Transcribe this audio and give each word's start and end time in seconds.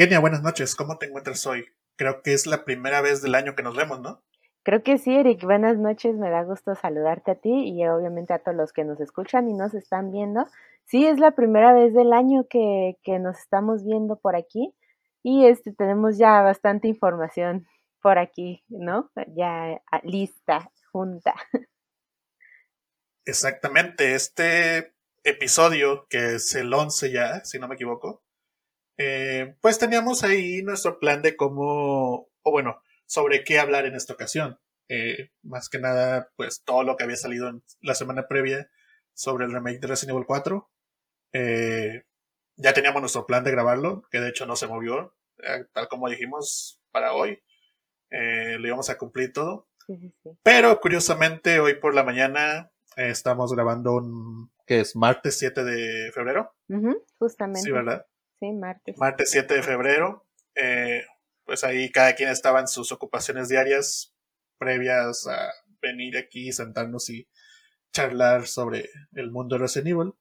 Kenia, 0.00 0.18
buenas 0.18 0.40
noches. 0.40 0.74
¿Cómo 0.74 0.96
te 0.96 1.04
encuentras 1.04 1.46
hoy? 1.46 1.66
Creo 1.96 2.22
que 2.22 2.32
es 2.32 2.46
la 2.46 2.64
primera 2.64 3.02
vez 3.02 3.20
del 3.20 3.34
año 3.34 3.54
que 3.54 3.62
nos 3.62 3.76
vemos, 3.76 4.00
¿no? 4.00 4.24
Creo 4.62 4.82
que 4.82 4.96
sí, 4.96 5.14
Eric. 5.14 5.44
Buenas 5.44 5.76
noches. 5.76 6.16
Me 6.16 6.30
da 6.30 6.42
gusto 6.42 6.74
saludarte 6.74 7.32
a 7.32 7.34
ti 7.34 7.68
y 7.68 7.86
obviamente 7.86 8.32
a 8.32 8.38
todos 8.38 8.56
los 8.56 8.72
que 8.72 8.82
nos 8.82 8.98
escuchan 8.98 9.50
y 9.50 9.52
nos 9.52 9.74
están 9.74 10.10
viendo. 10.10 10.46
Sí, 10.86 11.06
es 11.06 11.18
la 11.18 11.32
primera 11.32 11.74
vez 11.74 11.92
del 11.92 12.14
año 12.14 12.46
que, 12.48 12.96
que 13.02 13.18
nos 13.18 13.40
estamos 13.40 13.84
viendo 13.84 14.18
por 14.18 14.36
aquí 14.36 14.74
y 15.22 15.44
este 15.44 15.70
tenemos 15.74 16.16
ya 16.16 16.40
bastante 16.40 16.88
información 16.88 17.66
por 18.00 18.18
aquí, 18.18 18.64
¿no? 18.70 19.10
Ya 19.36 19.82
ah, 19.92 20.00
lista, 20.02 20.72
junta. 20.92 21.34
Exactamente. 23.26 24.14
Este 24.14 24.94
episodio, 25.24 26.06
que 26.08 26.36
es 26.36 26.54
el 26.54 26.72
11 26.72 27.12
ya, 27.12 27.44
si 27.44 27.58
no 27.58 27.68
me 27.68 27.74
equivoco, 27.74 28.22
eh, 29.02 29.56
pues 29.62 29.78
teníamos 29.78 30.24
ahí 30.24 30.62
nuestro 30.62 30.98
plan 30.98 31.22
de 31.22 31.34
cómo, 31.34 32.28
o 32.42 32.50
bueno, 32.50 32.82
sobre 33.06 33.44
qué 33.44 33.58
hablar 33.58 33.86
en 33.86 33.94
esta 33.94 34.12
ocasión. 34.12 34.60
Eh, 34.90 35.30
más 35.42 35.70
que 35.70 35.78
nada, 35.78 36.30
pues 36.36 36.62
todo 36.64 36.82
lo 36.82 36.96
que 36.96 37.04
había 37.04 37.16
salido 37.16 37.48
en 37.48 37.62
la 37.80 37.94
semana 37.94 38.28
previa 38.28 38.70
sobre 39.14 39.46
el 39.46 39.54
remake 39.54 39.80
de 39.80 39.86
Resident 39.86 40.16
Evil 40.16 40.26
4. 40.26 40.70
Eh, 41.32 42.04
ya 42.56 42.74
teníamos 42.74 43.00
nuestro 43.00 43.24
plan 43.24 43.42
de 43.42 43.52
grabarlo, 43.52 44.02
que 44.10 44.20
de 44.20 44.28
hecho 44.28 44.44
no 44.44 44.54
se 44.54 44.66
movió, 44.66 45.14
tal 45.72 45.88
como 45.88 46.10
dijimos 46.10 46.82
para 46.90 47.14
hoy. 47.14 47.42
lo 48.10 48.66
íbamos 48.66 48.90
a 48.90 48.98
cumplir 48.98 49.32
todo. 49.32 49.66
Pero 50.42 50.78
curiosamente, 50.78 51.58
hoy 51.58 51.76
por 51.80 51.94
la 51.94 52.04
mañana 52.04 52.70
estamos 52.96 53.54
grabando 53.54 53.94
un 53.94 54.50
que 54.66 54.80
es 54.80 54.94
martes 54.94 55.38
7 55.38 55.64
de 55.64 56.12
febrero. 56.12 56.54
justamente. 57.18 57.62
Sí, 57.62 57.70
¿verdad? 57.70 58.04
Martes. 58.40 58.96
Martes 58.98 59.30
7 59.30 59.54
de 59.54 59.62
febrero. 59.62 60.26
Eh, 60.54 61.04
pues 61.44 61.64
ahí 61.64 61.90
cada 61.90 62.14
quien 62.14 62.30
estaba 62.30 62.60
en 62.60 62.68
sus 62.68 62.92
ocupaciones 62.92 63.48
diarias 63.48 64.14
previas 64.58 65.26
a 65.26 65.52
venir 65.80 66.16
aquí, 66.16 66.52
sentarnos 66.52 67.08
y 67.10 67.28
charlar 67.92 68.46
sobre 68.46 68.88
el 69.14 69.30
mundo 69.30 69.56
de 69.56 69.62
Resident 69.62 69.88
Evil. 69.88 70.12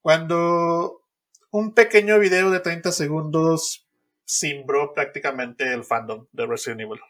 Cuando 0.00 1.06
un 1.50 1.74
pequeño 1.74 2.18
video 2.18 2.50
de 2.50 2.60
30 2.60 2.92
segundos 2.92 3.88
cimbró 4.26 4.92
prácticamente 4.92 5.72
el 5.72 5.84
fandom 5.84 6.26
de 6.32 6.46
Resident 6.46 6.82
Evil. 6.82 7.00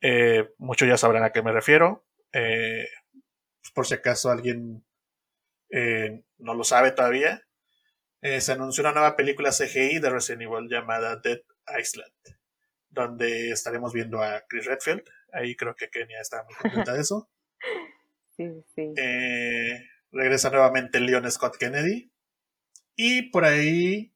Eh, 0.00 0.50
muchos 0.58 0.88
ya 0.88 0.96
sabrán 0.96 1.24
a 1.24 1.32
qué 1.32 1.42
me 1.42 1.52
refiero. 1.52 2.06
Eh, 2.32 2.86
por 3.74 3.86
si 3.86 3.94
acaso 3.94 4.30
alguien 4.30 4.84
no 6.38 6.54
lo 6.54 6.64
sabe 6.64 6.92
todavía, 6.92 7.47
eh, 8.20 8.40
se 8.40 8.52
anunció 8.52 8.82
una 8.82 8.92
nueva 8.92 9.16
película 9.16 9.50
CGI 9.50 10.00
de 10.00 10.10
Resident 10.10 10.42
Evil 10.42 10.68
llamada 10.68 11.16
Dead 11.16 11.40
Island, 11.78 12.12
donde 12.90 13.50
estaremos 13.50 13.92
viendo 13.92 14.22
a 14.22 14.44
Chris 14.48 14.66
Redfield. 14.66 15.04
Ahí 15.32 15.54
creo 15.54 15.74
que 15.76 15.90
Kenia 15.90 16.20
está 16.20 16.44
muy 16.44 16.54
contenta 16.54 16.94
de 16.94 17.00
eso. 17.00 17.28
Sí, 18.38 18.64
sí. 18.72 18.94
Eh, 18.96 19.84
regresa 20.12 20.48
nuevamente 20.50 21.00
Leon 21.00 21.28
Scott 21.28 21.56
Kennedy. 21.56 22.12
Y 22.94 23.30
por 23.30 23.44
ahí 23.44 24.14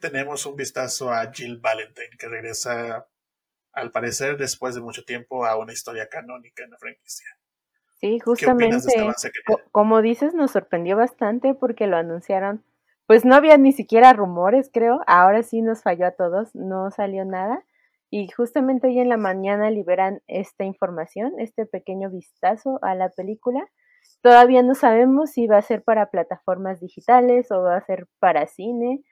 tenemos 0.00 0.44
un 0.46 0.56
vistazo 0.56 1.12
a 1.12 1.32
Jill 1.32 1.58
Valentine, 1.58 2.10
que 2.18 2.26
regresa, 2.26 3.06
al 3.70 3.92
parecer, 3.92 4.36
después 4.36 4.74
de 4.74 4.80
mucho 4.80 5.04
tiempo 5.04 5.46
a 5.46 5.56
una 5.56 5.72
historia 5.72 6.08
canónica 6.08 6.64
en 6.64 6.70
la 6.70 6.78
franquicia. 6.78 7.38
Sí, 8.00 8.18
justamente, 8.18 8.78
como 9.72 10.00
dices, 10.00 10.32
nos 10.32 10.52
sorprendió 10.52 10.96
bastante 10.96 11.52
porque 11.54 11.86
lo 11.86 11.98
anunciaron, 11.98 12.64
pues 13.06 13.26
no 13.26 13.34
había 13.34 13.58
ni 13.58 13.72
siquiera 13.72 14.14
rumores, 14.14 14.70
creo, 14.72 15.00
ahora 15.06 15.42
sí 15.42 15.60
nos 15.60 15.82
falló 15.82 16.06
a 16.06 16.12
todos, 16.12 16.54
no 16.54 16.90
salió 16.90 17.24
nada. 17.26 17.64
Y 18.08 18.28
justamente 18.28 18.88
hoy 18.88 18.98
en 18.98 19.08
la 19.08 19.18
mañana 19.18 19.70
liberan 19.70 20.22
esta 20.28 20.64
información, 20.64 21.34
este 21.38 21.66
pequeño 21.66 22.10
vistazo 22.10 22.78
a 22.82 22.94
la 22.94 23.10
película. 23.10 23.68
Todavía 24.22 24.62
no 24.62 24.74
sabemos 24.74 25.30
si 25.32 25.46
va 25.46 25.58
a 25.58 25.62
ser 25.62 25.82
para 25.82 26.10
plataformas 26.10 26.80
digitales 26.80 27.52
o 27.52 27.62
va 27.62 27.76
a 27.76 27.84
ser 27.84 28.08
para 28.18 28.46
cine. 28.46 29.02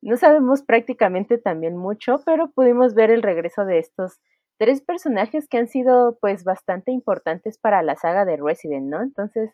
No 0.00 0.16
sabemos 0.16 0.62
prácticamente 0.62 1.38
también 1.38 1.76
mucho, 1.76 2.22
pero 2.24 2.50
pudimos 2.50 2.94
ver 2.94 3.10
el 3.10 3.22
regreso 3.22 3.64
de 3.64 3.78
estos 3.78 4.20
tres 4.58 4.82
personajes 4.82 5.48
que 5.48 5.58
han 5.58 5.68
sido 5.68 6.18
pues 6.20 6.44
bastante 6.44 6.92
importantes 6.92 7.58
para 7.58 7.82
la 7.82 7.96
saga 7.96 8.24
de 8.24 8.36
Resident, 8.36 8.86
¿no? 8.86 9.02
Entonces, 9.02 9.52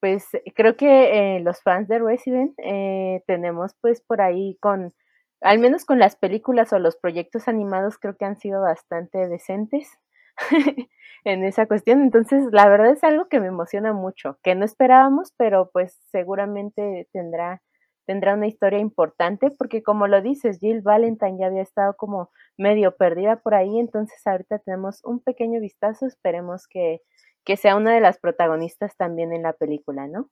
pues 0.00 0.26
creo 0.54 0.76
que 0.76 1.36
eh, 1.36 1.40
los 1.40 1.62
fans 1.62 1.88
de 1.88 1.98
Resident 1.98 2.54
eh, 2.58 3.22
tenemos 3.26 3.74
pues 3.80 4.00
por 4.00 4.22
ahí 4.22 4.56
con, 4.60 4.94
al 5.42 5.58
menos 5.58 5.84
con 5.84 5.98
las 5.98 6.16
películas 6.16 6.72
o 6.72 6.78
los 6.78 6.96
proyectos 6.96 7.48
animados, 7.48 7.98
creo 7.98 8.16
que 8.16 8.24
han 8.24 8.38
sido 8.38 8.62
bastante 8.62 9.28
decentes 9.28 9.90
en 11.24 11.44
esa 11.44 11.66
cuestión. 11.66 12.02
Entonces, 12.02 12.44
la 12.52 12.68
verdad 12.68 12.92
es 12.92 13.04
algo 13.04 13.28
que 13.28 13.40
me 13.40 13.48
emociona 13.48 13.92
mucho, 13.92 14.38
que 14.42 14.54
no 14.54 14.64
esperábamos, 14.64 15.34
pero 15.36 15.70
pues 15.72 15.98
seguramente 16.10 17.08
tendrá 17.12 17.62
tendrá 18.06 18.34
una 18.34 18.46
historia 18.46 18.78
importante 18.78 19.50
porque 19.50 19.82
como 19.82 20.06
lo 20.06 20.22
dices, 20.22 20.58
Jill 20.60 20.82
Valentine 20.82 21.38
ya 21.38 21.46
había 21.46 21.62
estado 21.62 21.94
como 21.96 22.30
medio 22.56 22.96
perdida 22.96 23.40
por 23.40 23.54
ahí, 23.54 23.78
entonces 23.78 24.20
ahorita 24.26 24.58
tenemos 24.60 25.00
un 25.04 25.20
pequeño 25.20 25.60
vistazo, 25.60 26.06
esperemos 26.06 26.66
que, 26.68 27.00
que 27.44 27.56
sea 27.56 27.76
una 27.76 27.94
de 27.94 28.00
las 28.00 28.18
protagonistas 28.18 28.96
también 28.96 29.32
en 29.32 29.42
la 29.42 29.52
película, 29.52 30.06
¿no? 30.08 30.30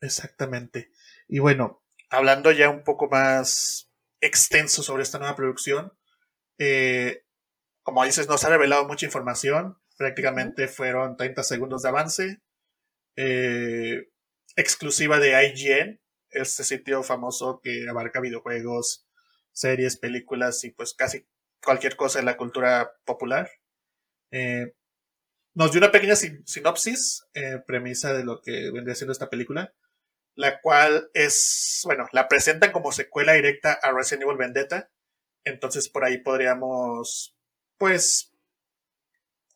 Exactamente. 0.00 0.90
Y 1.26 1.40
bueno, 1.40 1.82
hablando 2.10 2.52
ya 2.52 2.70
un 2.70 2.84
poco 2.84 3.08
más 3.08 3.90
extenso 4.20 4.82
sobre 4.82 5.02
esta 5.02 5.18
nueva 5.18 5.36
producción, 5.36 5.92
eh, 6.58 7.24
como 7.82 8.04
dices, 8.04 8.28
nos 8.28 8.44
ha 8.44 8.50
revelado 8.50 8.86
mucha 8.86 9.06
información, 9.06 9.78
prácticamente 9.96 10.68
fueron 10.68 11.16
30 11.16 11.42
segundos 11.42 11.82
de 11.82 11.88
avance. 11.88 12.42
Eh, 13.16 14.08
exclusiva 14.58 15.20
de 15.20 15.30
IGN, 15.46 16.00
este 16.30 16.64
sitio 16.64 17.04
famoso 17.04 17.60
que 17.62 17.88
abarca 17.88 18.20
videojuegos, 18.20 19.08
series, 19.52 19.96
películas 19.96 20.64
y 20.64 20.72
pues 20.72 20.94
casi 20.94 21.28
cualquier 21.62 21.94
cosa 21.94 22.18
en 22.18 22.24
la 22.24 22.36
cultura 22.36 22.90
popular. 23.04 23.48
Eh, 24.32 24.74
nos 25.54 25.70
dio 25.70 25.78
una 25.78 25.92
pequeña 25.92 26.16
sinopsis, 26.16 27.24
eh, 27.34 27.60
premisa 27.66 28.12
de 28.12 28.24
lo 28.24 28.40
que 28.42 28.72
vendría 28.72 28.96
siendo 28.96 29.12
esta 29.12 29.30
película, 29.30 29.74
la 30.34 30.60
cual 30.60 31.08
es, 31.14 31.82
bueno, 31.84 32.08
la 32.10 32.26
presentan 32.26 32.72
como 32.72 32.90
secuela 32.90 33.34
directa 33.34 33.78
a 33.80 33.92
Resident 33.92 34.24
Evil 34.24 34.38
Vendetta. 34.38 34.90
Entonces 35.44 35.88
por 35.88 36.04
ahí 36.04 36.18
podríamos, 36.18 37.36
pues, 37.76 38.32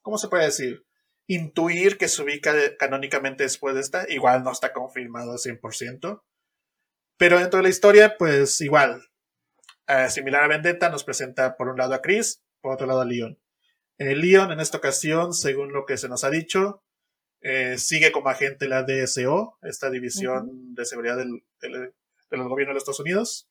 ¿cómo 0.01 0.17
se 0.17 0.29
puede 0.29 0.45
decir? 0.45 0.87
Intuir 1.27 1.99
que 1.99 2.09
se 2.09 2.23
ubica 2.23 2.55
canónicamente 2.79 3.45
después 3.45 3.75
de 3.75 3.81
esta. 3.81 4.11
Igual 4.11 4.43
no 4.43 4.53
está 4.53 4.73
confirmado 4.73 5.33
al 5.33 5.39
100%. 5.39 6.23
Pero 7.17 7.39
dentro 7.39 7.59
de 7.59 7.63
la 7.65 7.69
historia, 7.69 8.17
pues 8.19 8.61
igual. 8.61 9.03
Eh, 9.87 10.11
similar 10.11 10.45
a 10.45 10.49
Vendetta, 10.49 10.89
nos 10.89 11.05
presenta 11.05 11.57
por 11.57 11.69
un 11.69 11.77
lado 11.77 11.95
a 11.95 12.03
Chris, 12.03 12.43
por 12.61 12.73
otro 12.73 12.87
lado 12.87 13.01
a 13.01 13.05
Leon. 13.05 13.39
Eh, 13.99 14.17
Leon, 14.17 14.53
en 14.53 14.61
esta 14.61 14.79
ocasión, 14.79 15.33
según 15.35 15.73
lo 15.73 15.85
que 15.87 15.97
se 15.97 16.09
nos 16.09 16.25
ha 16.25 16.31
dicho, 16.31 16.83
eh, 17.41 17.77
sigue 17.79 18.13
como 18.13 18.29
agente 18.29 18.69
la 18.69 18.85
DSO, 18.85 19.59
esta 19.63 19.91
división 19.91 20.75
de 20.75 20.85
seguridad 20.85 21.17
del, 21.17 21.43
gobierno 22.31 22.71
de 22.71 22.75
los 22.75 22.83
Estados 22.83 23.01
Unidos, 23.01 23.49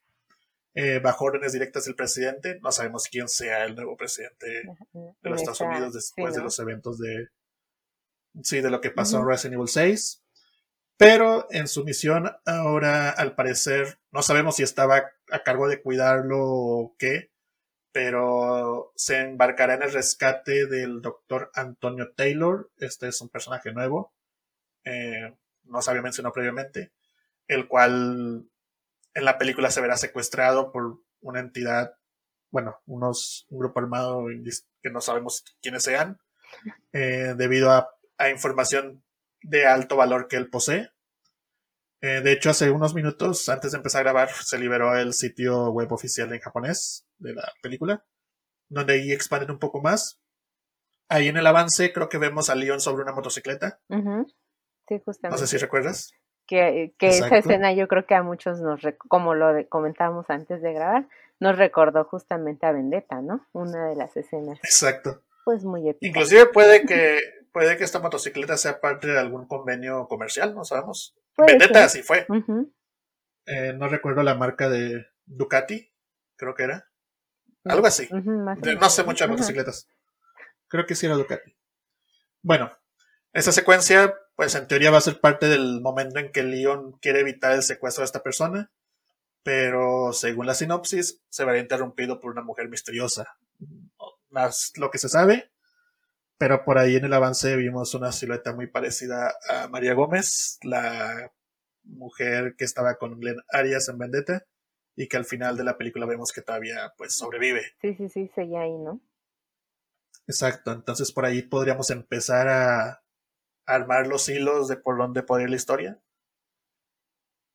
bajo 1.03 1.25
órdenes 1.25 1.53
directas 1.53 1.85
del 1.85 1.95
presidente. 1.95 2.59
No 2.61 2.71
sabemos 2.71 3.07
quién 3.11 3.27
sea 3.27 3.65
el 3.65 3.75
nuevo 3.75 3.95
presidente 3.97 4.63
de 4.93 5.29
los 5.29 5.39
Estados 5.39 5.61
Unidos 5.61 5.93
después 5.93 6.33
de 6.33 6.41
los 6.41 6.57
eventos 6.59 6.97
de, 6.97 7.27
sí, 8.43 8.61
de 8.61 8.69
lo 8.69 8.81
que 8.81 8.91
pasó 8.91 9.19
en 9.19 9.27
Resident 9.27 9.55
Evil 9.55 9.67
6. 9.67 10.23
Pero 10.97 11.47
en 11.49 11.67
su 11.67 11.83
misión 11.83 12.31
ahora, 12.45 13.09
al 13.09 13.33
parecer, 13.33 13.99
no 14.11 14.21
sabemos 14.21 14.57
si 14.57 14.63
estaba 14.63 15.11
a 15.31 15.43
cargo 15.43 15.67
de 15.67 15.81
cuidarlo 15.81 16.37
o 16.39 16.95
qué, 16.99 17.31
pero 17.91 18.93
se 18.95 19.19
embarcará 19.19 19.73
en 19.73 19.83
el 19.83 19.91
rescate 19.91 20.67
del 20.67 21.01
doctor 21.01 21.51
Antonio 21.55 22.13
Taylor. 22.15 22.69
Este 22.77 23.07
es 23.07 23.19
un 23.19 23.29
personaje 23.29 23.73
nuevo, 23.73 24.13
eh, 24.83 25.35
no 25.63 25.81
se 25.81 25.89
había 25.89 26.03
mencionado 26.03 26.33
previamente, 26.33 26.91
el 27.47 27.67
cual 27.67 28.47
en 29.13 29.25
la 29.25 29.37
película 29.37 29.71
se 29.71 29.81
verá 29.81 29.97
secuestrado 29.97 30.71
por 30.71 30.99
una 31.21 31.39
entidad, 31.39 31.95
bueno, 32.49 32.79
unos, 32.85 33.47
un 33.49 33.59
grupo 33.59 33.79
armado 33.79 34.25
que 34.81 34.89
no 34.89 35.01
sabemos 35.01 35.43
quiénes 35.61 35.83
sean, 35.83 36.19
eh, 36.93 37.33
debido 37.35 37.71
a 37.71 37.89
a 38.21 38.29
información 38.29 39.03
de 39.41 39.65
alto 39.65 39.95
valor 39.95 40.27
que 40.27 40.37
él 40.37 40.49
posee. 40.49 40.89
Eh, 42.01 42.21
de 42.21 42.31
hecho, 42.31 42.49
hace 42.49 42.71
unos 42.71 42.95
minutos 42.95 43.47
antes 43.49 43.71
de 43.71 43.77
empezar 43.77 44.01
a 44.01 44.03
grabar, 44.03 44.29
se 44.29 44.57
liberó 44.57 44.95
el 44.97 45.13
sitio 45.13 45.71
web 45.71 45.91
oficial 45.91 46.33
en 46.33 46.39
japonés 46.39 47.07
de 47.19 47.33
la 47.33 47.51
película, 47.61 48.05
donde 48.69 48.93
ahí 48.93 49.11
expanden 49.11 49.51
un 49.51 49.59
poco 49.59 49.81
más. 49.81 50.19
Ahí 51.09 51.27
en 51.27 51.37
el 51.37 51.45
avance 51.45 51.91
creo 51.93 52.09
que 52.09 52.17
vemos 52.17 52.49
a 52.49 52.55
Leon 52.55 52.79
sobre 52.79 53.03
una 53.03 53.13
motocicleta. 53.13 53.81
Sí, 53.89 55.01
justamente. 55.05 55.29
No 55.29 55.37
sé 55.37 55.47
si 55.47 55.57
recuerdas. 55.57 56.11
Que, 56.47 56.95
que 56.97 57.07
esa 57.07 57.37
escena 57.37 57.73
yo 57.73 57.87
creo 57.87 58.05
que 58.05 58.15
a 58.15 58.23
muchos 58.23 58.59
nos, 58.61 58.81
como 58.97 59.35
lo 59.35 59.67
comentábamos 59.69 60.29
antes 60.29 60.61
de 60.61 60.73
grabar, 60.73 61.07
nos 61.39 61.57
recordó 61.57 62.05
justamente 62.05 62.65
a 62.65 62.71
Vendetta, 62.71 63.21
¿no? 63.21 63.45
Una 63.51 63.87
de 63.87 63.95
las 63.95 64.15
escenas. 64.17 64.57
Exacto. 64.63 65.23
Pues 65.45 65.63
muy 65.63 65.89
épica. 65.89 66.07
Inclusive 66.07 66.47
puede 66.47 66.85
que, 66.85 67.19
puede 67.51 67.77
que 67.77 67.83
esta 67.83 67.99
motocicleta 67.99 68.57
sea 68.57 68.79
parte 68.79 69.07
de 69.07 69.19
algún 69.19 69.47
convenio 69.47 70.07
comercial, 70.07 70.55
no 70.55 70.63
sabemos. 70.63 71.15
Vendetta 71.37 71.85
así 71.85 72.03
fue. 72.03 72.25
Eh, 73.45 73.73
no 73.73 73.87
recuerdo 73.87 74.23
la 74.23 74.35
marca 74.35 74.69
de 74.69 75.07
Ducati, 75.25 75.91
creo 76.35 76.53
que 76.55 76.63
era. 76.63 76.89
Algo 77.65 77.87
así. 77.87 78.09
no 78.11 78.89
sé 78.89 79.03
mucho 79.03 79.25
de 79.25 79.29
motocicletas. 79.29 79.87
Creo 80.67 80.85
que 80.85 80.95
sí 80.95 81.05
era 81.05 81.15
Ducati. 81.15 81.55
Bueno, 82.41 82.71
esta 83.33 83.51
secuencia, 83.51 84.15
pues 84.35 84.55
en 84.55 84.67
teoría 84.67 84.91
va 84.91 84.97
a 84.97 85.01
ser 85.01 85.19
parte 85.19 85.47
del 85.47 85.81
momento 85.81 86.19
en 86.19 86.31
que 86.31 86.43
Leon 86.43 86.93
quiere 86.93 87.19
evitar 87.19 87.51
el 87.53 87.63
secuestro 87.63 88.01
de 88.01 88.05
esta 88.05 88.23
persona, 88.23 88.71
pero 89.43 90.11
según 90.13 90.47
la 90.47 90.53
sinopsis, 90.53 91.21
se 91.29 91.45
verá 91.45 91.59
interrumpido 91.59 92.19
por 92.19 92.31
una 92.31 92.41
mujer 92.41 92.69
misteriosa. 92.69 93.37
Más 94.29 94.71
lo 94.75 94.89
que 94.91 94.97
se 94.97 95.09
sabe, 95.09 95.50
pero 96.41 96.65
por 96.65 96.79
ahí 96.79 96.95
en 96.95 97.05
el 97.05 97.13
avance 97.13 97.55
vimos 97.55 97.93
una 97.93 98.11
silueta 98.11 98.51
muy 98.51 98.65
parecida 98.65 99.35
a 99.47 99.67
María 99.67 99.93
Gómez, 99.93 100.57
la 100.63 101.31
mujer 101.83 102.55
que 102.57 102.65
estaba 102.65 102.95
con 102.95 103.19
Glenn 103.19 103.43
Arias 103.49 103.89
en 103.89 103.99
Vendetta, 103.99 104.47
y 104.95 105.07
que 105.07 105.17
al 105.17 105.25
final 105.25 105.55
de 105.55 105.63
la 105.63 105.77
película 105.77 106.07
vemos 106.07 106.31
que 106.31 106.41
todavía 106.41 106.93
pues 106.97 107.13
sobrevive. 107.13 107.61
Sí, 107.79 107.93
sí, 107.93 108.09
sí, 108.09 108.31
seguía 108.33 108.61
ahí, 108.61 108.75
¿no? 108.75 108.99
Exacto, 110.25 110.71
entonces 110.71 111.11
por 111.11 111.25
ahí 111.25 111.43
podríamos 111.43 111.91
empezar 111.91 112.47
a 112.47 113.03
armar 113.67 114.07
los 114.07 114.27
hilos 114.27 114.67
de 114.67 114.77
por 114.77 114.97
dónde 114.97 115.21
puede 115.21 115.43
ir 115.43 115.51
la 115.51 115.57
historia. 115.57 116.01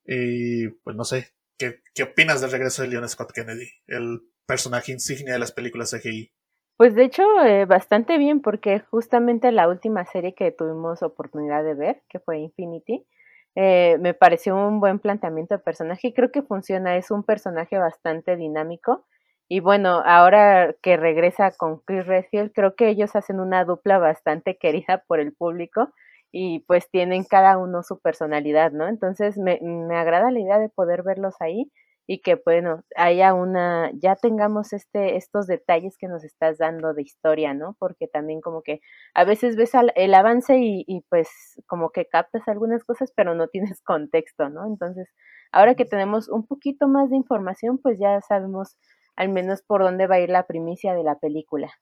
Y 0.04 0.68
pues 0.68 0.94
no 0.94 1.02
sé, 1.02 1.34
¿qué, 1.58 1.82
qué 1.92 2.04
opinas 2.04 2.40
del 2.40 2.52
regreso 2.52 2.82
de 2.82 2.88
Leon 2.88 3.08
Scott 3.08 3.32
Kennedy, 3.32 3.68
el 3.88 4.20
personaje 4.46 4.92
insignia 4.92 5.32
de 5.32 5.40
las 5.40 5.50
películas 5.50 5.90
CGI? 5.90 6.32
Pues 6.76 6.94
de 6.94 7.04
hecho, 7.04 7.22
eh, 7.44 7.64
bastante 7.64 8.18
bien, 8.18 8.40
porque 8.42 8.80
justamente 8.90 9.50
la 9.50 9.68
última 9.68 10.04
serie 10.04 10.34
que 10.34 10.52
tuvimos 10.52 11.02
oportunidad 11.02 11.64
de 11.64 11.74
ver, 11.74 12.02
que 12.08 12.18
fue 12.20 12.38
Infinity, 12.38 13.06
eh, 13.54 13.96
me 14.00 14.12
pareció 14.12 14.54
un 14.56 14.78
buen 14.80 14.98
planteamiento 14.98 15.54
de 15.54 15.58
personaje 15.64 16.08
y 16.08 16.12
creo 16.12 16.30
que 16.30 16.42
funciona, 16.42 16.96
es 16.96 17.10
un 17.10 17.22
personaje 17.24 17.78
bastante 17.78 18.36
dinámico. 18.36 19.06
Y 19.48 19.60
bueno, 19.60 20.02
ahora 20.04 20.74
que 20.82 20.96
regresa 20.98 21.50
con 21.52 21.78
Chris 21.80 22.06
Redfield, 22.06 22.52
creo 22.52 22.74
que 22.76 22.88
ellos 22.88 23.16
hacen 23.16 23.40
una 23.40 23.64
dupla 23.64 23.98
bastante 23.98 24.56
querida 24.58 25.02
por 25.06 25.18
el 25.20 25.32
público 25.32 25.92
y 26.30 26.58
pues 26.66 26.90
tienen 26.90 27.24
cada 27.24 27.56
uno 27.56 27.82
su 27.82 27.98
personalidad, 28.00 28.72
¿no? 28.72 28.86
Entonces 28.88 29.38
me, 29.38 29.58
me 29.62 29.96
agrada 29.96 30.30
la 30.30 30.40
idea 30.40 30.58
de 30.58 30.68
poder 30.68 31.02
verlos 31.02 31.36
ahí 31.40 31.70
y 32.06 32.20
que 32.20 32.40
bueno, 32.44 32.84
haya 32.94 33.34
una, 33.34 33.90
ya 33.94 34.14
tengamos 34.14 34.72
este, 34.72 35.16
estos 35.16 35.46
detalles 35.46 35.96
que 35.98 36.06
nos 36.06 36.22
estás 36.22 36.58
dando 36.58 36.94
de 36.94 37.02
historia, 37.02 37.52
¿no? 37.52 37.76
Porque 37.80 38.06
también 38.06 38.40
como 38.40 38.62
que 38.62 38.80
a 39.14 39.24
veces 39.24 39.56
ves 39.56 39.72
el 39.94 40.14
avance 40.14 40.56
y, 40.58 40.84
y, 40.86 41.02
pues 41.08 41.28
como 41.66 41.90
que 41.90 42.06
captas 42.06 42.46
algunas 42.46 42.84
cosas, 42.84 43.12
pero 43.16 43.34
no 43.34 43.48
tienes 43.52 43.82
contexto, 43.82 44.48
¿no? 44.48 44.66
Entonces, 44.66 45.08
ahora 45.50 45.74
que 45.74 45.84
tenemos 45.84 46.28
un 46.28 46.46
poquito 46.46 46.86
más 46.86 47.10
de 47.10 47.16
información, 47.16 47.78
pues 47.78 47.98
ya 47.98 48.20
sabemos 48.22 48.76
al 49.16 49.30
menos 49.30 49.62
por 49.62 49.82
dónde 49.82 50.06
va 50.06 50.16
a 50.16 50.20
ir 50.20 50.30
la 50.30 50.46
primicia 50.46 50.94
de 50.94 51.02
la 51.02 51.18
película. 51.18 51.72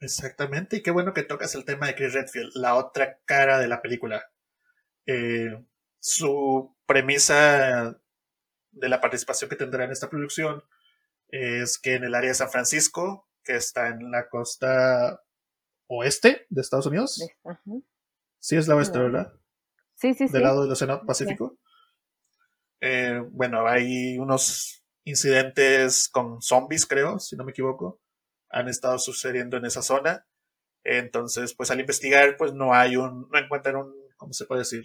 Exactamente, 0.00 0.76
y 0.76 0.82
qué 0.82 0.90
bueno 0.90 1.14
que 1.14 1.22
tocas 1.22 1.54
el 1.54 1.64
tema 1.64 1.86
de 1.86 1.94
Chris 1.94 2.12
Redfield, 2.12 2.52
la 2.54 2.74
otra 2.74 3.18
cara 3.24 3.58
de 3.58 3.68
la 3.68 3.80
película. 3.80 4.24
Eh, 5.06 5.64
su 6.00 6.76
premisa 6.86 7.98
de 8.76 8.88
la 8.88 9.00
participación 9.00 9.50
que 9.50 9.56
tendrá 9.56 9.84
en 9.84 9.90
esta 9.90 10.08
producción 10.08 10.62
es 11.28 11.78
que 11.78 11.94
en 11.94 12.04
el 12.04 12.14
área 12.14 12.28
de 12.28 12.34
San 12.34 12.50
Francisco, 12.50 13.28
que 13.42 13.56
está 13.56 13.88
en 13.88 14.10
la 14.10 14.28
costa 14.28 15.22
oeste 15.88 16.46
de 16.50 16.60
Estados 16.60 16.86
Unidos. 16.86 17.20
Sí, 18.38 18.56
es 18.56 18.68
la 18.68 18.76
oeste, 18.76 18.98
¿verdad? 18.98 19.32
Sí, 19.94 20.14
sí, 20.14 20.28
sí. 20.28 20.32
Del 20.32 20.42
lado 20.42 20.62
del 20.62 20.72
Océano 20.72 21.04
Pacífico. 21.04 21.58
Eh, 22.80 23.22
bueno, 23.30 23.66
hay 23.66 24.18
unos 24.18 24.84
incidentes 25.04 26.08
con 26.08 26.42
zombies, 26.42 26.86
creo, 26.86 27.18
si 27.18 27.36
no 27.36 27.44
me 27.44 27.52
equivoco, 27.52 28.00
han 28.50 28.68
estado 28.68 28.98
sucediendo 28.98 29.56
en 29.56 29.64
esa 29.64 29.82
zona. 29.82 30.26
Entonces, 30.84 31.54
pues 31.54 31.70
al 31.70 31.80
investigar, 31.80 32.36
pues 32.36 32.52
no 32.52 32.74
hay 32.74 32.96
un, 32.96 33.28
no 33.30 33.38
encuentran 33.38 33.76
un, 33.76 33.94
¿cómo 34.16 34.32
se 34.32 34.44
puede 34.44 34.60
decir? 34.60 34.84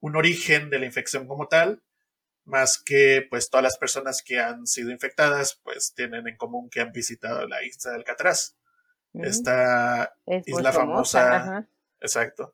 Un 0.00 0.16
origen 0.16 0.70
de 0.70 0.78
la 0.78 0.86
infección 0.86 1.26
como 1.26 1.48
tal, 1.48 1.82
más 2.44 2.82
que 2.82 3.26
pues 3.28 3.50
todas 3.50 3.62
las 3.64 3.78
personas 3.78 4.22
que 4.22 4.38
han 4.38 4.66
sido 4.66 4.90
infectadas 4.90 5.60
pues 5.62 5.94
tienen 5.94 6.28
en 6.28 6.36
común 6.36 6.68
que 6.70 6.80
han 6.80 6.92
visitado 6.92 7.46
la 7.46 7.62
isla 7.64 7.92
de 7.92 7.96
Alcatraz. 7.96 8.56
Esta 9.14 10.12
isla 10.26 10.72
famosa, 10.72 11.68
exacto, 12.00 12.50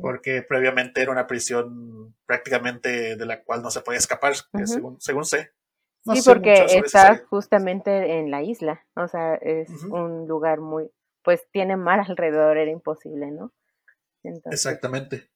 porque 0.00 0.42
previamente 0.42 1.02
era 1.02 1.10
una 1.10 1.26
prisión 1.26 2.14
prácticamente 2.26 3.16
de 3.16 3.26
la 3.26 3.42
cual 3.42 3.62
no 3.62 3.72
se 3.72 3.80
podía 3.80 3.98
escapar, 3.98 4.34
según, 4.64 5.00
según 5.00 5.24
sé. 5.24 5.50
sí, 6.04 6.20
porque 6.24 6.64
está 6.76 7.24
justamente 7.28 8.20
en 8.20 8.30
la 8.30 8.42
isla, 8.44 8.86
o 8.94 9.08
sea, 9.08 9.34
es 9.34 9.68
un 9.90 10.28
lugar 10.28 10.60
muy, 10.60 10.92
pues 11.22 11.48
tiene 11.50 11.76
mar 11.76 11.98
alrededor, 12.08 12.56
era 12.56 12.70
imposible, 12.70 13.32
¿no? 13.32 13.52
Exactamente. 14.22 15.28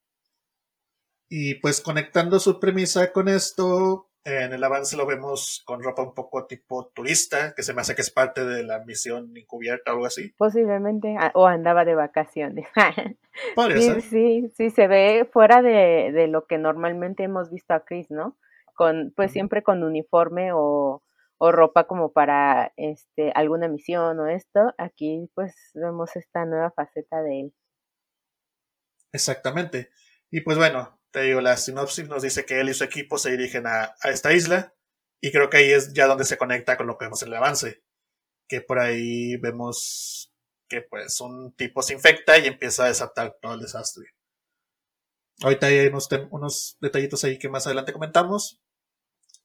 Y 1.32 1.54
pues 1.54 1.80
conectando 1.80 2.40
su 2.40 2.58
premisa 2.58 3.12
con 3.12 3.28
esto, 3.28 4.10
en 4.24 4.52
el 4.52 4.64
avance 4.64 4.96
lo 4.96 5.06
vemos 5.06 5.62
con 5.64 5.80
ropa 5.80 6.02
un 6.02 6.12
poco 6.12 6.46
tipo 6.46 6.88
turista, 6.88 7.54
que 7.54 7.62
se 7.62 7.72
me 7.72 7.82
hace 7.82 7.94
que 7.94 8.02
es 8.02 8.10
parte 8.10 8.44
de 8.44 8.64
la 8.64 8.84
misión 8.84 9.36
encubierta 9.36 9.92
o 9.92 9.94
algo 9.94 10.06
así. 10.06 10.34
Posiblemente, 10.36 11.14
ah, 11.20 11.30
o 11.34 11.46
andaba 11.46 11.84
de 11.84 11.94
vacaciones. 11.94 12.66
sí, 13.76 14.00
sí, 14.00 14.52
sí, 14.56 14.70
se 14.70 14.88
ve 14.88 15.28
fuera 15.32 15.62
de, 15.62 16.10
de, 16.12 16.26
lo 16.26 16.46
que 16.46 16.58
normalmente 16.58 17.22
hemos 17.22 17.48
visto 17.48 17.74
a 17.74 17.84
Chris, 17.84 18.10
¿no? 18.10 18.36
Con, 18.74 19.12
pues 19.14 19.30
siempre 19.30 19.62
con 19.62 19.84
uniforme 19.84 20.50
o, 20.52 21.04
o 21.38 21.52
ropa 21.52 21.84
como 21.84 22.12
para 22.12 22.72
este 22.76 23.30
alguna 23.36 23.68
misión 23.68 24.18
o 24.18 24.26
esto. 24.26 24.74
Aquí 24.78 25.30
pues 25.36 25.54
vemos 25.74 26.16
esta 26.16 26.44
nueva 26.44 26.72
faceta 26.72 27.22
de 27.22 27.40
él. 27.40 27.54
Exactamente. 29.12 29.90
Y 30.30 30.40
pues 30.42 30.58
bueno, 30.58 30.99
te 31.10 31.22
digo, 31.22 31.40
la 31.40 31.56
sinopsis 31.56 32.08
nos 32.08 32.22
dice 32.22 32.44
que 32.44 32.60
él 32.60 32.68
y 32.68 32.74
su 32.74 32.84
equipo 32.84 33.18
se 33.18 33.30
dirigen 33.30 33.66
a, 33.66 33.94
esta 34.04 34.32
isla 34.32 34.74
y 35.20 35.32
creo 35.32 35.50
que 35.50 35.58
ahí 35.58 35.70
es 35.70 35.92
ya 35.92 36.06
donde 36.06 36.24
se 36.24 36.38
conecta 36.38 36.76
con 36.76 36.86
lo 36.86 36.96
que 36.96 37.06
vemos 37.06 37.22
en 37.22 37.28
el 37.28 37.34
avance. 37.34 37.82
Que 38.48 38.60
por 38.60 38.78
ahí 38.78 39.36
vemos 39.36 40.32
que 40.68 40.82
pues 40.82 41.20
un 41.20 41.54
tipo 41.54 41.82
se 41.82 41.94
infecta 41.94 42.38
y 42.38 42.46
empieza 42.46 42.84
a 42.84 42.88
desatar 42.88 43.36
todo 43.40 43.54
el 43.54 43.60
desastre. 43.60 44.06
Ahorita 45.42 45.66
hay 45.66 45.86
unos, 45.86 46.08
unos 46.30 46.78
detallitos 46.80 47.24
ahí 47.24 47.38
que 47.38 47.48
más 47.48 47.66
adelante 47.66 47.92
comentamos. 47.92 48.62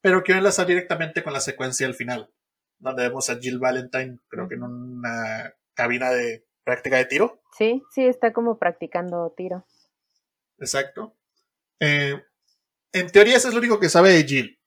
Pero 0.02 0.24
quiero 0.24 0.38
enlazar 0.38 0.68
directamente 0.68 1.24
con 1.24 1.34
la 1.34 1.40
secuencia 1.40 1.88
al 1.88 1.96
final, 1.96 2.32
donde 2.78 3.04
vemos 3.04 3.30
a 3.30 3.40
Jill 3.40 3.58
Valentine, 3.58 4.20
creo 4.28 4.48
que 4.48 4.54
en 4.54 4.62
una 4.62 5.56
cabina 5.74 6.12
de 6.12 6.46
práctica 6.64 6.98
de 6.98 7.06
tiro. 7.06 7.42
Sí, 7.58 7.82
sí, 7.92 8.06
está 8.06 8.32
como 8.32 8.60
practicando 8.60 9.34
tiro. 9.36 9.66
Exacto. 10.60 11.16
Eh, 11.80 12.22
en 12.94 13.08
teoría 13.10 13.38
eso 13.38 13.48
es 13.48 13.54
lo 13.54 13.60
único 13.60 13.80
que 13.80 13.90
sabe 13.90 14.12
de 14.14 14.24
Jill. 14.24 14.60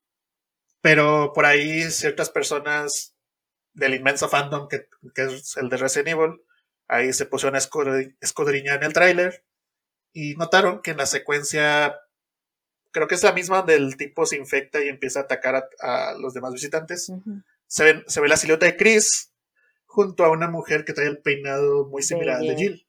Pero 0.81 1.33
por 1.35 1.47
ahí 1.47 1.83
ciertas 1.91 2.31
personas 2.31 3.17
del 3.73 3.95
inmenso 3.95 4.29
fandom 4.29 4.69
que, 4.69 4.89
es 5.15 5.57
el 5.57 5.69
de 5.69 5.77
Resident 5.77 6.09
Evil, 6.09 6.41
ahí 6.89 7.13
se 7.13 7.27
pusieron 7.27 7.57
a 7.57 7.59
escudriñar 8.21 8.79
en 8.79 8.85
el 8.85 8.93
tráiler 8.93 9.45
y 10.13 10.35
notaron 10.35 10.83
que 10.83 10.93
en 10.93 10.97
la 10.97 11.07
secuencia, 11.07 11.97
creo 12.91 13.09
que 13.09 13.15
es 13.15 13.23
la 13.23 13.33
misma 13.33 13.59
donde 13.59 13.75
el 13.75 13.97
tipo 13.97 14.27
se 14.27 14.37
infecta 14.37 14.83
y 14.83 14.89
empieza 14.89 15.21
a 15.21 15.23
atacar 15.25 15.69
a, 15.81 16.15
los 16.19 16.35
demás 16.35 16.53
visitantes. 16.53 17.13
se, 17.67 17.85
ve, 17.85 18.05
se, 18.07 18.21
ve, 18.21 18.29
la 18.29 18.37
silueta 18.37 18.67
de 18.67 18.77
Chris 18.77 19.33
junto 19.87 20.25
a 20.25 20.31
una 20.31 20.49
mujer 20.49 20.85
que 20.85 20.93
trae 20.93 21.07
el 21.07 21.19
peinado 21.19 21.87
muy 21.87 22.03
similar 22.03 22.37
al 22.37 22.47
de 22.47 22.57
Jill. 22.57 22.87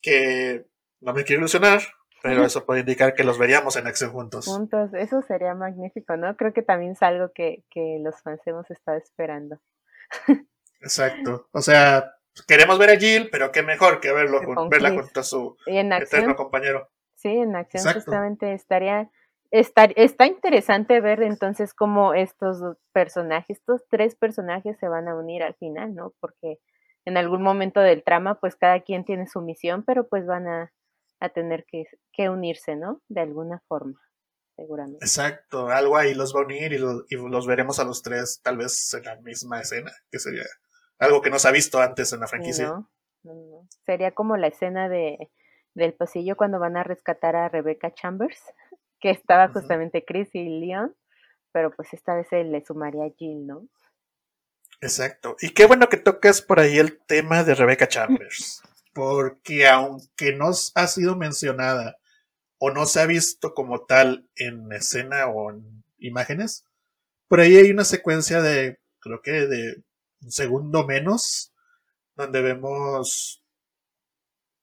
Que 0.00 0.66
no 1.00 1.12
me 1.12 1.24
quiero 1.24 1.40
ilusionar, 1.40 1.82
pero 2.22 2.44
eso 2.44 2.64
puede 2.64 2.80
indicar 2.80 3.14
que 3.14 3.24
los 3.24 3.38
veríamos 3.38 3.76
en 3.76 3.86
acción 3.86 4.12
juntos. 4.12 4.46
Juntos, 4.46 4.92
eso 4.94 5.22
sería 5.22 5.54
magnífico, 5.54 6.16
¿no? 6.16 6.36
Creo 6.36 6.52
que 6.52 6.62
también 6.62 6.92
es 6.92 7.02
algo 7.02 7.32
que, 7.32 7.64
que 7.70 7.98
los 8.00 8.20
fans 8.22 8.40
hemos 8.46 8.70
estado 8.70 8.98
esperando. 8.98 9.58
Exacto. 10.80 11.48
O 11.52 11.60
sea, 11.60 12.14
queremos 12.46 12.78
ver 12.78 12.90
a 12.90 12.96
Jill, 12.96 13.28
pero 13.30 13.52
qué 13.52 13.62
mejor 13.62 14.00
que 14.00 14.12
verlo 14.12 14.40
verla 14.68 14.90
junto 14.90 15.20
a 15.20 15.22
su 15.22 15.56
eterno 15.66 16.36
compañero. 16.36 16.88
Sí, 17.14 17.28
en 17.28 17.56
acción 17.56 17.94
justamente 17.94 18.52
estaría 18.52 19.10
Está, 19.50 19.84
está 19.96 20.26
interesante 20.26 21.00
ver 21.00 21.22
entonces 21.22 21.72
cómo 21.72 22.12
estos 22.12 22.76
personajes, 22.92 23.58
estos 23.58 23.82
tres 23.88 24.14
personajes 24.14 24.76
se 24.78 24.88
van 24.88 25.08
a 25.08 25.16
unir 25.16 25.42
al 25.42 25.54
final, 25.54 25.94
¿no? 25.94 26.12
Porque 26.20 26.58
en 27.06 27.16
algún 27.16 27.42
momento 27.42 27.80
del 27.80 28.02
trama, 28.02 28.34
pues 28.34 28.56
cada 28.56 28.80
quien 28.80 29.04
tiene 29.04 29.26
su 29.26 29.40
misión, 29.40 29.84
pero 29.84 30.06
pues 30.06 30.26
van 30.26 30.48
a, 30.48 30.72
a 31.20 31.28
tener 31.30 31.64
que, 31.66 31.84
que 32.12 32.28
unirse, 32.28 32.76
¿no? 32.76 33.02
De 33.08 33.20
alguna 33.20 33.62
forma. 33.68 34.00
seguramente. 34.56 35.04
Exacto, 35.04 35.68
algo 35.68 35.96
ahí 35.96 36.14
los 36.14 36.34
va 36.34 36.40
a 36.40 36.44
unir 36.44 36.72
y, 36.72 36.78
los 36.78 37.46
veremos 37.46 37.78
a 37.78 37.84
los 37.84 38.02
tres 38.02 38.40
tal 38.42 38.56
vez 38.56 38.92
en 38.94 39.04
la 39.04 39.16
misma 39.20 39.60
escena, 39.60 39.92
que 40.10 40.18
sería 40.18 40.44
algo 40.98 41.22
que 41.22 41.30
no 41.30 41.38
se 41.38 41.48
ha 41.48 41.52
visto 41.52 41.80
antes 41.80 42.12
en 42.12 42.20
la 42.20 42.26
franquicia. 42.26 42.66
No, 42.66 42.90
no, 43.22 43.68
Sería 43.84 44.12
como 44.12 44.36
la 44.36 44.48
escena 44.48 44.88
de 44.88 45.30
del 45.78 45.94
pasillo 45.94 46.36
cuando 46.36 46.58
van 46.58 46.76
a 46.76 46.82
rescatar 46.82 47.36
a 47.36 47.48
Rebecca 47.48 47.94
Chambers, 47.94 48.42
que 49.00 49.10
estaba 49.10 49.48
justamente 49.48 50.04
Chris 50.04 50.28
y 50.34 50.60
Leon, 50.60 50.94
pero 51.52 51.70
pues 51.70 51.94
esta 51.94 52.14
vez 52.14 52.26
se 52.28 52.44
le 52.44 52.64
sumaría 52.64 53.04
a 53.04 53.10
Jill, 53.16 53.46
¿no? 53.46 53.66
Exacto. 54.80 55.36
Y 55.40 55.50
qué 55.54 55.66
bueno 55.66 55.88
que 55.88 55.96
tocas 55.96 56.42
por 56.42 56.60
ahí 56.60 56.78
el 56.78 56.98
tema 57.06 57.42
de 57.42 57.54
Rebecca 57.54 57.88
Chambers, 57.88 58.62
porque 58.98 59.68
aunque 59.68 60.34
no 60.34 60.50
ha 60.74 60.86
sido 60.88 61.14
mencionada 61.14 61.98
o 62.58 62.72
no 62.72 62.84
se 62.84 63.00
ha 63.00 63.06
visto 63.06 63.54
como 63.54 63.84
tal 63.84 64.28
en 64.34 64.72
escena 64.72 65.28
o 65.28 65.52
en 65.52 65.84
imágenes, 66.00 66.64
por 67.28 67.38
ahí 67.38 67.56
hay 67.56 67.70
una 67.70 67.84
secuencia 67.84 68.42
de, 68.42 68.80
creo 68.98 69.22
que 69.22 69.30
de 69.30 69.84
un 70.20 70.32
segundo 70.32 70.84
menos, 70.84 71.54
donde 72.16 72.42
vemos 72.42 73.44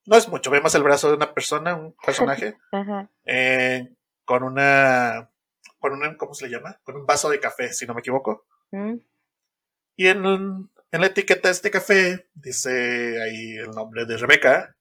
no 0.05 0.17
es 0.17 0.27
mucho, 0.27 0.51
vemos 0.51 0.75
el 0.75 0.83
brazo 0.83 1.07
de 1.07 1.15
una 1.15 1.33
persona, 1.33 1.73
un 1.73 1.95
personaje, 2.05 2.57
eh, 3.23 3.89
con 4.25 4.43
una, 4.43 5.31
con 5.79 5.93
un, 5.93 6.17
¿cómo 6.17 6.33
se 6.33 6.47
le 6.47 6.51
llama? 6.51 6.77
Con 6.83 6.97
un 6.97 7.05
vaso 7.05 7.29
de 7.29 7.39
café, 7.39 7.71
si 7.71 7.85
no 7.85 7.93
me 7.93 8.01
equivoco. 8.01 8.45
Mm. 8.71 8.95
Y 9.95 10.07
en, 10.07 10.69
en, 10.95 11.01
la 11.01 11.07
etiqueta 11.07 11.49
de 11.49 11.53
este 11.53 11.71
café 11.71 12.27
dice 12.33 13.21
ahí 13.21 13.55
el 13.57 13.71
nombre 13.71 14.05
de 14.05 14.17
Rebeca. 14.17 14.75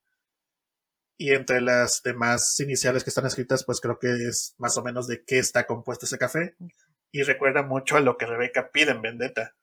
Y 1.17 1.33
entre 1.33 1.61
las 1.61 2.03
demás 2.03 2.59
iniciales 2.59 3.05
que 3.05 3.11
están 3.11 3.27
escritas, 3.27 3.65
pues 3.65 3.81
creo 3.81 3.99
que 3.99 4.09
es 4.09 4.55
más 4.59 4.77
o 4.77 4.83
menos 4.83 5.07
de 5.07 5.25
qué 5.25 5.39
está 5.39 5.65
compuesto 5.67 6.07
ese 6.07 6.19
café. 6.19 6.57
Y 7.13 7.23
recuerda 7.23 7.63
mucho 7.63 7.97
a 7.97 8.01
lo 8.01 8.17
que 8.17 8.27
Rebeca 8.27 8.71
pide 8.73 8.91
en 8.91 9.03
Vendetta. 9.03 9.55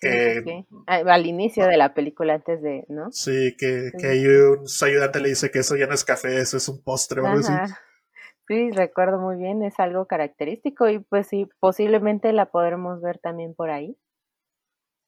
Que, 0.00 0.64
Al 0.86 1.26
inicio 1.26 1.66
de 1.66 1.76
la 1.76 1.92
película, 1.92 2.34
antes 2.34 2.62
de, 2.62 2.86
¿no? 2.88 3.12
Sí, 3.12 3.54
que, 3.58 3.90
que 3.98 4.06
ahí 4.06 4.26
un, 4.26 4.66
su 4.66 4.86
ayudante 4.86 5.20
le 5.20 5.28
dice 5.28 5.50
que 5.50 5.58
eso 5.58 5.76
ya 5.76 5.86
no 5.86 5.92
es 5.92 6.06
café, 6.06 6.40
eso 6.40 6.56
es 6.56 6.66
un 6.68 6.82
postre 6.82 7.20
o 7.20 7.26
algo 7.26 7.40
así. 7.40 7.52
Sí, 8.48 8.70
recuerdo 8.72 9.20
muy 9.20 9.36
bien, 9.36 9.62
es 9.62 9.78
algo 9.78 10.06
característico 10.06 10.88
y 10.88 10.98
pues 10.98 11.28
sí, 11.28 11.48
posiblemente 11.60 12.32
la 12.32 12.50
podremos 12.50 13.00
ver 13.00 13.18
también 13.18 13.54
por 13.54 13.70
ahí. 13.70 13.96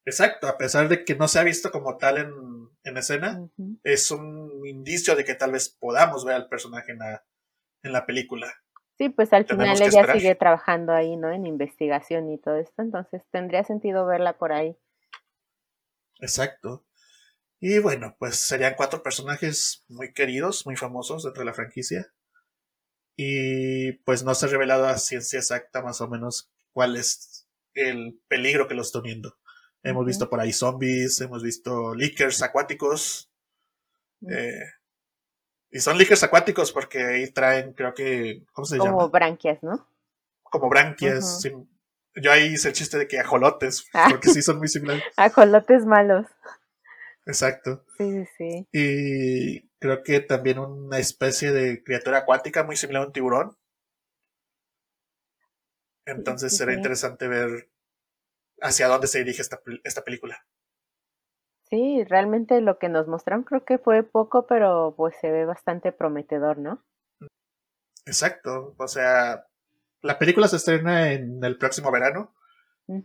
Exacto, 0.04 0.48
a 0.48 0.58
pesar 0.58 0.88
de 0.88 1.04
que 1.04 1.14
no 1.14 1.28
se 1.28 1.38
ha 1.38 1.44
visto 1.44 1.70
como 1.70 1.96
tal 1.96 2.18
en, 2.18 2.32
en 2.82 2.96
escena, 2.96 3.48
es 3.84 4.10
un 4.10 4.66
indicio 4.66 5.14
de 5.14 5.24
que 5.24 5.34
tal 5.34 5.52
vez 5.52 5.68
podamos 5.68 6.24
ver 6.24 6.34
al 6.34 6.48
personaje 6.48 6.92
en 6.92 6.98
la, 6.98 7.24
en 7.82 7.92
la 7.92 8.04
película. 8.04 8.52
Sí, 8.98 9.08
pues 9.08 9.32
al 9.32 9.46
final 9.46 9.80
ella 9.80 10.12
sigue 10.12 10.34
trabajando 10.34 10.92
ahí, 10.92 11.16
¿no? 11.16 11.30
En 11.30 11.46
investigación 11.46 12.30
y 12.30 12.38
todo 12.38 12.56
esto, 12.56 12.82
entonces 12.82 13.22
tendría 13.30 13.64
sentido 13.64 14.04
verla 14.04 14.38
por 14.38 14.52
ahí. 14.52 14.76
Exacto. 16.20 16.84
Y 17.60 17.78
bueno, 17.78 18.16
pues 18.18 18.36
serían 18.36 18.74
cuatro 18.76 19.04
personajes 19.04 19.84
muy 19.88 20.12
queridos, 20.12 20.66
muy 20.66 20.74
famosos 20.74 21.22
dentro 21.22 21.42
de 21.42 21.46
la 21.46 21.54
franquicia. 21.54 22.12
Y 23.16 23.92
pues 24.04 24.24
no 24.24 24.34
se 24.34 24.46
ha 24.46 24.48
revelado 24.48 24.86
a 24.86 24.98
ciencia 24.98 25.38
exacta 25.38 25.80
más 25.80 26.00
o 26.00 26.08
menos 26.08 26.50
cuál 26.72 26.96
es 26.96 27.48
el 27.74 28.20
peligro 28.26 28.66
que 28.66 28.74
los 28.74 28.88
está 28.88 28.98
uniendo. 28.98 29.36
Hemos 29.82 30.06
visto 30.06 30.30
por 30.30 30.40
ahí 30.40 30.52
zombies, 30.52 31.20
hemos 31.20 31.42
visto 31.42 31.94
lickers 31.94 32.42
acuáticos. 32.42 33.30
Eh, 34.28 34.64
y 35.70 35.80
son 35.80 35.98
lickers 35.98 36.22
acuáticos 36.22 36.70
porque 36.70 37.02
ahí 37.02 37.30
traen, 37.30 37.72
creo 37.72 37.92
que, 37.94 38.44
¿cómo 38.52 38.64
se 38.64 38.76
llama? 38.76 38.92
Como 38.92 39.08
branquias, 39.10 39.62
¿no? 39.62 39.88
Como 40.44 40.68
branquias. 40.68 41.42
Yo 42.14 42.30
ahí 42.30 42.52
hice 42.52 42.68
el 42.68 42.74
chiste 42.74 42.98
de 42.98 43.08
que 43.08 43.18
ajolotes, 43.18 43.86
ah. 43.94 44.06
porque 44.10 44.28
sí 44.28 44.42
son 44.42 44.58
muy 44.58 44.68
similares. 44.68 45.02
ajolotes 45.16 45.86
malos. 45.86 46.26
Exacto. 47.24 47.84
Sí, 47.96 48.24
sí. 48.36 48.68
Y 48.72 49.68
creo 49.78 50.02
que 50.02 50.20
también 50.20 50.58
una 50.58 50.98
especie 50.98 51.52
de 51.52 51.82
criatura 51.82 52.18
acuática 52.18 52.64
muy 52.64 52.76
similar 52.76 53.02
a 53.02 53.06
un 53.06 53.12
tiburón. 53.12 53.56
Entonces 56.04 56.56
será 56.56 56.74
interesante 56.74 57.28
ver 57.28 57.71
hacia 58.62 58.88
dónde 58.88 59.06
se 59.06 59.18
dirige 59.18 59.42
esta, 59.42 59.60
esta 59.84 60.02
película. 60.02 60.46
Sí, 61.68 62.04
realmente 62.04 62.60
lo 62.60 62.78
que 62.78 62.88
nos 62.88 63.08
mostraron 63.08 63.44
creo 63.44 63.64
que 63.64 63.78
fue 63.78 64.02
poco, 64.02 64.46
pero 64.46 64.94
pues 64.96 65.14
se 65.20 65.30
ve 65.30 65.44
bastante 65.44 65.90
prometedor, 65.90 66.58
¿no? 66.58 66.84
Exacto, 68.04 68.74
o 68.78 68.88
sea, 68.88 69.46
la 70.02 70.18
película 70.18 70.48
se 70.48 70.56
estrena 70.56 71.12
en 71.12 71.42
el 71.42 71.56
próximo 71.56 71.90
verano, 71.90 72.34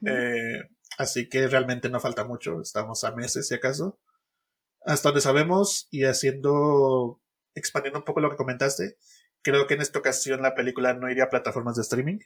eh, 0.06 0.64
así 0.98 1.30
que 1.30 1.48
realmente 1.48 1.90
no 1.90 2.00
falta 2.00 2.26
mucho, 2.26 2.62
estamos 2.62 3.04
a 3.04 3.16
meses 3.16 3.48
si 3.48 3.56
acaso. 3.56 4.00
Hasta 4.86 5.10
donde 5.10 5.22
sabemos 5.22 5.88
y 5.92 6.04
haciendo, 6.06 7.22
expandiendo 7.56 8.00
un 8.00 8.06
poco 8.06 8.20
lo 8.20 8.30
que 8.30 8.38
comentaste, 8.38 8.98
creo 9.44 9.68
que 9.68 9.76
en 9.76 9.82
esta 9.82 10.00
ocasión 10.00 10.42
la 10.42 10.56
película 10.56 10.94
no 10.94 11.10
iría 11.10 11.26
a 11.26 11.30
plataformas 11.30 11.76
de 11.76 11.84
streaming, 11.84 12.20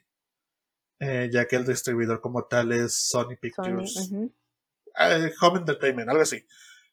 eh, 1.01 1.29
ya 1.31 1.47
que 1.47 1.55
el 1.55 1.65
distribuidor 1.65 2.21
como 2.21 2.45
tal 2.45 2.71
es 2.71 2.93
Sony 2.93 3.35
Pictures. 3.41 4.11
Eh, 4.11 5.31
Home 5.41 5.59
Entertainment, 5.59 6.07
algo 6.07 6.21
así. 6.21 6.45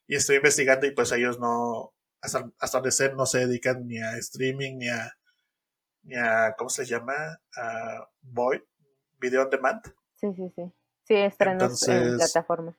Y 0.07 0.17
estoy 0.17 0.37
investigando 0.37 0.87
y 0.87 0.93
pues 0.93 1.13
ellos 1.13 1.39
no, 1.39 1.93
hasta, 2.23 2.51
hasta 2.59 2.79
donde 2.79 2.91
sé, 2.91 3.13
no 3.13 3.27
se 3.27 3.47
dedican 3.47 3.87
ni 3.87 3.99
a 3.99 4.17
streaming, 4.17 4.79
ni 4.79 4.89
a 4.89 5.13
ni 6.05 6.17
a, 6.17 6.55
¿cómo 6.57 6.71
se 6.71 6.87
llama? 6.87 7.13
A 7.55 8.09
Void, 8.23 8.63
Video 9.21 9.43
on 9.43 9.51
Demand. 9.51 9.83
Sí, 10.15 10.29
sí, 10.35 10.51
sí. 10.57 10.63
Sí, 11.05 11.15
estrenos 11.15 11.87
en 11.87 12.17
plataforma. 12.17 12.77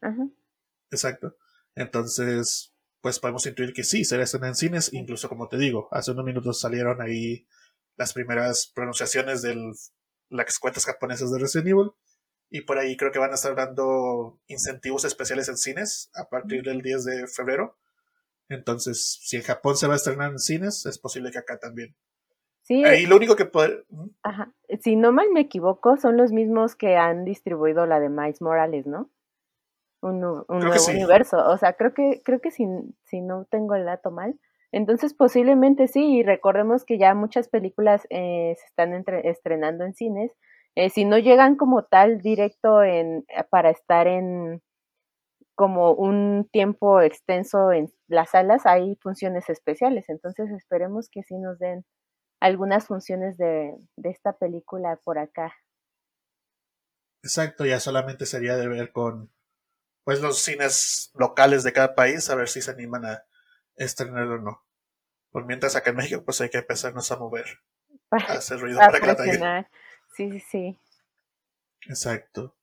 Exacto. 0.89 1.37
Entonces, 1.75 2.73
pues 3.01 3.19
podemos 3.19 3.45
intuir 3.45 3.71
que 3.73 3.83
sí, 3.83 4.03
será 4.03 4.23
estreno 4.23 4.47
en 4.47 4.55
cines, 4.55 4.93
incluso 4.93 5.29
como 5.29 5.47
te 5.47 5.57
digo, 5.57 5.89
hace 5.91 6.11
unos 6.11 6.25
minutos 6.25 6.59
salieron 6.59 7.01
ahí 7.01 7.47
las 7.97 8.13
primeras 8.13 8.71
pronunciaciones 8.73 9.43
de 9.43 9.55
las 10.29 10.59
cuentas 10.59 10.85
japonesas 10.85 11.31
de 11.31 11.39
Resident 11.39 11.69
Evil. 11.69 11.91
Y 12.49 12.61
por 12.61 12.79
ahí 12.79 12.97
creo 12.97 13.11
que 13.11 13.19
van 13.19 13.31
a 13.31 13.35
estar 13.35 13.55
dando 13.55 14.39
incentivos 14.47 15.05
especiales 15.05 15.49
en 15.49 15.57
cines 15.57 16.09
a 16.15 16.29
partir 16.29 16.63
del 16.63 16.81
10 16.81 17.05
de 17.05 17.27
febrero. 17.27 17.77
Entonces, 18.49 19.19
si 19.21 19.37
en 19.37 19.43
Japón 19.43 19.77
se 19.77 19.85
va 19.85 19.93
a 19.93 19.97
estrenar 19.97 20.31
en 20.31 20.39
cines, 20.39 20.85
es 20.87 20.97
posible 20.97 21.31
que 21.31 21.37
acá 21.37 21.59
también. 21.59 21.95
Sí. 22.63 22.83
Ahí 22.83 23.05
lo 23.05 23.15
único 23.15 23.35
que 23.35 23.45
puede. 23.45 23.85
Ajá. 24.23 24.53
Si 24.81 24.95
no 24.95 25.11
mal 25.11 25.27
me 25.31 25.41
equivoco, 25.41 25.97
son 25.97 26.17
los 26.17 26.31
mismos 26.31 26.75
que 26.75 26.97
han 26.97 27.25
distribuido 27.25 27.85
la 27.85 27.99
de 27.99 28.09
Miles 28.09 28.41
Morales, 28.41 28.87
¿no? 28.87 29.11
Un, 30.01 30.19
nuevo 30.19 30.45
universo. 30.87 31.37
O 31.49 31.57
sea, 31.57 31.73
creo 31.73 31.93
que, 31.93 32.21
creo 32.23 32.39
que 32.39 32.51
si, 32.51 32.65
si 33.05 33.21
no 33.21 33.45
tengo 33.45 33.75
el 33.75 33.85
dato 33.85 34.11
mal. 34.11 34.39
Entonces, 34.71 35.13
posiblemente 35.13 35.87
sí, 35.87 36.17
y 36.17 36.23
recordemos 36.23 36.85
que 36.85 36.97
ya 36.97 37.13
muchas 37.15 37.49
películas 37.49 38.05
eh, 38.09 38.55
se 38.57 38.65
están 38.65 38.93
estrenando 39.23 39.83
en 39.83 39.93
cines. 39.93 40.31
Eh, 40.75 40.89
si 40.89 41.05
no 41.05 41.17
llegan 41.17 41.55
como 41.55 41.83
tal 41.83 42.19
directo 42.21 42.83
en, 42.83 43.25
para 43.49 43.71
estar 43.71 44.07
en 44.07 44.61
como 45.55 45.91
un 45.91 46.47
tiempo 46.51 47.01
extenso 47.01 47.71
en 47.71 47.91
las 48.07 48.29
salas, 48.29 48.65
hay 48.65 48.95
funciones 49.01 49.49
especiales. 49.49 50.07
Entonces, 50.07 50.49
esperemos 50.51 51.09
que 51.09 51.23
sí 51.23 51.37
nos 51.37 51.59
den 51.59 51.83
algunas 52.39 52.87
funciones 52.87 53.37
de, 53.37 53.75
de 53.97 54.09
esta 54.09 54.33
película 54.33 54.99
por 55.03 55.17
acá. 55.17 55.53
Exacto, 57.23 57.65
ya 57.65 57.79
solamente 57.79 58.25
sería 58.25 58.55
de 58.55 58.67
ver 58.69 58.91
con 58.93 59.29
pues 60.05 60.21
los 60.21 60.41
cines 60.41 61.11
locales 61.15 61.63
de 61.63 61.73
cada 61.73 61.93
país 61.93 62.29
a 62.29 62.35
ver 62.35 62.47
si 62.47 62.61
se 62.61 62.71
animan 62.71 63.05
a 63.05 63.25
estrenarlo 63.79 64.35
o 64.35 64.39
no. 64.39 64.65
Por 65.31 65.45
mientras 65.45 65.75
acá 65.75 65.89
en 65.91 65.97
México 65.97 66.23
pues 66.23 66.41
hay 66.41 66.49
que 66.49 66.59
empezarnos 66.59 67.11
a 67.11 67.17
mover, 67.17 67.45
a 68.11 68.33
hacer 68.33 68.59
ruido 68.59 68.79
para, 68.79 68.99
que 68.99 69.37
la 69.37 69.69
Sí, 70.15 70.31
sí, 70.31 70.39
sí. 70.51 70.79
Exacto. 71.87 72.55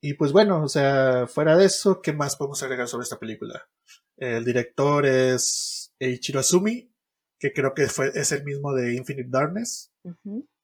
Y 0.00 0.14
pues 0.14 0.32
bueno, 0.32 0.62
o 0.62 0.68
sea, 0.68 1.26
fuera 1.26 1.56
de 1.56 1.66
eso, 1.66 2.00
¿qué 2.00 2.12
más 2.12 2.36
podemos 2.36 2.62
agregar 2.62 2.88
sobre 2.88 3.02
esta 3.02 3.18
película? 3.18 3.68
El 4.16 4.44
director 4.44 5.04
es 5.04 5.94
Eiichiro 5.98 6.40
Asumi, 6.40 6.90
que 7.38 7.52
creo 7.52 7.74
que 7.74 7.86
fue, 7.86 8.10
es 8.14 8.32
el 8.32 8.44
mismo 8.44 8.72
de 8.72 8.94
Infinite 8.94 9.28
Darkness. 9.30 9.92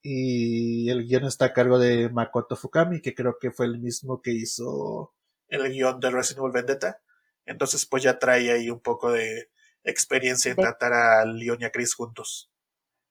Y 0.01 0.89
el 0.89 1.05
guion 1.05 1.25
está 1.25 1.45
a 1.45 1.53
cargo 1.53 1.77
de 1.77 2.09
Makoto 2.09 2.55
Fukami, 2.55 3.01
que 3.01 3.13
creo 3.13 3.37
que 3.39 3.51
fue 3.51 3.65
el 3.65 3.79
mismo 3.79 4.21
que 4.21 4.31
hizo 4.31 5.13
el 5.49 5.71
guion 5.71 5.99
de 5.99 6.11
Resident 6.11 6.39
Evil 6.39 6.53
Vendetta. 6.53 7.01
Entonces, 7.45 7.85
pues 7.85 8.03
ya 8.03 8.17
trae 8.19 8.51
ahí 8.51 8.69
un 8.69 8.79
poco 8.79 9.11
de 9.11 9.49
experiencia 9.87 10.51
en 10.51 10.57
tratar 10.57 10.93
a 10.93 11.25
Leon 11.25 11.57
y 11.61 11.65
a 11.65 11.71
Chris 11.71 11.95
juntos. 11.95 12.51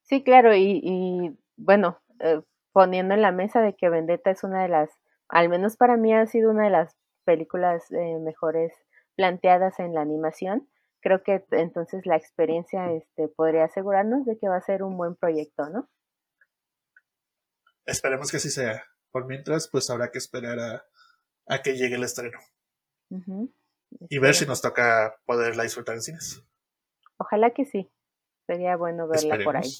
Sí, 0.03 0.23
claro, 0.23 0.55
y, 0.55 1.37
bueno, 1.57 2.01
eh, 2.21 2.43
poniendo 2.73 3.15
en 3.15 3.23
la 3.23 3.33
mesa 3.33 3.61
de 3.61 3.75
que 3.75 3.89
Vendetta 3.89 4.31
es 4.31 4.45
una 4.45 4.63
de 4.63 4.69
las, 4.69 4.91
al 5.29 5.49
menos 5.49 5.77
para 5.77 5.97
mí 5.97 6.15
ha 6.15 6.27
sido 6.27 6.51
una 6.51 6.65
de 6.65 6.71
las 6.71 6.97
películas 7.25 7.91
eh, 7.91 8.19
mejores 8.21 8.73
planteadas 9.17 9.81
en 9.81 9.95
la 9.95 10.03
animación 10.03 10.69
creo 11.01 11.23
que 11.23 11.45
entonces 11.53 12.05
la 12.05 12.17
experiencia 12.17 12.91
este, 12.91 13.29
podría 13.29 13.67
asegurarnos 13.67 14.27
de 14.27 14.39
que 14.39 14.49
va 14.49 14.57
a 14.57 14.61
ser 14.61 14.83
un 14.83 14.97
buen 14.97 15.15
proyecto, 15.15 15.69
¿no? 15.69 15.89
esperemos 17.87 18.31
que 18.31 18.37
así 18.37 18.51
sea. 18.51 18.85
Por 19.11 19.27
mientras, 19.27 19.69
pues 19.69 19.89
habrá 19.89 20.11
que 20.11 20.19
esperar 20.19 20.59
a, 21.47 21.63
que 21.63 21.77
llegue 21.77 21.95
el 21.95 22.03
estreno. 22.03 22.39
Y 24.09 24.19
ver 24.19 24.35
si 24.35 24.47
nos 24.47 24.61
toca 24.61 25.17
poderla 25.25 25.63
disfrutar 25.63 25.95
en 25.95 26.03
cines. 26.03 26.43
Ojalá 27.19 27.51
que 27.51 27.65
sí. 27.65 27.91
Sería 28.47 28.77
bueno 28.77 29.09
verla 29.09 29.39
por 29.45 29.57
ahí. 29.57 29.71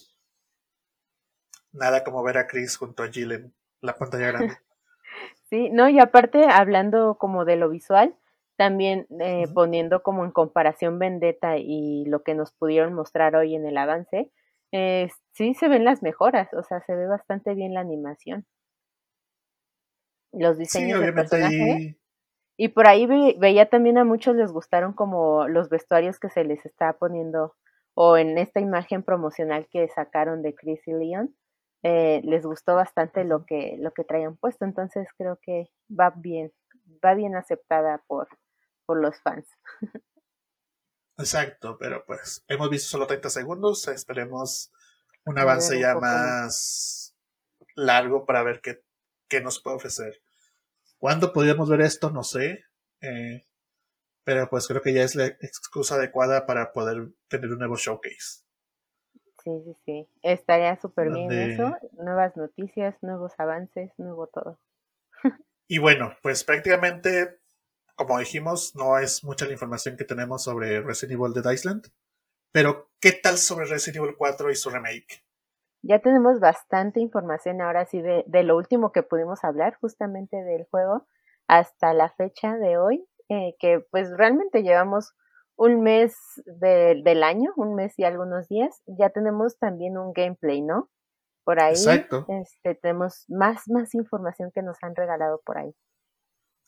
Nada 1.73 2.03
como 2.05 2.23
ver 2.23 2.39
a 2.39 2.47
Chris 2.47 2.77
junto 2.77 3.03
a 3.03 3.09
Jill 3.09 3.33
en 3.33 3.55
la 3.81 3.97
pantalla 3.97 4.29
grande. 4.29 4.57
sí, 5.51 5.71
no, 5.71 5.89
y 5.89 6.01
aparte, 6.01 6.47
hablando 6.49 7.17
como 7.19 7.45
de 7.45 7.57
lo 7.57 7.69
visual, 7.69 8.17
también 8.57 9.07
eh, 9.21 9.47
poniendo 9.53 10.03
como 10.03 10.25
en 10.25 10.31
comparación 10.31 10.99
Vendetta 10.99 11.59
y 11.59 12.05
lo 12.07 12.23
que 12.23 12.35
nos 12.35 12.53
pudieron 12.53 12.95
mostrar 12.95 13.37
hoy 13.37 13.55
en 13.55 13.67
el 13.67 13.77
avance, 13.77 14.33
eh, 14.73 15.09
sí 15.33 15.55
se 15.55 15.69
ven 15.69 15.85
las 15.85 16.03
mejoras, 16.03 16.53
o 16.55 16.63
sea, 16.63 16.81
se 16.81 16.95
ve 16.95 17.07
bastante 17.07 17.55
bien 17.55 17.75
la 17.75 17.81
animación. 17.81 18.47
Los 20.33 20.59
diseños 20.59 21.01
de 21.01 21.13
personaje. 21.13 21.99
Y 22.57 22.69
por 22.69 22.87
ahí 22.87 23.07
veía 23.39 23.69
también 23.69 23.99
a 23.99 24.05
muchos 24.05 24.35
les 24.35 24.51
gustaron 24.51 24.95
como 24.95 25.47
los 25.47 25.69
vestuarios 25.69 26.19
que 26.19 26.31
se 26.31 26.45
les 26.45 26.65
está 26.65 26.95
poniendo 26.95 27.55
o 27.95 28.17
en 28.17 28.39
esta 28.39 28.61
imagen 28.61 29.03
promocional 29.03 29.69
que 29.71 29.89
sacaron 29.89 30.43
de 30.43 30.55
Chris 30.55 30.81
y 30.87 30.93
Leon. 30.93 31.35
Eh, 31.83 32.21
les 32.25 32.45
gustó 32.45 32.75
bastante 32.75 33.25
lo 33.25 33.45
que 33.45 33.77
lo 33.79 33.93
que 33.93 34.05
traían 34.05 34.37
puesto, 34.37 34.65
entonces 34.65 35.09
creo 35.17 35.39
que 35.41 35.71
va 35.89 36.11
bien, 36.11 36.53
va 37.05 37.15
bien 37.15 37.37
aceptada 37.37 38.03
por, 38.07 38.29
por 38.87 39.01
los 39.01 39.21
fans. 39.21 39.47
Exacto, 41.19 41.79
pero 41.79 42.05
pues 42.05 42.45
hemos 42.49 42.69
visto 42.71 42.89
solo 42.89 43.07
30 43.07 43.31
segundos, 43.31 43.89
esperemos 43.89 44.73
un 45.25 45.39
avance 45.39 45.79
ya 45.79 45.95
más 45.95 47.15
largo 47.75 48.27
para 48.27 48.43
ver 48.43 48.61
qué, 48.61 48.83
qué 49.29 49.41
nos 49.41 49.61
puede 49.61 49.77
ofrecer. 49.77 50.23
¿Cuándo 50.99 51.33
podríamos 51.33 51.69
ver 51.69 51.83
esto? 51.83 52.11
No 52.11 52.23
sé. 52.23 52.65
Eh, 53.01 53.43
pero 54.25 54.49
pues 54.49 54.67
creo 54.67 54.83
que 54.83 54.93
ya 54.93 55.05
es 55.05 55.15
la 55.15 55.27
excusa 55.27 55.95
adecuada 55.95 56.47
para 56.47 56.73
poder 56.73 57.11
tener 57.29 57.53
un 57.53 57.59
nuevo 57.59 57.77
showcase. 57.77 58.43
Sí, 59.45 59.63
sí, 59.65 59.77
sí. 59.85 60.09
Estaría 60.23 60.75
súper 60.81 61.11
bien 61.13 61.31
eso. 61.31 61.77
Nuevas 61.93 62.37
noticias, 62.37 62.97
nuevos 63.03 63.33
avances, 63.39 63.93
nuevo 63.99 64.27
todo. 64.27 64.59
y 65.69 65.79
bueno, 65.79 66.13
pues 66.23 66.43
prácticamente, 66.43 67.39
como 67.95 68.19
dijimos, 68.19 68.75
no 68.75 68.99
es 68.99 69.23
mucha 69.23 69.47
la 69.47 69.53
información 69.53 69.97
que 69.97 70.05
tenemos 70.05 70.43
sobre 70.43 70.81
Resident 70.81 71.21
Evil 71.21 71.33
Dead 71.33 71.53
Island. 71.53 71.87
Pero, 72.51 72.91
¿qué 73.01 73.13
tal 73.13 73.39
sobre 73.39 73.67
Resident 73.67 74.03
Evil 74.03 74.17
4 74.17 74.51
y 74.51 74.57
su 74.57 74.71
remake? 74.71 75.26
Ya 75.87 76.01
tenemos 76.01 76.41
bastante 76.41 77.01
información 77.01 77.61
ahora 77.61 77.87
sí 77.87 78.01
de, 78.01 78.25
de 78.27 78.43
lo 78.43 78.57
último 78.57 78.93
que 78.93 79.03
pudimos 79.03 79.45
hablar 79.45 79.77
justamente 79.81 80.37
del 80.37 80.65
juego 80.71 81.07
hasta 81.49 81.95
la 81.95 82.11
fecha 82.11 82.57
de 82.57 82.77
hoy, 82.77 83.07
eh, 83.29 83.55
que 83.59 83.81
pues 83.91 84.11
realmente 84.17 84.63
llevamos 84.63 85.15
un 85.57 85.81
mes 85.81 86.15
del 86.45 87.23
año, 87.23 87.53
un 87.57 87.75
mes 87.75 87.99
y 87.99 88.05
algunos 88.05 88.49
días, 88.49 88.83
ya 88.87 89.11
tenemos 89.11 89.59
también 89.59 89.97
un 89.97 90.13
gameplay, 90.13 90.61
¿no? 90.61 90.91
Por 91.45 91.61
ahí 91.61 91.73
Exacto. 91.73 92.27
Este, 92.29 92.75
tenemos 92.75 93.25
más, 93.29 93.63
más 93.69 93.95
información 93.95 94.51
que 94.55 94.63
nos 94.63 94.77
han 94.83 94.95
regalado 94.95 95.41
por 95.45 95.59
ahí. 95.59 95.73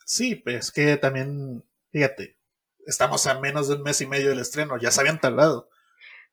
Sí, 0.07 0.37
pues 0.37 0.73
que 0.73 0.97
también, 0.97 1.65
fíjate, 1.91 2.39
estamos 2.87 3.27
a 3.27 3.39
menos 3.39 3.69
de 3.69 3.75
un 3.75 3.83
mes 3.83 4.01
y 4.01 4.07
medio 4.07 4.31
del 4.31 4.39
estreno, 4.39 4.79
ya 4.79 4.91
se 4.91 5.01
habían 5.01 5.21
tardado. 5.21 5.69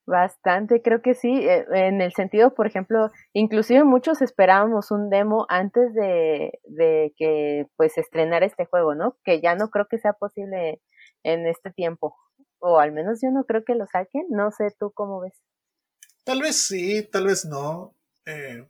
Bastante, 0.07 0.83
creo 0.83 1.01
que 1.01 1.15
sí, 1.15 1.47
eh, 1.47 1.65
en 1.71 1.99
el 1.99 2.13
sentido, 2.13 2.53
por 2.53 2.67
ejemplo, 2.67 3.11
inclusive 3.33 3.83
muchos 3.83 4.21
esperábamos 4.21 4.91
un 4.91 5.09
demo 5.09 5.47
antes 5.49 5.95
de, 5.95 6.59
de 6.65 7.11
que 7.17 7.65
pues 7.75 7.97
estrenara 7.97 8.45
este 8.45 8.65
juego, 8.65 8.93
¿no? 8.93 9.17
Que 9.23 9.41
ya 9.41 9.55
no 9.55 9.69
creo 9.69 9.87
que 9.87 9.97
sea 9.97 10.13
posible 10.13 10.79
en 11.23 11.47
este 11.47 11.71
tiempo, 11.71 12.15
o 12.59 12.79
al 12.79 12.91
menos 12.91 13.19
yo 13.23 13.31
no 13.31 13.45
creo 13.45 13.65
que 13.65 13.73
lo 13.73 13.87
saquen, 13.87 14.27
no 14.29 14.51
sé 14.51 14.67
tú 14.79 14.91
cómo 14.93 15.21
ves. 15.21 15.41
Tal 16.23 16.39
vez 16.39 16.55
sí, 16.55 17.01
tal 17.01 17.25
vez 17.25 17.43
no, 17.45 17.95
eh, 18.27 18.69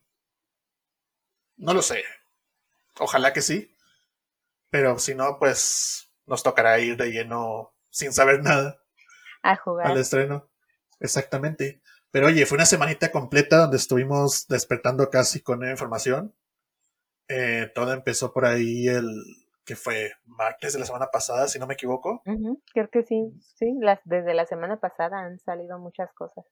no 1.57 1.73
lo 1.73 1.81
sé, 1.81 2.01
ojalá 2.97 3.33
que 3.33 3.41
sí, 3.41 3.75
pero 4.69 4.99
si 4.99 5.15
no, 5.15 5.37
pues 5.37 6.13
nos 6.25 6.43
tocará 6.43 6.79
ir 6.79 6.95
de 6.95 7.11
lleno 7.11 7.73
sin 7.89 8.13
saber 8.13 8.41
nada 8.41 8.81
a 9.43 9.57
jugar 9.57 9.87
al 9.87 9.97
estreno. 9.97 10.49
Exactamente. 11.05 11.81
Pero 12.11 12.27
oye, 12.27 12.45
fue 12.45 12.57
una 12.57 12.65
semanita 12.65 13.11
completa 13.11 13.57
donde 13.57 13.77
estuvimos 13.77 14.47
despertando 14.47 15.09
casi 15.09 15.41
con 15.41 15.67
información. 15.67 16.33
Eh, 17.27 17.71
todo 17.73 17.93
empezó 17.93 18.31
por 18.33 18.45
ahí 18.45 18.87
el 18.87 19.05
que 19.65 19.75
fue 19.75 20.11
martes 20.25 20.73
de 20.73 20.79
la 20.79 20.85
semana 20.85 21.07
pasada, 21.11 21.47
si 21.47 21.59
no 21.59 21.67
me 21.67 21.73
equivoco. 21.73 22.21
creo 22.73 22.89
que 22.91 23.03
sí, 23.03 23.33
sí, 23.57 23.73
las, 23.81 23.99
desde 24.05 24.33
la 24.33 24.45
semana 24.45 24.79
pasada 24.79 25.21
han 25.21 25.39
salido 25.39 25.79
muchas 25.79 26.13
cosas. 26.13 26.45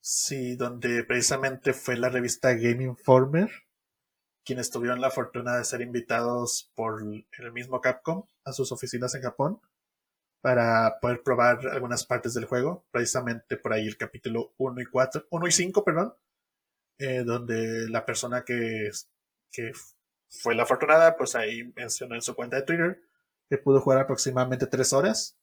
Sí, 0.00 0.56
donde 0.56 1.04
precisamente 1.04 1.72
fue 1.72 1.96
la 1.96 2.08
revista 2.08 2.54
Game 2.54 2.82
Informer, 2.82 3.50
quienes 4.44 4.70
tuvieron 4.70 5.00
la 5.00 5.10
fortuna 5.10 5.56
de 5.56 5.64
ser 5.64 5.82
invitados 5.82 6.72
por 6.74 7.02
el 7.02 7.52
mismo 7.52 7.80
Capcom 7.80 8.24
a 8.44 8.52
sus 8.52 8.72
oficinas 8.72 9.14
en 9.14 9.22
Japón 9.22 9.60
para 10.46 11.00
poder 11.00 11.24
probar 11.24 11.66
algunas 11.72 12.06
partes 12.06 12.32
del 12.34 12.44
juego, 12.44 12.86
precisamente 12.92 13.56
por 13.56 13.72
ahí 13.72 13.88
el 13.88 13.96
capítulo 13.96 14.54
1 14.58 14.80
y 14.80 14.86
4, 14.86 15.26
1 15.28 15.46
y 15.48 15.50
5, 15.50 15.84
perdón, 15.84 16.14
eh, 17.00 17.24
donde 17.24 17.90
la 17.90 18.06
persona 18.06 18.44
que, 18.44 18.88
que 19.50 19.72
fue 20.28 20.54
la 20.54 20.62
afortunada, 20.62 21.16
pues 21.16 21.34
ahí 21.34 21.64
mencionó 21.74 22.14
en 22.14 22.22
su 22.22 22.36
cuenta 22.36 22.58
de 22.58 22.62
Twitter 22.62 23.02
que 23.50 23.58
pudo 23.58 23.80
jugar 23.80 23.98
aproximadamente 23.98 24.68
3 24.68 24.92
horas 24.92 25.36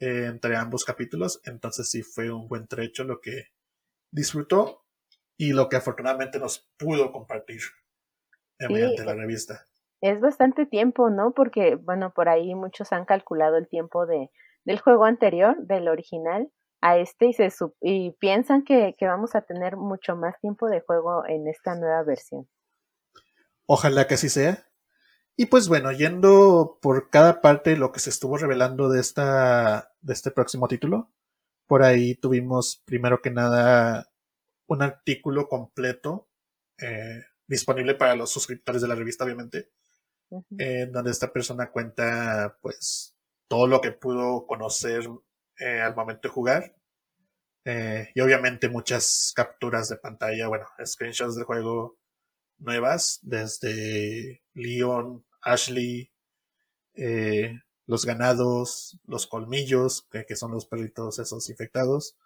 eh, 0.00 0.26
entre 0.26 0.54
ambos 0.54 0.84
capítulos, 0.84 1.40
entonces 1.44 1.88
sí 1.88 2.02
fue 2.02 2.30
un 2.30 2.46
buen 2.46 2.66
trecho 2.68 3.04
lo 3.04 3.22
que 3.22 3.46
disfrutó 4.12 4.84
y 5.38 5.54
lo 5.54 5.70
que 5.70 5.76
afortunadamente 5.76 6.38
nos 6.38 6.68
pudo 6.76 7.10
compartir 7.10 7.62
mediante 8.58 9.02
la 9.02 9.14
revista 9.14 9.64
es 10.00 10.20
bastante 10.20 10.66
tiempo, 10.66 11.10
¿no? 11.10 11.32
Porque, 11.32 11.76
bueno, 11.76 12.12
por 12.14 12.28
ahí 12.28 12.54
muchos 12.54 12.92
han 12.92 13.04
calculado 13.04 13.56
el 13.56 13.68
tiempo 13.68 14.06
de, 14.06 14.30
del 14.64 14.80
juego 14.80 15.04
anterior, 15.04 15.56
del 15.58 15.88
original, 15.88 16.50
a 16.80 16.98
este 16.98 17.26
y, 17.26 17.32
se 17.32 17.48
y 17.80 18.12
piensan 18.12 18.62
que, 18.62 18.94
que 18.98 19.06
vamos 19.06 19.34
a 19.34 19.42
tener 19.42 19.76
mucho 19.76 20.14
más 20.14 20.38
tiempo 20.40 20.68
de 20.68 20.80
juego 20.80 21.24
en 21.26 21.48
esta 21.48 21.74
nueva 21.74 22.02
versión. 22.02 22.48
Ojalá 23.66 24.06
que 24.06 24.14
así 24.14 24.28
sea. 24.28 24.68
Y 25.36 25.46
pues 25.46 25.68
bueno, 25.68 25.92
yendo 25.92 26.78
por 26.80 27.10
cada 27.10 27.40
parte 27.40 27.76
lo 27.76 27.92
que 27.92 28.00
se 28.00 28.10
estuvo 28.10 28.38
revelando 28.38 28.88
de 28.88 29.00
esta 29.00 29.92
de 30.00 30.12
este 30.14 30.30
próximo 30.30 30.66
título, 30.68 31.12
por 31.66 31.82
ahí 31.82 32.14
tuvimos 32.14 32.82
primero 32.86 33.20
que 33.20 33.30
nada 33.30 34.10
un 34.66 34.82
artículo 34.82 35.48
completo 35.48 36.28
eh, 36.78 37.22
disponible 37.46 37.94
para 37.94 38.16
los 38.16 38.30
suscriptores 38.30 38.82
de 38.82 38.88
la 38.88 38.94
revista, 38.94 39.24
obviamente, 39.24 39.70
donde 40.48 41.10
esta 41.10 41.32
persona 41.32 41.70
cuenta 41.70 42.58
pues 42.60 43.16
todo 43.48 43.66
lo 43.66 43.80
que 43.80 43.92
pudo 43.92 44.46
conocer 44.46 45.08
eh, 45.58 45.80
al 45.80 45.94
momento 45.94 46.28
de 46.28 46.34
jugar. 46.34 46.76
Eh, 47.64 48.10
y 48.14 48.20
obviamente 48.20 48.68
muchas 48.68 49.32
capturas 49.34 49.88
de 49.88 49.96
pantalla, 49.96 50.48
bueno, 50.48 50.66
screenshots 50.84 51.34
del 51.34 51.44
juego 51.44 51.98
nuevas, 52.58 53.18
desde 53.22 54.42
Leon, 54.54 55.24
Ashley, 55.42 56.12
eh, 56.94 57.52
los 57.86 58.04
ganados, 58.04 59.00
los 59.06 59.26
colmillos, 59.26 60.06
que, 60.10 60.36
son 60.36 60.52
los 60.52 60.66
perritos 60.66 61.18
esos 61.18 61.48
infectados, 61.50 62.16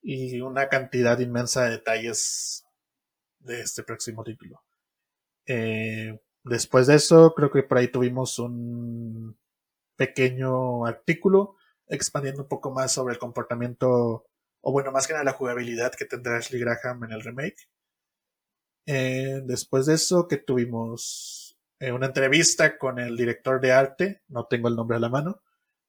y 0.00 0.40
una 0.40 0.68
cantidad 0.68 1.18
inmensa 1.18 1.64
de 1.64 1.70
detalles 1.72 2.64
de 3.40 3.60
este 3.60 3.82
próximo 3.82 4.24
título. 4.24 4.62
Después 6.48 6.86
de 6.86 6.96
eso, 6.96 7.34
creo 7.34 7.50
que 7.50 7.62
por 7.62 7.78
ahí 7.78 7.88
tuvimos 7.88 8.38
un 8.38 9.38
pequeño 9.96 10.86
artículo 10.86 11.56
expandiendo 11.88 12.42
un 12.42 12.48
poco 12.48 12.70
más 12.70 12.92
sobre 12.92 13.14
el 13.14 13.18
comportamiento, 13.18 14.26
o 14.60 14.72
bueno, 14.72 14.92
más 14.92 15.06
que 15.06 15.12
nada 15.12 15.24
la 15.24 15.32
jugabilidad 15.32 15.92
que 15.92 16.04
tendrá 16.04 16.36
Ashley 16.38 16.60
Graham 16.60 17.04
en 17.04 17.12
el 17.12 17.22
remake. 17.22 17.68
Eh, 18.86 19.42
después 19.44 19.86
de 19.86 19.94
eso, 19.94 20.28
que 20.28 20.38
tuvimos 20.38 21.58
eh, 21.80 21.92
una 21.92 22.06
entrevista 22.06 22.78
con 22.78 22.98
el 22.98 23.16
director 23.16 23.60
de 23.60 23.72
arte, 23.72 24.22
no 24.28 24.46
tengo 24.46 24.68
el 24.68 24.76
nombre 24.76 24.96
a 24.96 25.00
la 25.00 25.08
mano, 25.08 25.42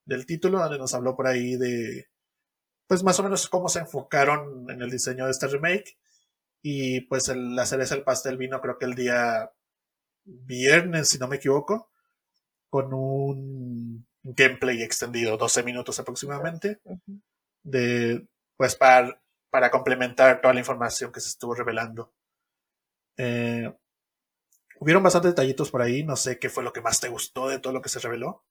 del 0.05 0.25
título, 0.25 0.59
donde 0.59 0.77
nos 0.77 0.93
habló 0.93 1.15
por 1.15 1.27
ahí 1.27 1.55
de, 1.55 2.09
pues 2.87 3.03
más 3.03 3.19
o 3.19 3.23
menos 3.23 3.47
cómo 3.49 3.69
se 3.69 3.79
enfocaron 3.79 4.69
en 4.69 4.81
el 4.81 4.89
diseño 4.89 5.25
de 5.25 5.31
este 5.31 5.47
remake. 5.47 5.97
Y 6.61 7.01
pues 7.01 7.29
la 7.29 7.65
cereza 7.65 7.95
del 7.95 8.03
pastel 8.03 8.37
vino 8.37 8.59
creo 8.61 8.77
que 8.77 8.85
el 8.85 8.95
día 8.95 9.51
viernes, 10.45 11.09
si 11.09 11.17
no 11.17 11.27
me 11.27 11.37
equivoco, 11.37 11.89
con 12.69 12.93
un 12.93 14.05
gameplay 14.23 14.81
extendido, 14.81 15.37
12 15.37 15.63
minutos 15.63 15.99
aproximadamente, 15.99 16.79
de, 17.63 18.27
pues 18.57 18.75
para, 18.75 19.21
para 19.49 19.71
complementar 19.71 20.41
toda 20.41 20.53
la 20.53 20.59
información 20.59 21.11
que 21.11 21.19
se 21.19 21.29
estuvo 21.29 21.55
revelando. 21.55 22.13
Eh, 23.17 23.73
hubieron 24.79 25.03
bastantes 25.03 25.31
detallitos 25.31 25.71
por 25.71 25.81
ahí, 25.81 26.03
no 26.03 26.15
sé 26.15 26.39
qué 26.39 26.49
fue 26.49 26.63
lo 26.63 26.73
que 26.73 26.81
más 26.81 26.99
te 26.99 27.09
gustó 27.09 27.49
de 27.49 27.59
todo 27.59 27.73
lo 27.73 27.81
que 27.81 27.89
se 27.89 27.99
reveló. 27.99 28.43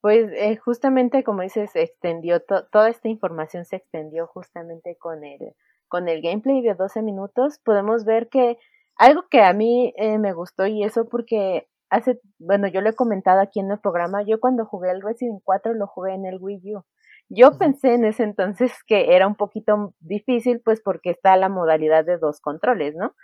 Pues 0.00 0.30
eh, 0.32 0.56
justamente 0.56 1.24
como 1.24 1.42
dices, 1.42 1.70
extendió, 1.74 2.40
toda 2.42 2.88
esta 2.88 3.08
información 3.08 3.64
se 3.64 3.76
extendió 3.76 4.26
justamente 4.26 4.96
con 4.96 5.24
el, 5.24 5.54
con 5.88 6.08
el 6.08 6.22
gameplay 6.22 6.62
de 6.62 6.74
12 6.74 7.02
minutos. 7.02 7.58
Podemos 7.58 8.04
ver 8.04 8.28
que 8.28 8.58
algo 9.00 9.24
que 9.30 9.40
a 9.40 9.54
mí 9.54 9.94
eh, 9.96 10.18
me 10.18 10.34
gustó 10.34 10.66
y 10.66 10.84
eso 10.84 11.08
porque 11.08 11.66
hace, 11.88 12.20
bueno, 12.38 12.68
yo 12.68 12.82
lo 12.82 12.90
he 12.90 12.94
comentado 12.94 13.40
aquí 13.40 13.58
en 13.58 13.70
el 13.70 13.80
programa, 13.80 14.22
yo 14.22 14.38
cuando 14.40 14.66
jugué 14.66 14.90
el 14.90 15.00
Resident 15.00 15.40
4 15.42 15.72
lo 15.72 15.86
jugué 15.86 16.12
en 16.12 16.26
el 16.26 16.38
Wii 16.38 16.76
U. 16.76 16.82
Yo 17.30 17.56
pensé 17.58 17.94
en 17.94 18.04
ese 18.04 18.24
entonces 18.24 18.72
que 18.86 19.16
era 19.16 19.26
un 19.26 19.36
poquito 19.36 19.94
difícil, 20.00 20.60
pues 20.60 20.82
porque 20.82 21.10
está 21.10 21.36
la 21.38 21.48
modalidad 21.48 22.04
de 22.04 22.18
dos 22.18 22.40
controles, 22.40 22.94
¿no? 22.94 23.14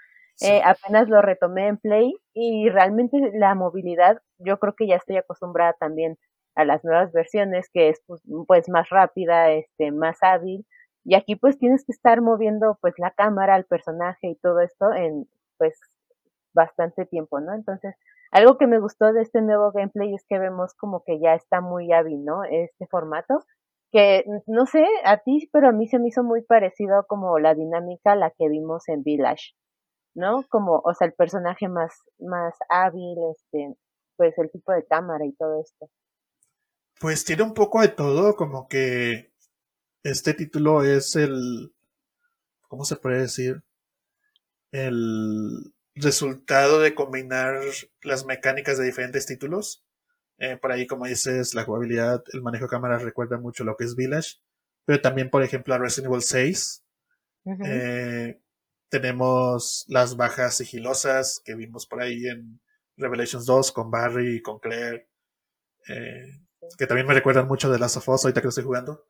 Eh, 0.41 0.63
apenas 0.65 1.09
lo 1.09 1.21
retomé 1.23 1.69
en 1.69 1.77
Play 1.79 2.15
y 2.35 2.69
realmente 2.71 3.19
la 3.35 3.55
movilidad, 3.55 4.19
yo 4.39 4.59
creo 4.59 4.75
que 4.75 4.87
ya 4.87 4.97
estoy 4.97 5.17
acostumbrada 5.17 5.75
también 5.75 6.19
a 6.55 6.65
las 6.65 6.85
nuevas 6.85 7.13
versiones, 7.13 7.69
que 7.73 7.91
es 7.91 8.03
pues, 8.07 8.23
pues, 8.47 8.69
más 8.71 8.89
rápida, 8.89 9.51
este, 9.53 9.93
más 9.93 10.19
hábil. 10.23 10.67
Y 11.05 11.15
aquí 11.15 11.37
pues 11.37 11.59
tienes 11.59 11.85
que 11.85 11.93
estar 11.93 12.21
moviendo 12.23 12.79
pues 12.81 12.95
la 12.99 13.11
cámara, 13.13 13.57
el 13.57 13.65
personaje 13.65 14.29
y 14.29 14.37
todo 14.37 14.61
esto 14.61 14.93
en 14.93 15.27
pues 15.59 15.79
bastante 16.55 17.07
tiempo, 17.07 17.41
¿no? 17.41 17.55
Entonces, 17.55 17.95
algo 18.31 18.59
que 18.59 18.67
me 18.67 18.81
gustó 18.81 19.13
de 19.13 19.23
este 19.23 19.43
nuevo 19.43 19.73
gameplay 19.73 20.15
es 20.15 20.25
que 20.29 20.39
vemos 20.39 20.75
como 20.75 21.03
que 21.05 21.21
ya 21.21 21.35
está 21.35 21.61
muy 21.61 21.93
hábil, 21.93 22.25
¿no? 22.25 22.45
Este 22.45 22.87
formato 22.87 23.45
que 23.93 24.25
no 24.47 24.67
sé 24.67 24.85
a 25.05 25.19
ti, 25.19 25.49
pero 25.53 25.69
a 25.69 25.73
mí 25.73 25.87
se 25.87 25.99
me 25.99 26.09
hizo 26.09 26.23
muy 26.23 26.43
parecido 26.43 27.07
como 27.09 27.39
la 27.39 27.55
dinámica 27.55 28.13
a 28.13 28.17
la 28.17 28.31
que 28.31 28.49
vimos 28.49 28.89
en 28.89 29.03
Village, 29.03 29.55
¿no? 30.15 30.45
Como, 30.49 30.83
o 30.85 30.95
sea, 30.95 31.07
el 31.07 31.15
personaje 31.15 31.69
más, 31.69 31.95
más 32.19 32.55
hábil, 32.69 33.17
este, 33.33 33.77
pues 34.17 34.37
el 34.39 34.51
tipo 34.51 34.73
de 34.73 34.85
cámara 34.87 35.25
y 35.25 35.33
todo 35.35 35.61
esto. 35.61 35.89
Pues 37.01 37.25
tiene 37.25 37.43
un 37.43 37.55
poco 37.55 37.81
de 37.81 37.89
todo, 37.89 38.35
como 38.37 38.69
que 38.69 39.33
este 40.03 40.35
título 40.35 40.83
es 40.83 41.15
el, 41.15 41.73
¿cómo 42.69 42.85
se 42.85 42.97
puede 42.97 43.21
decir? 43.21 43.63
El 44.77 45.73
resultado 45.95 46.81
de 46.81 46.95
combinar 46.95 47.61
las 48.03 48.27
mecánicas 48.27 48.79
de 48.79 48.85
diferentes 48.85 49.27
títulos. 49.27 49.85
Eh, 50.39 50.59
por 50.59 50.71
ahí, 50.71 50.87
como 50.87 51.07
dices, 51.07 51.55
la 51.55 51.65
jugabilidad, 51.65 52.23
el 52.33 52.43
manejo 52.43 52.67
de 52.67 52.71
cámara 52.71 52.99
recuerda 52.99 53.39
mucho 53.39 53.65
lo 53.65 53.77
que 53.77 53.85
es 53.85 53.97
Village, 53.97 54.35
pero 54.85 55.01
también, 55.01 55.31
por 55.31 55.43
ejemplo, 55.43 55.75
a 55.75 55.79
Resident 55.79 56.13
Evil 56.13 56.23
6. 56.23 56.85
Eh, 57.65 58.39
tenemos 58.91 59.87
las 59.89 60.17
bajas 60.17 60.57
sigilosas 60.57 61.41
que 61.45 61.55
vimos 61.55 61.87
por 61.87 62.03
ahí 62.03 62.27
en 62.27 62.61
Revelations 62.97 63.47
2 63.47 63.73
con 63.73 63.91
Barry 63.91 64.37
y 64.37 64.43
con 64.43 64.59
Claire, 64.59 65.09
eh, 65.89 66.41
que 66.77 66.87
también 66.87 67.07
me 67.07 67.15
recuerdan 67.15 67.47
mucho 67.47 67.71
de 67.71 67.79
Last 67.79 67.97
of 67.97 68.09
Us 68.09 68.25
ahorita 68.25 68.41
que 68.41 68.47
lo 68.47 68.51
estoy 68.51 68.65
jugando. 68.65 69.07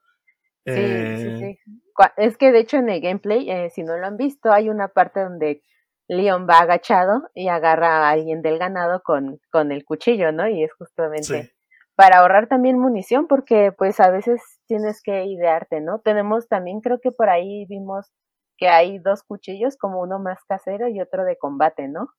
Sí, 0.64 0.74
sí, 0.74 1.38
sí. 1.38 1.82
Es 2.16 2.36
que 2.36 2.52
de 2.52 2.60
hecho 2.60 2.76
en 2.76 2.88
el 2.88 3.00
gameplay, 3.00 3.70
si 3.70 3.82
no 3.82 3.96
lo 3.96 4.06
han 4.06 4.16
visto, 4.16 4.52
hay 4.52 4.68
una 4.68 4.88
parte 4.88 5.20
donde 5.20 5.62
Leon 6.08 6.46
va 6.48 6.60
agachado 6.60 7.28
y 7.34 7.48
agarra 7.48 8.08
a 8.08 8.10
alguien 8.10 8.42
del 8.42 8.58
ganado 8.58 9.02
con, 9.02 9.40
con 9.50 9.72
el 9.72 9.84
cuchillo, 9.84 10.32
¿no? 10.32 10.48
Y 10.48 10.62
es 10.62 10.72
justamente 10.74 11.52
para 11.96 12.18
ahorrar 12.18 12.46
también 12.46 12.78
munición, 12.78 13.26
porque 13.26 13.72
pues 13.76 13.98
a 14.00 14.10
veces 14.10 14.40
tienes 14.66 15.00
que 15.02 15.24
idearte, 15.24 15.80
¿no? 15.80 16.00
Tenemos 16.00 16.46
también, 16.46 16.80
creo 16.82 17.00
que 17.00 17.10
por 17.10 17.30
ahí 17.30 17.64
vimos 17.66 18.12
que 18.58 18.68
hay 18.68 18.98
dos 18.98 19.22
cuchillos, 19.22 19.76
como 19.76 20.00
uno 20.02 20.18
más 20.18 20.38
casero 20.46 20.88
y 20.88 21.00
otro 21.00 21.24
de 21.24 21.38
combate, 21.38 21.88
¿no? 21.88 22.10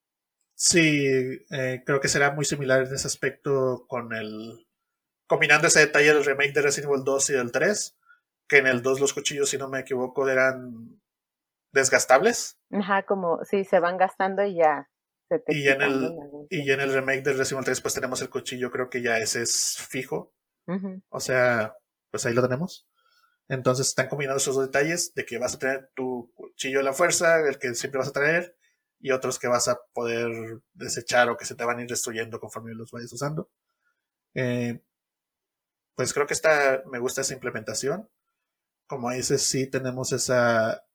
Sí, 0.56 1.08
eh, 1.52 1.84
creo 1.86 2.00
que 2.00 2.08
será 2.08 2.32
muy 2.32 2.44
similar 2.44 2.84
en 2.84 2.94
ese 2.94 3.08
aspecto 3.08 3.86
con 3.88 4.14
el... 4.14 4.66
Combinando 5.28 5.68
ese 5.68 5.82
detalle 5.82 6.14
del 6.14 6.26
remake 6.26 6.54
de 6.54 6.62
Resident 6.62 6.92
Evil 6.92 7.04
2 7.04 7.30
y 7.30 7.34
del 7.34 7.52
3, 7.52 7.98
que 8.48 8.58
en 8.58 8.68
el 8.68 8.82
2 8.82 9.00
los 9.00 9.14
cuchillos, 9.14 9.50
si 9.50 9.58
no 9.58 9.70
me 9.70 9.80
equivoco, 9.80 10.28
eran 10.28 11.02
desgastables. 11.72 12.58
Ajá, 12.72 13.04
como 13.04 13.44
sí, 13.46 13.64
se 13.64 13.80
van 13.80 13.98
gastando 13.98 14.44
y 14.44 14.56
ya. 14.56 14.90
Se 15.30 15.40
te 15.40 15.56
y, 15.56 15.68
en 15.68 15.82
el, 15.82 16.12
y 16.50 16.72
en 16.72 16.80
el 16.80 16.94
remake 16.94 17.24
del 17.24 17.38
Resident 17.38 17.60
Evil 17.60 17.66
3 17.66 17.82
pues 17.82 17.94
tenemos 17.94 18.22
el 18.22 18.30
cuchillo, 18.30 18.72
creo 18.72 18.90
que 18.90 19.02
ya 19.02 19.18
ese 19.18 19.42
es 19.42 19.78
fijo. 19.90 20.34
O 21.10 21.22
sea, 21.22 21.76
pues 22.12 22.26
ahí 22.26 22.34
lo 22.34 22.42
tenemos. 22.42 22.90
Entonces 23.48 23.88
están 23.88 24.10
combinando 24.10 24.38
esos 24.38 24.56
dos 24.56 24.66
detalles 24.66 25.14
de 25.14 25.26
que 25.26 25.38
vas 25.38 25.56
a 25.56 25.60
tener 25.60 25.92
tu 25.96 26.34
cuchillo 26.36 26.80
de 26.80 26.84
la 26.84 26.94
fuerza, 26.94 27.40
el 27.40 27.58
que 27.58 27.74
siempre 27.74 28.00
vas 28.00 28.10
a 28.10 28.14
traer, 28.14 28.58
y 29.00 29.12
otros 29.12 29.40
que 29.40 29.48
vas 29.48 29.68
a 29.68 29.80
poder 29.94 30.62
desechar 30.74 31.30
o 31.30 31.38
que 31.38 31.46
se 31.46 31.56
te 31.56 31.64
van 31.64 31.80
a 31.80 31.82
ir 31.84 31.88
destruyendo 31.88 32.40
conforme 32.40 32.74
los 32.74 32.92
vayas 32.92 33.14
usando. 33.14 33.50
Eh, 34.34 34.82
pues 35.96 36.14
creo 36.14 36.28
que 36.28 36.34
esta, 36.34 36.84
me 36.92 37.00
gusta 37.00 37.22
esa 37.22 37.34
implementación. 37.34 38.10
Como 38.88 39.12
dices, 39.12 39.44
sí 39.44 39.68
tenemos 39.68 40.14
esa, 40.14 40.86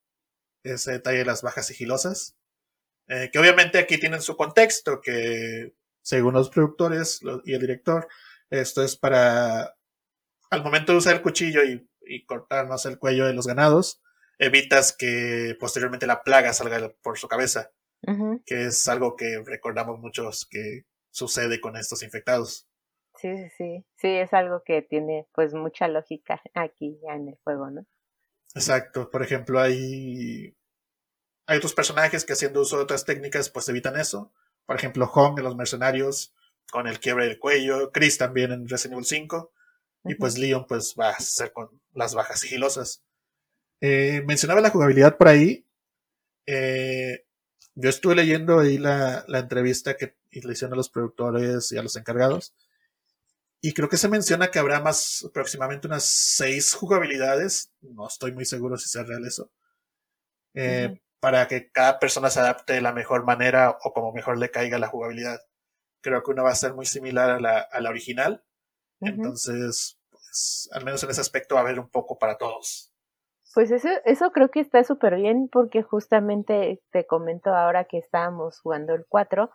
ese 0.64 0.92
detalle 0.92 1.18
de 1.18 1.24
las 1.24 1.42
bajas 1.42 1.66
sigilosas, 1.66 2.36
eh, 3.08 3.30
que 3.32 3.38
obviamente 3.38 3.78
aquí 3.78 3.98
tienen 3.98 4.22
su 4.22 4.36
contexto, 4.36 5.00
que 5.00 5.74
según 6.02 6.34
los 6.34 6.50
productores 6.50 7.20
y 7.44 7.54
el 7.54 7.60
director, 7.60 8.08
esto 8.50 8.82
es 8.82 8.96
para, 8.96 9.76
al 10.50 10.62
momento 10.62 10.92
de 10.92 10.98
usar 10.98 11.16
el 11.16 11.22
cuchillo 11.22 11.62
y, 11.64 11.86
cortarnos 12.26 12.84
el 12.84 12.98
cuello 12.98 13.26
de 13.26 13.32
los 13.32 13.46
ganados, 13.46 14.02
evitas 14.38 14.94
que 14.94 15.56
posteriormente 15.58 16.06
la 16.06 16.22
plaga 16.22 16.52
salga 16.52 16.92
por 17.02 17.18
su 17.18 17.26
cabeza, 17.26 17.70
que 18.44 18.66
es 18.66 18.86
algo 18.88 19.16
que 19.16 19.42
recordamos 19.46 19.98
muchos 19.98 20.46
que 20.50 20.84
sucede 21.10 21.60
con 21.60 21.76
estos 21.76 22.02
infectados. 22.02 22.66
Sí, 23.22 23.28
sí, 23.36 23.50
sí, 23.56 23.84
sí, 23.94 24.08
es 24.08 24.32
algo 24.32 24.64
que 24.64 24.82
tiene 24.82 25.28
pues 25.32 25.54
mucha 25.54 25.86
lógica 25.86 26.42
aquí 26.54 26.98
ya 27.04 27.14
en 27.14 27.28
el 27.28 27.38
juego, 27.44 27.70
¿no? 27.70 27.86
Exacto. 28.52 29.10
Por 29.10 29.22
ejemplo, 29.22 29.60
hay, 29.60 30.56
hay 31.46 31.56
otros 31.56 31.72
personajes 31.72 32.24
que 32.24 32.32
haciendo 32.32 32.62
uso 32.62 32.78
de 32.78 32.82
otras 32.82 33.04
técnicas, 33.04 33.48
pues 33.48 33.68
evitan 33.68 33.96
eso. 33.96 34.32
Por 34.66 34.74
ejemplo, 34.74 35.06
Hong 35.06 35.38
en 35.38 35.44
los 35.44 35.54
mercenarios, 35.54 36.34
con 36.72 36.88
el 36.88 36.98
quiebre 36.98 37.26
del 37.26 37.38
cuello. 37.38 37.92
Chris 37.92 38.18
también 38.18 38.50
en 38.50 38.68
Resident 38.68 38.94
Evil 38.94 39.06
5. 39.06 39.52
Y 40.04 40.16
pues 40.16 40.36
Leon, 40.36 40.66
pues 40.66 40.96
va 40.98 41.10
a 41.10 41.20
ser 41.20 41.52
con 41.52 41.80
las 41.94 42.16
bajas 42.16 42.40
sigilosas. 42.40 43.04
Eh, 43.80 44.24
mencionaba 44.26 44.60
la 44.60 44.70
jugabilidad 44.70 45.16
por 45.16 45.28
ahí. 45.28 45.64
Eh, 46.46 47.24
yo 47.76 47.88
estuve 47.88 48.16
leyendo 48.16 48.58
ahí 48.58 48.78
la, 48.78 49.24
la 49.28 49.38
entrevista 49.38 49.96
que 49.96 50.16
le 50.32 50.52
hicieron 50.52 50.72
a 50.72 50.76
los 50.76 50.90
productores 50.90 51.70
y 51.70 51.78
a 51.78 51.84
los 51.84 51.94
encargados. 51.94 52.52
Y 53.64 53.74
creo 53.74 53.88
que 53.88 53.96
se 53.96 54.08
menciona 54.08 54.50
que 54.50 54.58
habrá 54.58 54.80
más, 54.80 55.24
aproximadamente 55.24 55.86
unas 55.86 56.02
seis 56.04 56.74
jugabilidades. 56.74 57.72
No 57.80 58.08
estoy 58.08 58.32
muy 58.32 58.44
seguro 58.44 58.76
si 58.76 58.88
sea 58.88 59.04
real 59.04 59.24
eso. 59.24 59.52
Eh, 60.54 61.00
para 61.20 61.46
que 61.46 61.70
cada 61.70 62.00
persona 62.00 62.28
se 62.28 62.40
adapte 62.40 62.72
de 62.72 62.80
la 62.80 62.92
mejor 62.92 63.24
manera 63.24 63.78
o 63.84 63.92
como 63.92 64.12
mejor 64.12 64.36
le 64.38 64.50
caiga 64.50 64.80
la 64.80 64.88
jugabilidad. 64.88 65.38
Creo 66.02 66.24
que 66.24 66.32
una 66.32 66.42
va 66.42 66.50
a 66.50 66.56
ser 66.56 66.74
muy 66.74 66.86
similar 66.86 67.30
a 67.30 67.38
la, 67.38 67.60
a 67.60 67.80
la 67.80 67.90
original. 67.90 68.44
Entonces, 69.00 69.96
pues, 70.10 70.68
al 70.72 70.84
menos 70.84 71.04
en 71.04 71.10
ese 71.10 71.20
aspecto 71.20 71.54
va 71.54 71.60
a 71.60 71.64
haber 71.64 71.78
un 71.78 71.88
poco 71.88 72.18
para 72.18 72.38
todos. 72.38 72.92
Pues 73.54 73.70
eso, 73.70 73.88
eso 74.04 74.32
creo 74.32 74.50
que 74.50 74.58
está 74.58 74.82
súper 74.82 75.14
bien 75.14 75.48
porque 75.48 75.82
justamente 75.82 76.82
te 76.90 77.06
comento 77.06 77.54
ahora 77.54 77.84
que 77.84 77.98
estábamos 77.98 78.58
jugando 78.58 78.94
el 78.94 79.04
4 79.08 79.52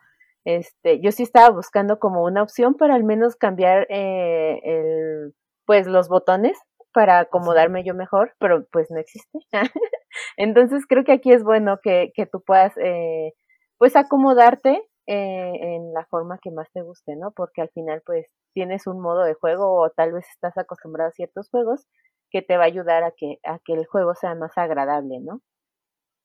este, 0.48 0.98
yo 1.02 1.12
sí 1.12 1.24
estaba 1.24 1.50
buscando 1.50 1.98
como 1.98 2.24
una 2.24 2.42
opción 2.42 2.74
para 2.74 2.94
al 2.94 3.04
menos 3.04 3.36
cambiar 3.36 3.86
eh, 3.90 4.58
el, 4.64 5.34
pues 5.66 5.86
los 5.86 6.08
botones 6.08 6.58
para 6.94 7.18
acomodarme 7.18 7.84
yo 7.84 7.94
mejor, 7.94 8.32
pero 8.38 8.66
pues 8.72 8.90
no 8.90 8.98
existe. 8.98 9.40
Entonces 10.38 10.86
creo 10.88 11.04
que 11.04 11.12
aquí 11.12 11.32
es 11.32 11.44
bueno 11.44 11.80
que, 11.82 12.12
que 12.14 12.24
tú 12.24 12.42
puedas 12.42 12.72
eh, 12.78 13.34
pues 13.76 13.94
acomodarte 13.94 14.82
eh, 15.06 15.52
en 15.60 15.92
la 15.92 16.06
forma 16.06 16.38
que 16.42 16.50
más 16.50 16.68
te 16.72 16.80
guste, 16.80 17.14
¿no? 17.14 17.30
Porque 17.32 17.60
al 17.60 17.68
final 17.68 18.00
pues 18.06 18.26
tienes 18.54 18.86
un 18.86 19.02
modo 19.02 19.24
de 19.24 19.34
juego 19.34 19.78
o 19.78 19.90
tal 19.90 20.14
vez 20.14 20.24
estás 20.30 20.56
acostumbrado 20.56 21.10
a 21.10 21.12
ciertos 21.12 21.50
juegos 21.50 21.86
que 22.30 22.40
te 22.40 22.56
va 22.56 22.62
a 22.62 22.68
ayudar 22.68 23.04
a 23.04 23.10
que, 23.14 23.36
a 23.44 23.58
que 23.62 23.74
el 23.74 23.84
juego 23.84 24.14
sea 24.14 24.34
más 24.34 24.56
agradable, 24.56 25.20
¿no? 25.20 25.42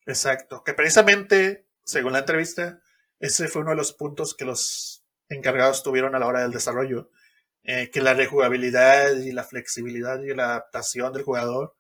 Exacto, 0.06 0.64
que 0.64 0.74
precisamente, 0.74 1.68
según 1.84 2.14
la 2.14 2.20
entrevista, 2.20 2.80
ese 3.20 3.48
fue 3.48 3.62
uno 3.62 3.72
de 3.72 3.78
los 3.78 3.94
puntos 3.94 4.34
que 4.36 4.46
los 4.46 5.04
encargados 5.30 5.84
tuvieron 5.84 6.16
a 6.16 6.20
la 6.20 6.28
hora 6.28 6.42
del 6.42 6.52
desarrollo, 6.52 7.10
eh, 7.64 7.90
que 7.92 8.02
la 8.02 8.14
rejugabilidad 8.14 9.16
y 9.18 9.32
la 9.32 9.44
flexibilidad 9.44 10.22
y 10.22 10.34
la 10.34 10.46
adaptación 10.46 11.14
del 11.14 11.24
jugador 11.24 11.76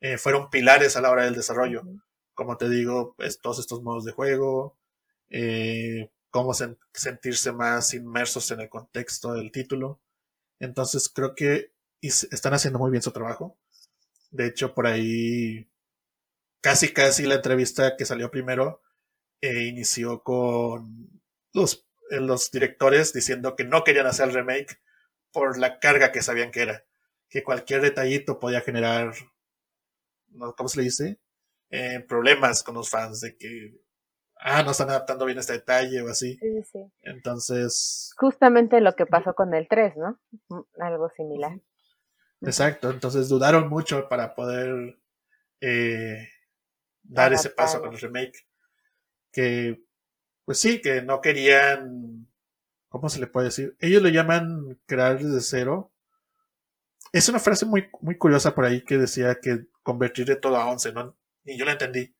eh, 0.00 0.18
fueron 0.18 0.50
pilares 0.50 0.96
a 0.96 1.00
la 1.00 1.10
hora 1.10 1.24
del 1.24 1.34
desarrollo. 1.34 1.82
Como 2.34 2.56
te 2.56 2.68
digo, 2.68 3.14
pues, 3.16 3.40
todos 3.40 3.58
estos 3.58 3.82
modos 3.82 4.04
de 4.04 4.12
juego, 4.12 4.76
eh, 5.30 6.10
cómo 6.30 6.52
sentirse 6.92 7.52
más 7.52 7.94
inmersos 7.94 8.50
en 8.50 8.60
el 8.60 8.68
contexto 8.68 9.34
del 9.34 9.50
título. 9.52 10.00
Entonces 10.60 11.08
creo 11.08 11.34
que 11.34 11.72
están 12.02 12.54
haciendo 12.54 12.78
muy 12.78 12.90
bien 12.90 13.02
su 13.02 13.12
trabajo. 13.12 13.56
De 14.30 14.46
hecho, 14.46 14.74
por 14.74 14.86
ahí 14.86 15.68
casi 16.60 16.92
casi 16.92 17.24
la 17.24 17.36
entrevista 17.36 17.96
que 17.96 18.04
salió 18.04 18.30
primero 18.30 18.82
inició 19.52 20.22
con 20.22 21.22
los, 21.52 21.86
eh, 22.10 22.20
los 22.20 22.50
directores 22.50 23.12
diciendo 23.12 23.56
que 23.56 23.64
no 23.64 23.84
querían 23.84 24.06
hacer 24.06 24.28
el 24.28 24.34
remake 24.34 24.80
por 25.32 25.58
la 25.58 25.78
carga 25.78 26.12
que 26.12 26.22
sabían 26.22 26.50
que 26.50 26.62
era. 26.62 26.84
Que 27.28 27.42
cualquier 27.42 27.80
detallito 27.80 28.38
podía 28.38 28.60
generar, 28.60 29.12
¿cómo 30.56 30.68
se 30.68 30.78
le 30.78 30.84
dice? 30.84 31.20
Eh, 31.70 32.00
problemas 32.00 32.62
con 32.62 32.76
los 32.76 32.88
fans 32.88 33.20
de 33.20 33.36
que, 33.36 33.80
ah, 34.36 34.62
no 34.62 34.70
están 34.70 34.90
adaptando 34.90 35.24
bien 35.24 35.38
este 35.38 35.54
detalle 35.54 36.02
o 36.02 36.08
así. 36.08 36.36
Sí, 36.36 36.62
sí. 36.70 36.78
Entonces... 37.02 38.12
Justamente 38.16 38.80
lo 38.80 38.94
que 38.94 39.06
pasó 39.06 39.34
con 39.34 39.54
el 39.54 39.66
3, 39.68 39.94
¿no? 39.96 40.20
Algo 40.78 41.10
similar. 41.16 41.60
Exacto, 42.40 42.90
entonces 42.90 43.28
dudaron 43.28 43.68
mucho 43.68 44.08
para 44.08 44.34
poder 44.34 44.98
eh, 45.60 46.28
dar 47.02 47.32
ese 47.32 47.50
paso 47.50 47.80
con 47.80 47.92
el 47.92 48.00
remake. 48.00 48.46
Que, 49.34 49.82
pues 50.44 50.60
sí, 50.60 50.80
que 50.80 51.02
no 51.02 51.20
querían, 51.20 52.28
¿cómo 52.88 53.08
se 53.08 53.18
le 53.20 53.26
puede 53.26 53.46
decir? 53.48 53.76
Ellos 53.80 54.02
le 54.02 54.12
llaman 54.12 54.80
crear 54.86 55.18
desde 55.18 55.40
cero. 55.40 55.92
Es 57.12 57.28
una 57.28 57.40
frase 57.40 57.66
muy, 57.66 57.88
muy 58.00 58.16
curiosa 58.16 58.54
por 58.54 58.64
ahí 58.64 58.82
que 58.84 58.96
decía 58.96 59.40
que 59.40 59.66
convertir 59.82 60.26
de 60.26 60.36
todo 60.36 60.56
a 60.56 60.66
11, 60.70 60.92
¿no? 60.92 61.16
Ni 61.44 61.58
yo 61.58 61.64
la 61.64 61.72
entendí. 61.72 62.14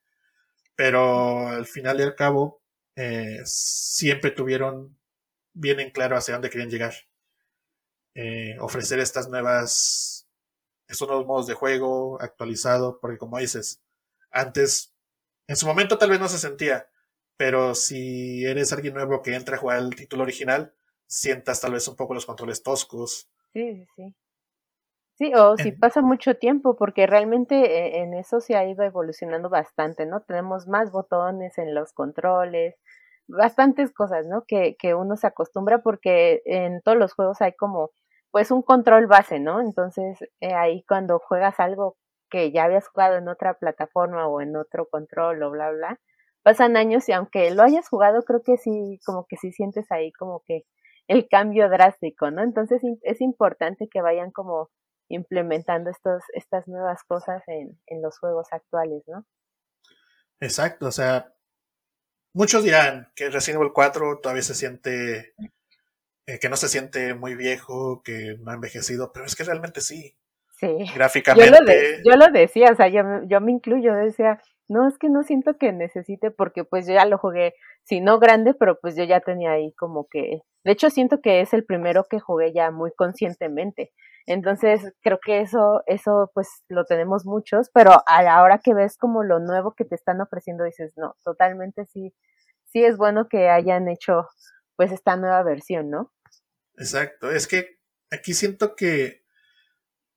Pero 0.75 1.47
al 1.49 1.65
final 1.65 1.99
y 1.99 2.03
al 2.03 2.15
cabo, 2.15 2.61
eh, 2.95 3.41
siempre 3.45 4.31
tuvieron 4.31 4.97
bien 5.53 5.79
en 5.79 5.91
claro 5.91 6.17
hacia 6.17 6.33
dónde 6.35 6.49
querían 6.49 6.69
llegar. 6.69 6.93
Eh, 8.13 8.57
ofrecer 8.59 8.99
estas 8.99 9.29
nuevas, 9.29 10.27
estos 10.87 11.07
nuevos 11.07 11.25
modos 11.25 11.47
de 11.47 11.53
juego 11.53 12.21
actualizado, 12.21 12.99
porque 12.99 13.17
como 13.17 13.37
dices, 13.39 13.81
antes, 14.31 14.93
en 15.47 15.55
su 15.55 15.65
momento 15.65 15.97
tal 15.97 16.09
vez 16.09 16.19
no 16.19 16.29
se 16.29 16.37
sentía, 16.37 16.87
pero 17.37 17.75
si 17.75 18.45
eres 18.45 18.71
alguien 18.73 18.93
nuevo 18.93 19.21
que 19.21 19.35
entra 19.35 19.55
a 19.55 19.59
jugar 19.59 19.79
el 19.79 19.95
título 19.95 20.23
original, 20.23 20.73
sientas 21.07 21.61
tal 21.61 21.73
vez 21.73 21.87
un 21.87 21.95
poco 21.95 22.13
los 22.13 22.25
controles 22.25 22.63
toscos. 22.63 23.29
Sí, 23.53 23.85
sí. 23.95 24.15
Sí, 25.17 25.31
o 25.33 25.55
si 25.55 25.71
pasa 25.71 26.01
mucho 26.01 26.35
tiempo, 26.35 26.75
porque 26.75 27.07
realmente 27.07 27.55
eh, 27.55 28.01
en 28.01 28.13
eso 28.13 28.41
se 28.41 28.55
ha 28.57 28.65
ido 28.67 28.83
evolucionando 28.83 29.49
bastante, 29.49 30.05
¿no? 30.05 30.21
Tenemos 30.21 30.67
más 30.67 30.91
botones 30.91 31.57
en 31.57 31.73
los 31.73 31.93
controles, 31.93 32.75
bastantes 33.27 33.93
cosas, 33.93 34.25
¿no? 34.27 34.43
Que, 34.45 34.75
que 34.77 34.93
uno 34.93 35.15
se 35.15 35.27
acostumbra 35.27 35.81
porque 35.81 36.41
en 36.45 36.81
todos 36.81 36.97
los 36.97 37.13
juegos 37.13 37.41
hay 37.41 37.53
como, 37.53 37.91
pues, 38.31 38.51
un 38.51 38.61
control 38.61 39.07
base, 39.07 39.39
¿no? 39.39 39.61
Entonces, 39.61 40.21
eh, 40.41 40.53
ahí 40.53 40.83
cuando 40.85 41.19
juegas 41.19 41.61
algo 41.61 41.97
que 42.29 42.51
ya 42.51 42.65
habías 42.65 42.87
jugado 42.89 43.15
en 43.15 43.29
otra 43.29 43.53
plataforma 43.53 44.27
o 44.27 44.41
en 44.41 44.57
otro 44.57 44.89
control 44.89 45.41
o 45.43 45.51
bla, 45.51 45.71
bla, 45.71 45.99
pasan 46.45 46.77
años 46.77 47.09
y 47.09 47.11
aunque 47.11 47.49
lo 47.49 47.63
hayas 47.63 47.89
jugado, 47.89 48.21
creo 48.21 48.43
que 48.43 48.57
sí, 48.57 48.99
como 49.03 49.25
que 49.25 49.35
sí 49.35 49.51
sientes 49.51 49.91
ahí 49.91 50.11
como 50.11 50.43
que 50.45 50.63
el 51.07 51.27
cambio 51.27 51.69
drástico, 51.69 52.29
¿no? 52.29 52.43
Entonces 52.43 52.83
es 53.01 53.19
importante 53.19 53.89
que 53.89 54.01
vayan 54.01 54.29
como 54.29 54.69
implementando 55.09 55.89
estos, 55.89 56.21
estas 56.33 56.67
nuevas 56.67 57.03
cosas 57.03 57.41
en, 57.47 57.79
en 57.87 58.03
los 58.03 58.19
juegos 58.19 58.47
actuales, 58.51 59.01
¿no? 59.07 59.25
Exacto, 60.39 60.85
o 60.85 60.91
sea, 60.91 61.33
muchos 62.33 62.63
dirán 62.63 63.11
que 63.15 63.31
Resident 63.31 63.61
Evil 63.61 63.73
4 63.73 64.19
todavía 64.21 64.43
se 64.43 64.53
siente, 64.53 65.33
eh, 66.27 66.37
que 66.39 66.49
no 66.49 66.57
se 66.57 66.69
siente 66.69 67.15
muy 67.15 67.33
viejo, 67.33 68.03
que 68.03 68.37
no 68.39 68.51
ha 68.51 68.53
envejecido, 68.53 69.11
pero 69.11 69.25
es 69.25 69.35
que 69.35 69.45
realmente 69.45 69.81
sí. 69.81 70.15
Sí. 70.59 70.67
Gráficamente. 70.93 72.03
Yo 72.05 72.15
lo, 72.15 72.27
decía, 72.31 72.69
o 72.71 72.75
sea, 72.75 72.87
yo, 72.87 73.01
yo 73.25 73.41
me 73.41 73.51
incluyo, 73.51 73.95
decía, 73.95 74.39
no, 74.67 74.87
es 74.87 74.97
que 74.97 75.09
no 75.09 75.23
siento 75.23 75.57
que 75.57 75.71
necesite 75.71 76.31
porque 76.31 76.63
pues 76.63 76.87
yo 76.87 76.93
ya 76.93 77.05
lo 77.05 77.17
jugué, 77.17 77.53
si 77.83 78.01
no 78.01 78.19
grande, 78.19 78.53
pero 78.53 78.79
pues 78.79 78.95
yo 78.95 79.03
ya 79.03 79.19
tenía 79.19 79.51
ahí 79.51 79.73
como 79.73 80.07
que, 80.09 80.41
de 80.63 80.71
hecho 80.71 80.89
siento 80.89 81.21
que 81.21 81.41
es 81.41 81.53
el 81.53 81.65
primero 81.65 82.05
que 82.09 82.19
jugué 82.19 82.53
ya 82.53 82.71
muy 82.71 82.91
conscientemente. 82.95 83.91
Entonces, 84.27 84.91
creo 85.01 85.19
que 85.23 85.41
eso, 85.41 85.83
eso 85.85 86.31
pues 86.33 86.47
lo 86.67 86.85
tenemos 86.85 87.25
muchos, 87.25 87.69
pero 87.71 87.91
a 88.07 88.23
la 88.23 88.41
hora 88.41 88.59
que 88.63 88.73
ves 88.73 88.97
como 88.97 89.23
lo 89.23 89.39
nuevo 89.39 89.75
que 89.75 89.85
te 89.85 89.93
están 89.93 90.19
ofreciendo, 90.19 90.63
dices, 90.63 90.93
no, 90.95 91.15
totalmente 91.23 91.85
sí, 91.85 92.11
sí 92.65 92.83
es 92.83 92.97
bueno 92.97 93.27
que 93.29 93.49
hayan 93.49 93.87
hecho 93.87 94.27
pues 94.75 94.91
esta 94.91 95.15
nueva 95.15 95.43
versión, 95.43 95.91
¿no? 95.91 96.11
Exacto, 96.75 97.31
es 97.31 97.47
que 97.47 97.79
aquí 98.09 98.33
siento 98.33 98.75
que 98.75 99.23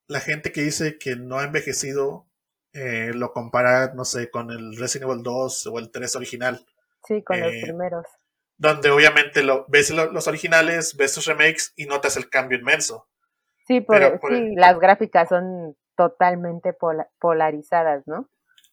la 0.06 0.20
gente 0.20 0.52
que 0.52 0.62
dice 0.62 0.98
que 0.98 1.16
no 1.16 1.38
ha 1.38 1.44
envejecido 1.44 2.27
eh, 2.72 3.12
lo 3.14 3.32
compara, 3.32 3.92
no 3.94 4.04
sé, 4.04 4.30
con 4.30 4.50
el 4.50 4.76
Resident 4.76 5.10
Evil 5.10 5.22
2 5.22 5.66
o 5.68 5.78
el 5.78 5.90
3 5.90 6.16
original. 6.16 6.66
Sí, 7.06 7.22
con 7.22 7.40
los 7.40 7.52
eh, 7.52 7.60
primeros. 7.62 8.06
Donde 8.56 8.90
obviamente 8.90 9.42
lo, 9.42 9.64
ves 9.68 9.90
los 9.90 10.26
originales, 10.26 10.96
ves 10.96 11.12
sus 11.12 11.26
remakes 11.26 11.72
y 11.76 11.86
notas 11.86 12.16
el 12.16 12.28
cambio 12.28 12.58
inmenso. 12.58 13.08
Sí, 13.66 13.80
pero, 13.80 14.18
sí, 14.28 14.54
las 14.56 14.78
gráficas 14.78 15.28
son 15.28 15.76
totalmente 15.96 16.74
polarizadas, 17.18 18.06
¿no? 18.06 18.28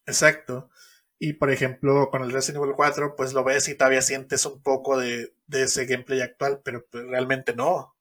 Exacto. 0.06 0.70
Y 1.18 1.34
por 1.34 1.52
ejemplo, 1.52 2.10
con 2.10 2.24
el 2.24 2.32
Resident 2.32 2.64
Evil 2.64 2.76
4, 2.76 3.16
pues 3.16 3.34
lo 3.34 3.44
ves 3.44 3.68
y 3.68 3.76
todavía 3.76 4.02
sientes 4.02 4.46
un 4.46 4.62
poco 4.62 4.98
de, 4.98 5.34
ese 5.52 5.86
gameplay 5.86 6.22
actual, 6.22 6.62
pero 6.64 6.86
pues, 6.90 7.06
realmente 7.08 7.56
no. 7.56 7.96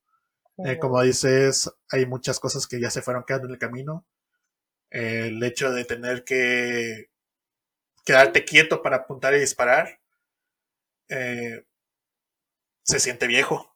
Eh, 0.59 0.79
como 0.79 1.03
dices, 1.03 1.73
hay 1.91 2.07
muchas 2.07 2.39
cosas 2.39 2.67
que 2.69 2.81
ya 2.81 2.91
se 2.91 3.03
fueron 3.03 3.25
quedando 3.25 3.47
en 3.47 3.55
el 3.55 3.59
camino. 3.59 4.07
El 4.95 5.43
hecho 5.43 5.73
de 5.73 5.85
tener 5.85 6.23
que 6.23 7.11
quedarte 8.05 8.45
quieto 8.45 8.81
para 8.81 8.97
apuntar 8.97 9.35
y 9.35 9.41
disparar 9.41 9.99
eh, 11.09 11.65
se 12.85 13.01
siente 13.01 13.27
viejo. 13.27 13.75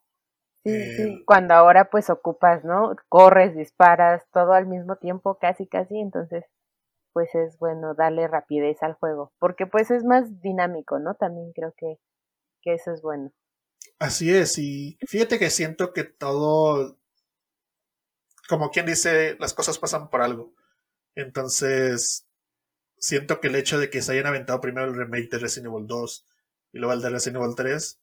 Sí, 0.63 0.95
sí, 0.95 1.23
cuando 1.25 1.55
ahora 1.55 1.89
pues 1.89 2.09
ocupas, 2.09 2.63
¿no? 2.63 2.95
Corres, 3.09 3.55
disparas, 3.55 4.23
todo 4.31 4.53
al 4.53 4.65
mismo 4.65 4.95
tiempo, 4.95 5.37
casi, 5.39 5.67
casi, 5.67 5.99
entonces 5.99 6.45
pues 7.11 7.33
es 7.35 7.57
bueno 7.57 7.95
darle 7.95 8.27
rapidez 8.27 8.81
al 8.81 8.93
juego, 8.93 9.33
porque 9.39 9.65
pues 9.67 9.91
es 9.91 10.05
más 10.05 10.41
dinámico, 10.41 10.99
¿no? 10.99 11.15
También 11.15 11.51
creo 11.53 11.73
que, 11.75 11.97
que 12.61 12.75
eso 12.75 12.93
es 12.93 13.01
bueno. 13.01 13.31
Así 13.99 14.33
es, 14.33 14.57
y 14.57 14.97
fíjate 15.07 15.37
que 15.37 15.49
siento 15.49 15.91
que 15.91 16.03
todo, 16.05 16.97
como 18.47 18.69
quien 18.69 18.85
dice, 18.85 19.35
las 19.39 19.53
cosas 19.53 19.79
pasan 19.79 20.09
por 20.09 20.21
algo. 20.21 20.53
Entonces, 21.19 22.25
siento 22.97 23.39
que 23.39 23.47
el 23.47 23.55
hecho 23.55 23.79
de 23.79 23.89
que 23.89 24.01
se 24.01 24.13
hayan 24.13 24.27
aventado 24.27 24.61
primero 24.61 24.87
el 24.87 24.95
remake 24.95 25.29
de 25.29 25.39
Resident 25.39 25.73
Evil 25.73 25.87
2 25.87 26.25
y 26.73 26.79
luego 26.79 26.93
el 26.93 27.01
de 27.01 27.09
Resident 27.09 27.43
Evil 27.43 27.55
3, 27.55 27.99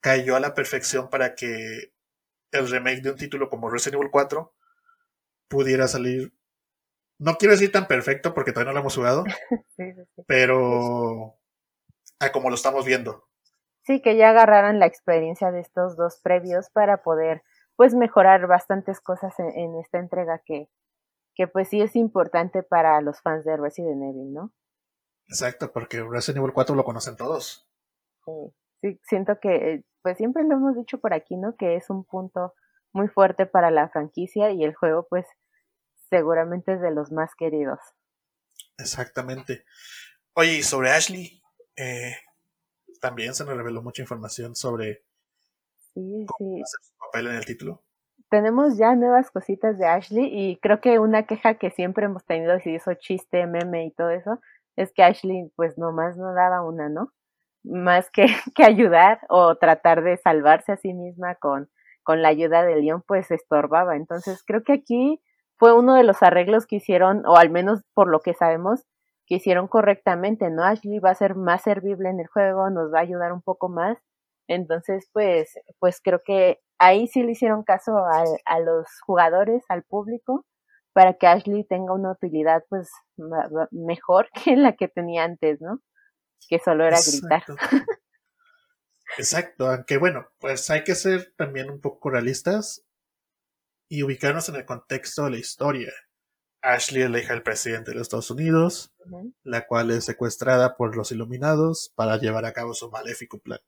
cayó 0.00 0.36
a 0.36 0.40
la 0.40 0.54
perfección 0.54 1.10
para 1.10 1.34
que 1.34 1.92
el 2.52 2.70
remake 2.70 3.02
de 3.02 3.10
un 3.10 3.16
título 3.16 3.48
como 3.48 3.70
Resident 3.70 4.00
Evil 4.00 4.10
4 4.10 4.54
pudiera 5.48 5.88
salir. 5.88 6.32
No 7.18 7.36
quiero 7.36 7.52
decir 7.52 7.72
tan 7.72 7.88
perfecto 7.88 8.34
porque 8.34 8.52
todavía 8.52 8.70
no 8.70 8.74
lo 8.74 8.80
hemos 8.80 8.94
jugado, 8.94 9.24
pero 10.26 11.36
a 12.20 12.32
como 12.32 12.50
lo 12.50 12.54
estamos 12.54 12.84
viendo. 12.84 13.28
Sí, 13.82 14.00
que 14.02 14.16
ya 14.16 14.30
agarraran 14.30 14.78
la 14.78 14.86
experiencia 14.86 15.50
de 15.50 15.60
estos 15.60 15.96
dos 15.96 16.20
previos 16.22 16.68
para 16.70 17.02
poder 17.02 17.42
pues 17.74 17.94
mejorar 17.94 18.46
bastantes 18.46 19.00
cosas 19.00 19.34
en, 19.38 19.76
esta 19.78 19.98
entrega 19.98 20.42
que, 20.44 20.68
que 21.38 21.48
pues 21.48 21.70
sí 21.70 21.80
es 21.80 21.96
importante 21.96 22.62
para 22.62 23.00
los 23.00 23.22
fans 23.22 23.46
de 23.46 23.56
Resident 23.56 24.02
Evil, 24.02 24.34
¿no? 24.34 24.52
Exacto, 25.28 25.72
porque 25.72 26.02
Resident 26.02 26.42
Evil 26.42 26.52
4 26.52 26.74
lo 26.74 26.84
conocen 26.84 27.16
todos. 27.16 27.66
Sí 28.26 28.52
sí, 28.80 29.00
siento 29.04 29.38
que, 29.40 29.84
pues 30.02 30.16
siempre 30.16 30.44
lo 30.44 30.54
hemos 30.56 30.76
dicho 30.76 30.98
por 30.98 31.14
aquí, 31.14 31.36
¿no? 31.36 31.56
Que 31.56 31.76
es 31.76 31.90
un 31.90 32.04
punto 32.04 32.54
muy 32.92 33.08
fuerte 33.08 33.46
para 33.46 33.70
la 33.70 33.88
franquicia 33.88 34.50
y 34.50 34.64
el 34.64 34.74
juego, 34.74 35.06
pues, 35.08 35.26
seguramente 36.10 36.74
es 36.74 36.80
de 36.80 36.90
los 36.90 37.12
más 37.12 37.34
queridos. 37.36 37.78
Exactamente. 38.78 39.64
Oye, 40.34 40.58
y 40.58 40.62
sobre 40.62 40.90
Ashley, 40.90 41.42
eh, 41.76 42.16
también 43.00 43.34
se 43.34 43.44
nos 43.44 43.56
reveló 43.56 43.82
mucha 43.82 44.02
información 44.02 44.56
sobre 44.56 45.04
sí, 45.94 46.26
sí. 46.38 46.62
su 46.64 46.96
papel 46.98 47.28
en 47.28 47.34
el 47.34 47.44
título. 47.44 47.84
Tenemos 48.30 48.76
ya 48.78 48.94
nuevas 48.94 49.30
cositas 49.30 49.78
de 49.78 49.86
Ashley 49.86 50.28
y 50.32 50.58
creo 50.58 50.80
que 50.80 50.98
una 50.98 51.24
queja 51.24 51.54
que 51.54 51.70
siempre 51.70 52.06
hemos 52.06 52.24
tenido, 52.24 52.58
si 52.60 52.74
hizo 52.74 52.94
chiste, 52.94 53.46
meme 53.46 53.86
y 53.86 53.90
todo 53.92 54.10
eso, 54.10 54.40
es 54.76 54.92
que 54.92 55.02
Ashley 55.02 55.50
pues 55.56 55.78
nomás 55.78 56.16
no 56.16 56.34
daba 56.34 56.62
una, 56.62 56.88
¿no? 56.88 57.12
más 57.64 58.10
que, 58.10 58.26
que 58.54 58.64
ayudar 58.64 59.20
o 59.28 59.56
tratar 59.56 60.02
de 60.02 60.16
salvarse 60.16 60.72
a 60.72 60.76
sí 60.76 60.94
misma 60.94 61.34
con, 61.36 61.68
con 62.02 62.22
la 62.22 62.28
ayuda 62.28 62.64
de 62.64 62.76
León, 62.76 63.02
pues 63.06 63.30
estorbaba. 63.30 63.96
Entonces 63.96 64.42
creo 64.44 64.62
que 64.62 64.72
aquí 64.74 65.20
fue 65.56 65.74
uno 65.74 65.94
de 65.94 66.04
los 66.04 66.22
arreglos 66.22 66.66
que 66.66 66.76
hicieron, 66.76 67.24
o 67.26 67.36
al 67.36 67.50
menos 67.50 67.82
por 67.94 68.08
lo 68.08 68.20
que 68.20 68.34
sabemos, 68.34 68.84
que 69.26 69.36
hicieron 69.36 69.68
correctamente, 69.68 70.50
¿no? 70.50 70.64
Ashley 70.64 71.00
va 71.00 71.10
a 71.10 71.14
ser 71.14 71.34
más 71.34 71.62
servible 71.62 72.08
en 72.08 72.20
el 72.20 72.28
juego, 72.28 72.70
nos 72.70 72.92
va 72.92 72.98
a 72.98 73.02
ayudar 73.02 73.32
un 73.32 73.42
poco 73.42 73.68
más. 73.68 73.98
Entonces, 74.46 75.10
pues, 75.12 75.58
pues 75.78 76.00
creo 76.02 76.22
que 76.24 76.60
ahí 76.78 77.08
sí 77.08 77.22
le 77.22 77.32
hicieron 77.32 77.62
caso 77.62 77.96
a, 77.96 78.24
a 78.44 78.60
los 78.60 78.86
jugadores, 79.04 79.64
al 79.68 79.82
público, 79.82 80.46
para 80.92 81.14
que 81.14 81.26
Ashley 81.26 81.64
tenga 81.64 81.92
una 81.92 82.12
utilidad 82.12 82.64
pues 82.68 82.90
mejor 83.70 84.28
que 84.44 84.56
la 84.56 84.74
que 84.74 84.88
tenía 84.88 85.24
antes, 85.24 85.60
¿no? 85.60 85.80
que 86.48 86.58
solo 86.58 86.86
era 86.86 86.98
gritar. 87.00 87.44
Exacto, 89.16 89.70
aunque 89.70 89.96
bueno, 89.98 90.28
pues 90.38 90.68
hay 90.70 90.84
que 90.84 90.94
ser 90.94 91.32
también 91.36 91.70
un 91.70 91.80
poco 91.80 92.10
realistas 92.10 92.84
y 93.88 94.02
ubicarnos 94.02 94.48
en 94.48 94.56
el 94.56 94.64
contexto 94.64 95.24
de 95.24 95.30
la 95.32 95.38
historia. 95.38 95.92
Ashley 96.60 97.02
es 97.02 97.10
la 97.10 97.20
hija 97.20 97.32
del 97.32 97.42
presidente 97.42 97.90
de 97.90 97.96
los 97.96 98.02
Estados 98.02 98.30
Unidos, 98.30 98.92
la 99.44 99.66
cual 99.66 99.90
es 99.90 100.04
secuestrada 100.04 100.76
por 100.76 100.96
los 100.96 101.12
Iluminados 101.12 101.92
para 101.94 102.18
llevar 102.18 102.44
a 102.44 102.52
cabo 102.52 102.74
su 102.74 102.90
maléfico 102.90 103.38
plan. 103.38 103.60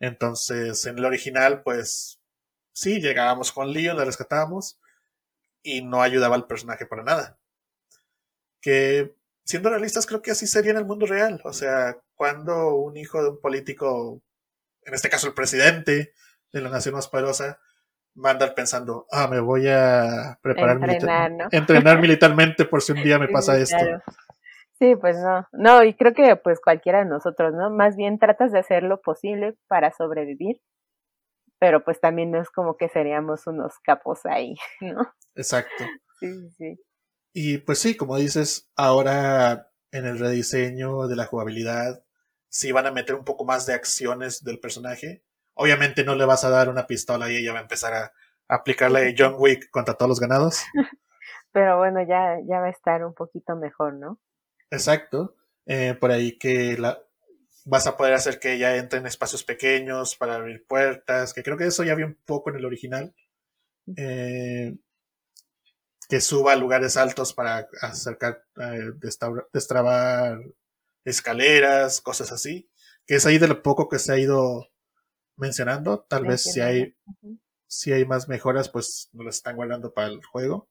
Entonces, 0.00 0.84
en 0.86 0.98
el 0.98 1.04
original, 1.04 1.62
pues 1.62 2.20
sí, 2.76 3.00
llegábamos 3.00 3.52
con 3.52 3.72
Leon, 3.72 3.96
la 3.96 4.04
rescatábamos 4.04 4.78
y 5.62 5.82
no 5.82 6.02
ayudaba 6.02 6.36
al 6.36 6.46
personaje 6.46 6.84
para 6.84 7.02
nada. 7.02 7.38
Que, 8.60 9.16
siendo 9.44 9.70
realistas, 9.70 10.06
creo 10.06 10.20
que 10.20 10.30
así 10.30 10.46
sería 10.46 10.72
en 10.72 10.76
el 10.76 10.84
mundo 10.84 11.06
real. 11.06 11.40
O 11.44 11.54
sea, 11.54 11.96
cuando 12.14 12.74
un 12.74 12.98
hijo 12.98 13.22
de 13.22 13.30
un 13.30 13.40
político, 13.40 14.20
en 14.82 14.92
este 14.92 15.08
caso 15.08 15.26
el 15.26 15.32
presidente 15.32 16.12
de 16.52 16.60
la 16.60 16.68
nación 16.68 16.94
más 16.94 17.08
poderosa, 17.08 17.58
va 18.22 18.30
a 18.30 18.32
andar 18.32 18.54
pensando, 18.54 19.06
ah, 19.10 19.26
me 19.26 19.40
voy 19.40 19.68
a 19.68 20.38
preparar 20.42 20.76
entrenar, 20.76 21.32
entrenar 21.52 21.98
militarmente 22.00 22.66
por 22.66 22.82
si 22.82 22.92
un 22.92 23.02
día 23.02 23.18
me 23.18 23.28
pasa 23.28 23.56
esto. 23.58 23.84
Sí, 24.78 24.96
pues 24.96 25.16
no, 25.16 25.48
no, 25.52 25.82
y 25.82 25.94
creo 25.94 26.12
que 26.12 26.36
pues 26.36 26.60
cualquiera 26.60 26.98
de 26.98 27.06
nosotros, 27.06 27.54
¿no? 27.54 27.70
Más 27.70 27.96
bien 27.96 28.18
tratas 28.18 28.52
de 28.52 28.58
hacer 28.58 28.82
lo 28.82 29.00
posible 29.00 29.54
para 29.66 29.92
sobrevivir, 29.92 30.60
pero 31.58 31.84
pues 31.84 32.00
también 32.00 32.30
no 32.30 32.40
es 32.40 32.50
como 32.50 32.76
que 32.76 32.88
seríamos 32.88 33.46
unos 33.46 33.74
capos 33.82 34.26
ahí, 34.26 34.54
¿no? 34.80 35.12
Exacto. 35.34 35.84
Sí, 36.20 36.50
sí. 36.56 36.80
Y 37.32 37.58
pues 37.58 37.78
sí, 37.78 37.96
como 37.96 38.16
dices, 38.16 38.70
ahora 38.76 39.70
en 39.92 40.06
el 40.06 40.18
rediseño 40.18 41.06
de 41.06 41.16
la 41.16 41.26
jugabilidad, 41.26 42.04
sí 42.48 42.72
van 42.72 42.86
a 42.86 42.92
meter 42.92 43.14
un 43.14 43.24
poco 43.24 43.44
más 43.44 43.66
de 43.66 43.74
acciones 43.74 44.42
del 44.42 44.58
personaje, 44.58 45.22
Obviamente 45.58 46.04
no 46.04 46.14
le 46.14 46.26
vas 46.26 46.44
a 46.44 46.50
dar 46.50 46.68
una 46.68 46.86
pistola 46.86 47.30
y 47.30 47.36
ella 47.36 47.54
va 47.54 47.60
a 47.60 47.62
empezar 47.62 47.94
a, 47.94 48.12
aplicarle 48.48 49.14
John 49.18 49.34
Wick 49.38 49.70
contra 49.70 49.94
todos 49.94 50.08
los 50.08 50.20
ganados. 50.20 50.62
Pero 51.52 51.78
bueno, 51.78 52.00
ya, 52.06 52.36
ya 52.46 52.60
va 52.60 52.66
a 52.66 52.70
estar 52.70 53.04
un 53.04 53.14
poquito 53.14 53.56
mejor, 53.56 53.94
¿no? 53.94 54.20
Exacto. 54.70 55.34
Eh, 55.64 55.96
por 55.98 56.12
ahí 56.12 56.38
que 56.38 56.76
la, 56.78 57.02
vas 57.66 57.86
a 57.88 57.96
poder 57.96 58.14
hacer 58.14 58.38
que 58.38 58.54
ella 58.54 58.76
entre 58.76 59.00
en 59.00 59.06
espacios 59.06 59.42
pequeños 59.42 60.14
para 60.16 60.36
abrir 60.36 60.64
puertas, 60.66 61.34
que 61.34 61.42
creo 61.42 61.56
que 61.56 61.66
eso 61.66 61.82
ya 61.82 61.92
había 61.92 62.06
un 62.06 62.18
poco 62.24 62.50
en 62.50 62.56
el 62.56 62.64
original. 62.64 63.14
Eh, 63.96 64.76
que 66.08 66.20
suba 66.20 66.52
a 66.52 66.56
lugares 66.56 66.96
altos 66.96 67.32
para 67.34 67.68
acercar, 67.82 68.44
eh, 68.60 68.92
destrabar 69.52 70.40
escaleras, 71.04 72.00
cosas 72.00 72.30
así. 72.30 72.70
Que 73.04 73.16
es 73.16 73.26
ahí 73.26 73.38
de 73.38 73.48
lo 73.48 73.62
poco 73.62 73.88
que 73.88 73.98
se 73.98 74.12
ha 74.12 74.18
ido 74.18 74.68
mencionando. 75.36 76.06
Tal 76.08 76.24
vez 76.24 76.44
si 76.44 76.60
hay, 76.60 76.96
si 77.66 77.92
hay 77.92 78.04
más 78.04 78.28
mejoras, 78.28 78.68
pues 78.68 79.08
nos 79.12 79.26
las 79.26 79.36
están 79.36 79.56
guardando 79.56 79.92
para 79.92 80.06
el 80.06 80.24
juego. 80.24 80.68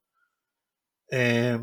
Eh, 1.12 1.60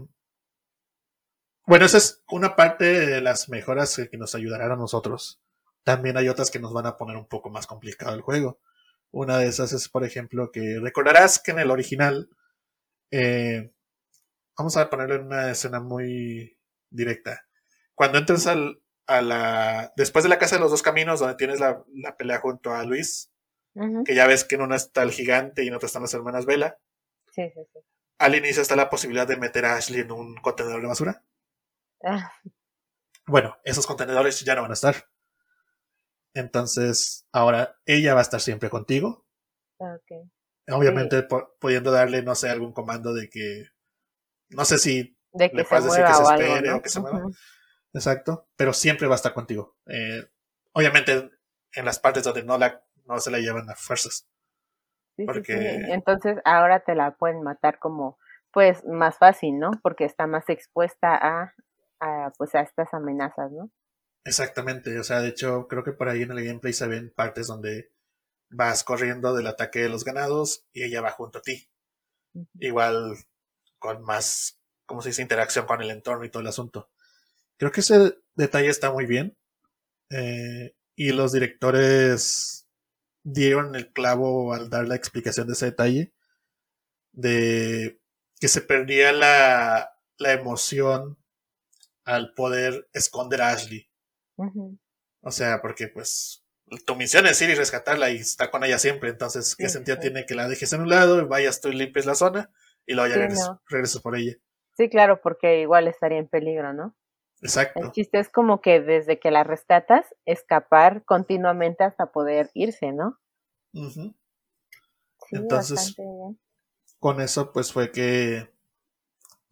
bueno, 1.67 1.87
esa 1.87 1.99
es 1.99 2.23
una 2.31 2.57
parte 2.57 2.85
de 2.85 3.21
las 3.21 3.49
mejoras 3.49 4.01
que 4.11 4.19
nos 4.19 4.35
ayudarán 4.35 4.73
a 4.73 4.77
nosotros. 4.77 5.41
También 5.85 6.17
hay 6.17 6.29
otras 6.29 6.51
que 6.51 6.59
nos 6.59 6.73
van 6.73 6.87
a 6.87 6.97
poner 6.97 7.17
un 7.17 7.27
poco 7.27 7.51
más 7.51 7.67
complicado 7.67 8.15
el 8.15 8.21
juego. 8.23 8.61
Una 9.11 9.39
de 9.39 9.47
esas 9.47 9.73
es, 9.73 9.89
por 9.89 10.05
ejemplo, 10.05 10.51
que 10.51 10.79
recordarás 10.81 11.39
que 11.39 11.51
en 11.53 11.59
el 11.59 11.71
original, 11.71 12.31
eh, 13.11 13.73
vamos 14.57 14.77
a 14.77 14.89
ponerlo 14.91 15.17
en 15.17 15.27
una 15.27 15.51
escena 15.51 15.81
muy 15.81 16.59
directa. 16.91 17.47
Cuando 17.95 18.19
entras 18.19 18.47
al, 18.47 18.81
a 19.07 19.21
la. 19.21 19.93
Después 19.97 20.23
de 20.23 20.31
la 20.31 20.39
Casa 20.39 20.57
de 20.57 20.63
los 20.63 20.71
Dos 20.71 20.83
Caminos, 20.83 21.21
donde 21.21 21.37
tienes 21.37 21.61
la, 21.61 21.85
pelea 22.17 22.41
junto 22.41 22.73
a 22.75 22.85
Luis, 22.85 23.31
que 24.05 24.15
ya 24.15 24.27
ves 24.27 24.45
que 24.45 24.55
en 24.55 24.63
una 24.63 24.77
está 24.77 25.03
el 25.03 25.13
gigante 25.13 25.63
y 25.63 25.69
en 25.69 25.75
otra 25.75 25.87
están 25.87 26.03
las 26.03 26.15
hermanas 26.15 26.47
Vela. 26.47 26.79
Sí, 27.33 27.43
sí, 27.55 27.61
sí. 27.73 27.81
Al 28.19 28.35
inicio 28.35 28.63
está 28.63 28.77
la 28.77 28.91
posibilidad 28.91 29.27
de 29.27 29.37
meter 29.37 29.65
a 29.65 29.77
Ashley 29.77 30.01
en 30.01 30.13
un 30.13 30.37
contenedor 30.37 30.81
de 30.81 30.89
basura. 30.89 31.25
Bueno, 33.27 33.57
esos 33.65 33.87
contenedores 33.87 34.41
ya 34.41 34.55
no 34.55 34.63
van 34.63 34.73
a 34.73 34.75
estar. 34.75 34.97
Entonces, 36.35 37.27
ahora 37.33 37.77
ella 37.87 38.15
va 38.15 38.21
a 38.21 38.23
estar 38.23 38.41
siempre 38.41 38.71
contigo. 38.71 39.27
Okay. 39.79 40.23
Obviamente, 40.69 41.27
pudiendo 41.61 41.91
darle, 41.91 42.23
no 42.23 42.35
sé, 42.35 42.51
algún 42.51 42.73
comando 42.73 43.13
de 43.13 43.29
que. 43.29 43.67
No 44.51 44.65
sé 44.65 44.79
si 44.79 45.17
de 45.33 45.51
que 45.51 45.57
le 45.57 45.65
puedes 45.65 45.85
decir 45.85 46.05
que 46.05 46.15
se 46.15 46.23
espere 46.23 46.73
o, 46.73 46.83
que 46.83 46.89
se 46.89 47.01
mueva. 47.01 47.27
Exacto, 47.95 48.49
pero 48.57 48.73
siempre 48.73 49.07
va 49.07 49.15
a 49.15 49.17
estar 49.17 49.35
contigo. 49.35 49.77
Eh, 49.87 50.25
obviamente 50.73 51.31
en 51.75 51.85
las 51.85 51.99
partes 51.99 52.25
donde 52.25 52.43
no, 52.43 52.59
la, 52.59 52.83
no 53.07 53.19
se 53.19 53.31
la 53.31 53.39
llevan 53.39 53.69
a 53.71 53.75
fuerzas. 53.75 54.29
porque... 55.27 55.55
Entonces 55.89 56.39
ahora 56.45 56.81
te 56.81 56.95
la 56.95 57.17
pueden 57.17 57.43
matar 57.43 57.79
como 57.79 58.19
pues 58.51 58.85
más 58.85 59.17
fácil, 59.17 59.59
¿no? 59.59 59.71
Porque 59.83 60.05
está 60.05 60.27
más 60.27 60.49
expuesta 60.49 61.15
a, 61.15 61.55
a, 62.03 62.33
pues 62.37 62.55
a 62.55 62.61
estas 62.61 62.93
amenazas, 62.93 63.51
¿no? 63.53 63.71
Exactamente, 64.25 64.99
o 64.99 65.05
sea, 65.05 65.21
de 65.21 65.29
hecho 65.29 65.67
creo 65.69 65.83
que 65.85 65.93
por 65.93 66.09
ahí 66.09 66.23
en 66.23 66.33
el 66.33 66.45
gameplay 66.45 66.73
se 66.73 66.87
ven 66.87 67.13
partes 67.15 67.47
donde 67.47 67.93
vas 68.51 68.85
corriendo 68.85 69.35
del 69.35 69.47
ataque 69.47 69.81
de 69.81 69.89
los 69.89 70.05
ganados 70.05 70.67
y 70.73 70.85
ella 70.85 71.01
va 71.01 71.11
junto 71.11 71.39
a 71.39 71.43
ti. 71.43 71.69
Igual 72.61 73.17
con 73.79 74.03
más, 74.03 74.61
¿cómo 74.87 75.03
se 75.03 75.11
dice?, 75.11 75.23
interacción 75.23 75.67
con 75.67 75.83
el 75.83 75.91
entorno 75.91 76.25
y 76.25 76.31
todo 76.31 76.41
el 76.41 76.49
asunto. 76.49 76.91
Creo 77.57 77.73
que 77.73 77.81
ese 77.81 78.19
detalle 78.35 78.69
está 78.69 78.93
muy 78.93 79.07
bien. 79.07 79.37
Eh, 80.11 80.75
y 80.95 81.13
los 81.13 81.33
directores 81.33 82.69
dieron 83.25 83.75
el 83.75 83.93
clavo 83.93 84.53
al 84.53 84.71
dar 84.71 84.87
la 84.87 84.97
explicación 84.97 85.47
de 85.47 85.55
ese 85.55 85.67
detalle. 85.67 86.13
De 87.13 88.01
que 88.41 88.49
se 88.49 88.61
perdía 88.63 89.13
la, 89.13 89.89
emoción 90.19 91.19
al 92.05 92.35
poder 92.35 92.89
esconder 92.93 93.43
a 93.43 93.51
Ashley. 93.51 93.89
O 95.21 95.31
sea, 95.31 95.61
porque 95.61 95.89
pues 95.89 96.45
tu 96.87 96.97
misión 96.97 97.27
es 97.27 97.41
ir 97.43 97.51
y 97.51 97.55
rescatarla 97.55 98.11
y 98.11 98.17
estar 98.17 98.51
con 98.51 98.65
ella 98.65 98.79
siempre. 98.79 99.11
Entonces, 99.11 99.55
¿qué 99.57 99.69
sentido 99.69 99.99
tiene 99.99 100.27
que 100.27 100.35
la 100.35 100.49
dejes 100.49 100.73
en 100.73 100.83
un 100.83 100.89
lado 100.89 101.21
y 101.21 101.25
vayas 101.25 101.61
tú 101.61 101.69
y 101.69 101.75
limpies 101.75 102.07
la 102.07 102.15
zona 102.15 102.51
y 102.87 102.95
luego 102.95 103.15
ya 103.15 103.59
regresas 103.69 104.03
por 104.03 104.17
ella? 104.17 104.35
Sí, 104.77 104.89
claro, 104.89 105.21
porque 105.23 105.61
igual 105.61 105.87
estaría 105.87 106.19
en 106.19 106.29
peligro, 106.29 106.73
¿no? 106.73 106.97
Exacto. 107.43 107.81
El 107.83 107.93
chiste 107.93 108.19
es 108.19 108.29
como 108.29 108.61
que 108.61 108.81
desde 108.81 109.19
que 109.19 109.31
la 109.31 109.45
rescatas, 109.45 110.07
escapar 110.25 111.05
continuamente 111.05 111.85
hasta 111.85 112.13
poder 112.13 112.51
irse, 112.55 112.93
¿no? 112.93 113.19
Entonces, 115.31 115.97
con 116.99 117.21
eso 117.21 117.53
pues 117.53 117.73
fue 117.73 117.91
que, 117.91 118.49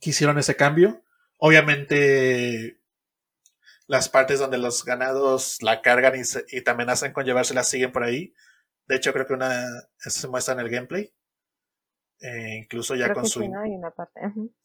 hicieron 0.01 0.39
ese 0.39 0.57
cambio. 0.57 1.03
Obviamente, 1.41 2.79
las 3.87 4.09
partes 4.09 4.39
donde 4.39 4.59
los 4.59 4.85
ganados 4.85 5.63
la 5.63 5.83
cargan 5.83 6.15
y, 6.15 6.23
y 6.57 6.61
te 6.61 6.71
amenazan 6.71 7.13
con 7.13 7.25
llevársela 7.25 7.65
siguen 7.65 7.93
por 7.93 8.05
ahí. 8.05 8.35
De 8.87 8.97
hecho, 8.97 9.13
creo 9.13 9.27
que 9.27 9.35
una 9.35 9.67
se 9.99 10.29
muestra 10.29 10.55
en 10.55 10.61
el 10.61 10.69
gameplay. 10.69 11.13
Eh, 12.21 12.59
incluso 12.63 12.95
ya 12.95 13.13
con 13.15 13.27
su. 13.27 13.41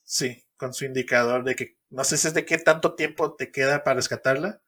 Sí, 0.04 0.46
con 0.58 0.74
su 0.74 0.86
indicador 0.86 1.44
de 1.44 1.56
que 1.56 1.78
no 1.90 2.04
sé 2.04 2.18
si 2.18 2.28
es 2.28 2.34
de 2.34 2.46
qué 2.46 2.58
tanto 2.58 2.96
tiempo 2.96 3.36
te 3.36 3.52
queda 3.52 3.84
para 3.84 3.96
rescatarla 3.96 4.62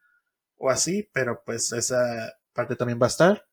o 0.56 0.70
así, 0.70 1.10
pero 1.13 1.43
pues 1.46 1.74
esa 1.74 2.39
parte 2.54 2.76
también 2.76 3.00
va 3.02 3.08
a 3.08 3.10
estar. 3.10 3.46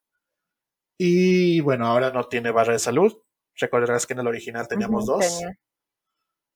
Y 0.97 1.61
bueno, 1.61 1.87
ahora 1.87 2.11
no 2.11 2.29
tiene 2.29 2.53
barra 2.53 2.75
de 2.75 2.79
salud. 2.79 3.13
Recordarás 3.57 4.07
que 4.07 4.13
en 4.13 4.21
el 4.21 4.29
original 4.29 4.69
teníamos 4.69 5.07
dos. 5.07 5.43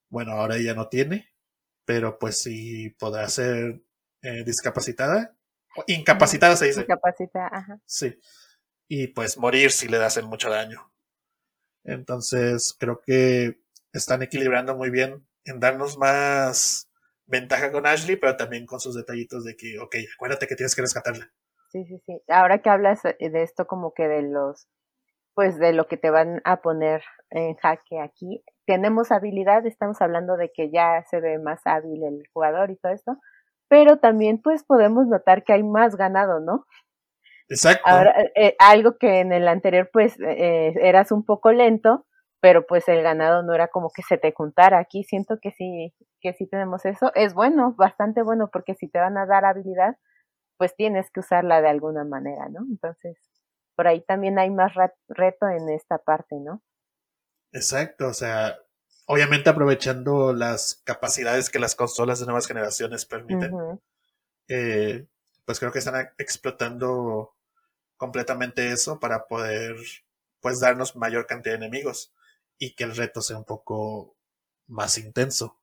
Bueno, 0.09 0.31
ahora 0.31 0.57
ya 0.57 0.73
no 0.73 0.87
tiene, 0.87 1.29
pero 1.89 2.19
pues 2.19 2.37
sí 2.37 2.91
podrá 2.99 3.27
ser 3.29 3.81
eh, 4.21 4.43
discapacitada. 4.45 5.35
Incapacitada 5.87 6.55
se 6.55 6.67
dice. 6.67 6.81
Incapacitada, 6.81 7.49
ajá. 7.51 7.81
Sí. 7.83 8.15
Y 8.87 9.07
pues 9.07 9.39
morir 9.39 9.71
si 9.71 9.87
le 9.87 9.97
hacen 9.97 10.27
mucho 10.27 10.51
daño. 10.51 10.93
Entonces 11.83 12.75
creo 12.79 13.01
que 13.01 13.63
están 13.91 14.21
equilibrando 14.21 14.75
muy 14.75 14.91
bien 14.91 15.27
en 15.45 15.59
darnos 15.59 15.97
más 15.97 16.91
ventaja 17.25 17.71
con 17.71 17.87
Ashley, 17.87 18.17
pero 18.17 18.37
también 18.37 18.67
con 18.67 18.79
sus 18.79 18.93
detallitos 18.93 19.43
de 19.43 19.55
que, 19.55 19.79
ok, 19.79 19.95
acuérdate 20.13 20.45
que 20.45 20.55
tienes 20.55 20.75
que 20.75 20.83
rescatarla. 20.83 21.33
Sí, 21.71 21.85
sí, 21.85 21.99
sí. 22.05 22.21
Ahora 22.27 22.61
que 22.61 22.69
hablas 22.69 23.01
de 23.01 23.41
esto 23.41 23.65
como 23.65 23.95
que 23.95 24.07
de 24.07 24.21
los, 24.21 24.67
pues 25.39 25.57
de 25.57 25.71
lo 25.71 25.87
que 25.87 25.95
te 25.95 26.09
van 26.09 26.41
a 26.43 26.57
poner 26.57 27.01
en 27.29 27.55
jaque 27.55 28.01
aquí, 28.01 28.43
tenemos 28.65 29.09
habilidad, 29.09 29.65
estamos 29.65 30.01
hablando 30.01 30.35
de 30.35 30.51
que 30.53 30.69
ya 30.69 31.05
se 31.09 31.21
ve 31.21 31.39
más 31.39 31.61
hábil 31.63 32.03
el 32.03 32.23
jugador 32.33 32.71
y 32.71 32.75
todo 32.75 32.91
esto, 32.91 33.17
pero 33.69 33.99
también 33.99 34.41
pues 34.41 34.65
podemos 34.65 35.07
notar 35.07 35.45
que 35.45 35.53
hay 35.53 35.63
más 35.63 35.95
ganado, 35.95 36.41
¿no? 36.41 36.65
Exacto. 37.47 37.83
Ahora, 37.85 38.13
eh, 38.35 38.57
algo 38.59 38.97
que 38.97 39.21
en 39.21 39.31
el 39.31 39.47
anterior 39.47 39.89
pues 39.93 40.19
eh, 40.19 40.73
eras 40.81 41.09
un 41.13 41.23
poco 41.23 41.53
lento, 41.53 42.05
pero 42.41 42.67
pues 42.67 42.89
el 42.89 43.01
ganado 43.01 43.41
no 43.41 43.53
era 43.53 43.69
como 43.69 43.91
que 43.95 44.01
se 44.01 44.17
te 44.17 44.33
juntara. 44.33 44.77
Aquí 44.77 45.05
siento 45.05 45.37
que 45.41 45.51
sí, 45.51 45.95
que 46.19 46.33
sí 46.33 46.49
tenemos 46.49 46.83
eso. 46.83 47.13
Es 47.15 47.33
bueno, 47.33 47.75
bastante 47.77 48.23
bueno, 48.23 48.49
porque 48.51 48.75
si 48.75 48.89
te 48.89 48.99
van 48.99 49.17
a 49.17 49.25
dar 49.25 49.45
habilidad, 49.45 49.95
pues 50.57 50.75
tienes 50.75 51.09
que 51.11 51.21
usarla 51.21 51.61
de 51.61 51.69
alguna 51.69 52.03
manera, 52.03 52.49
¿no? 52.49 52.59
Entonces, 52.69 53.17
por 53.79 53.87
ahí 53.87 54.01
también 54.01 54.37
hay 54.37 54.49
más 54.49 54.73
reto 55.07 55.47
en 55.47 55.69
esta 55.69 55.99
parte, 55.99 56.35
¿no? 56.35 56.61
Exacto, 57.53 58.09
o 58.09 58.13
sea, 58.13 58.59
obviamente 59.05 59.49
aprovechando 59.49 60.33
las 60.33 60.81
capacidades 60.83 61.49
que 61.49 61.59
las 61.59 61.75
consolas 61.75 62.19
de 62.19 62.25
nuevas 62.25 62.45
generaciones 62.45 63.05
permiten, 63.05 63.79
eh, 64.49 65.07
pues 65.45 65.61
creo 65.61 65.71
que 65.71 65.79
están 65.79 66.09
explotando 66.17 67.37
completamente 67.95 68.69
eso 68.69 68.99
para 68.99 69.27
poder 69.27 69.77
pues 70.41 70.59
darnos 70.59 70.97
mayor 70.97 71.25
cantidad 71.25 71.57
de 71.57 71.65
enemigos 71.65 72.13
y 72.57 72.75
que 72.75 72.83
el 72.83 72.97
reto 72.97 73.21
sea 73.21 73.37
un 73.37 73.45
poco 73.45 74.17
más 74.67 74.97
intenso. 74.97 75.57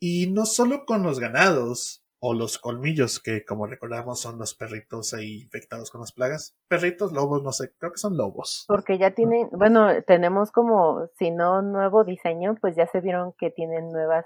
Y 0.00 0.28
no 0.28 0.46
solo 0.46 0.86
con 0.86 1.02
los 1.02 1.20
ganados 1.20 2.03
o 2.26 2.32
los 2.32 2.58
colmillos, 2.58 3.20
que 3.20 3.44
como 3.44 3.66
recordamos 3.66 4.18
son 4.18 4.38
los 4.38 4.54
perritos 4.54 5.12
ahí 5.12 5.42
infectados 5.42 5.90
con 5.90 6.00
las 6.00 6.12
plagas. 6.12 6.56
Perritos, 6.68 7.12
lobos, 7.12 7.42
no 7.42 7.52
sé, 7.52 7.74
creo 7.76 7.92
que 7.92 7.98
son 7.98 8.16
lobos. 8.16 8.64
Porque 8.66 8.96
ya 8.96 9.10
tienen, 9.10 9.50
bueno, 9.52 10.02
tenemos 10.04 10.50
como, 10.50 11.10
si 11.18 11.30
no 11.30 11.60
nuevo 11.60 12.02
diseño, 12.02 12.54
pues 12.62 12.76
ya 12.76 12.86
se 12.86 13.02
vieron 13.02 13.34
que 13.34 13.50
tienen 13.50 13.90
nuevas 13.90 14.24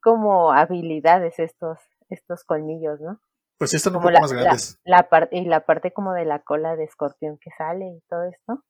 como 0.00 0.50
habilidades 0.50 1.38
estos, 1.38 1.78
estos 2.08 2.42
colmillos, 2.44 3.02
¿no? 3.02 3.20
Pues 3.58 3.70
sí, 3.70 3.76
están 3.76 3.96
un 3.96 4.02
poco 4.02 4.18
más 4.18 4.32
grandes. 4.32 4.80
La, 4.84 5.10
parte, 5.10 5.36
y 5.36 5.44
la 5.44 5.66
parte 5.66 5.92
como 5.92 6.14
de 6.14 6.24
la 6.24 6.38
cola 6.38 6.74
de 6.74 6.84
escorpión 6.84 7.36
que 7.36 7.50
sale 7.58 7.84
y 7.84 8.00
todo 8.08 8.24
esto. 8.24 8.64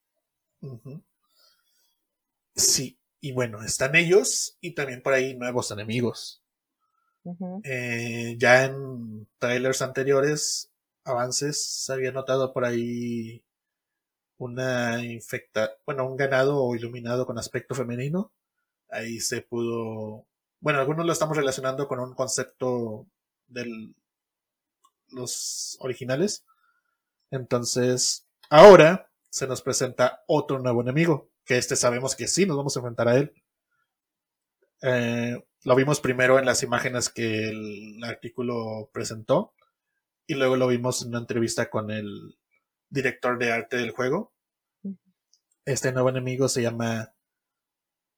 Sí, 2.57 2.99
y 3.21 3.31
bueno, 3.31 3.62
están 3.62 3.95
ellos 3.95 4.59
y 4.61 4.75
también 4.75 5.03
por 5.03 5.12
ahí 5.12 5.37
nuevos 5.37 5.71
enemigos. 5.71 6.43
Eh, 7.64 8.37
ya 8.39 8.64
en 8.64 9.27
trailers 9.39 9.83
anteriores, 9.83 10.70
avances, 11.05 11.62
se 11.85 11.93
había 11.93 12.12
notado 12.12 12.53
por 12.53 12.64
ahí 12.64 13.43
una 14.39 15.05
infecta, 15.05 15.72
bueno, 15.87 16.07
un 16.07 16.16
ganado 16.16 16.74
iluminado 16.74 17.27
con 17.27 17.39
aspecto 17.39 17.74
femenino. 17.74 18.33
Ahí 18.91 19.20
se 19.20 19.43
pudo, 19.43 20.27
bueno, 20.61 20.81
algunos 20.81 21.07
lo 21.07 21.12
estamos 21.12 21.37
relacionando 21.37 21.89
con 21.89 22.01
un 22.01 22.14
concepto 22.14 23.07
del 23.49 23.95
los 25.11 25.77
originales. 25.81 26.45
Entonces, 27.31 28.27
ahora 28.51 29.11
se 29.31 29.47
nos 29.47 29.62
presenta 29.62 30.22
otro 30.27 30.59
nuevo 30.59 30.83
enemigo, 30.83 31.29
que 31.45 31.59
este 31.59 31.77
sabemos 31.77 32.14
que 32.16 32.29
sí 32.29 32.47
nos 32.47 32.57
vamos 32.57 32.77
a 32.77 32.81
enfrentar 32.81 33.09
a 33.09 33.16
él. 33.16 33.33
Eh, 34.83 35.37
lo 35.64 35.74
vimos 35.74 36.01
primero 36.01 36.39
en 36.39 36.45
las 36.45 36.62
imágenes 36.62 37.09
que 37.09 37.49
el 37.49 38.05
artículo 38.05 38.91
presentó 38.93 39.55
y 40.27 40.35
luego 40.35 40.57
lo 40.57 40.68
vimos 40.68 41.03
en 41.03 41.09
una 41.09 41.18
entrevista 41.18 41.70
con 41.70 41.91
el 41.91 42.39
director 42.89 43.39
de 43.39 43.53
arte 43.53 43.77
del 43.77 43.91
juego. 43.91 44.33
Este 45.64 45.93
nuevo 45.93 46.11
enemigo 46.11 46.49
se 46.49 46.62
llama 46.62 47.12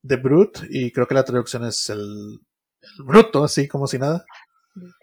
The 0.07 0.17
Brute 0.17 0.61
y 0.69 0.93
creo 0.93 1.07
que 1.07 1.15
la 1.15 1.25
traducción 1.25 1.65
es 1.65 1.89
el, 1.91 2.41
el 2.83 3.05
bruto, 3.05 3.45
así 3.45 3.67
como 3.67 3.87
si 3.87 3.99
nada. 3.99 4.25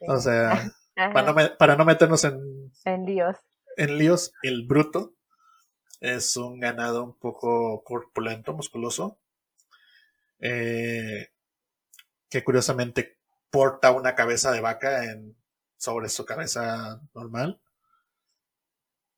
O 0.07 0.17
sea, 0.17 0.71
para 1.57 1.75
no, 1.75 1.85
meternos 1.85 2.23
en, 2.23 2.71
en 2.85 3.05
líos. 3.05 3.37
En 3.77 3.97
líos, 3.97 4.31
el 4.43 4.65
bruto 4.65 5.15
es 5.99 6.37
un 6.37 6.59
ganado 6.59 7.03
un 7.03 7.17
poco 7.17 7.83
corpulento, 7.83 8.53
musculoso, 8.53 9.19
eh, 10.39 11.29
que 12.39 12.43
curiosamente 12.43 13.17
porta 13.49 13.91
una 13.91 14.15
cabeza 14.15 14.51
de 14.51 14.61
vaca 14.61 15.05
en, 15.05 15.37
sobre 15.77 16.09
su 16.09 16.25
cabeza 16.25 17.01
normal. 17.13 17.61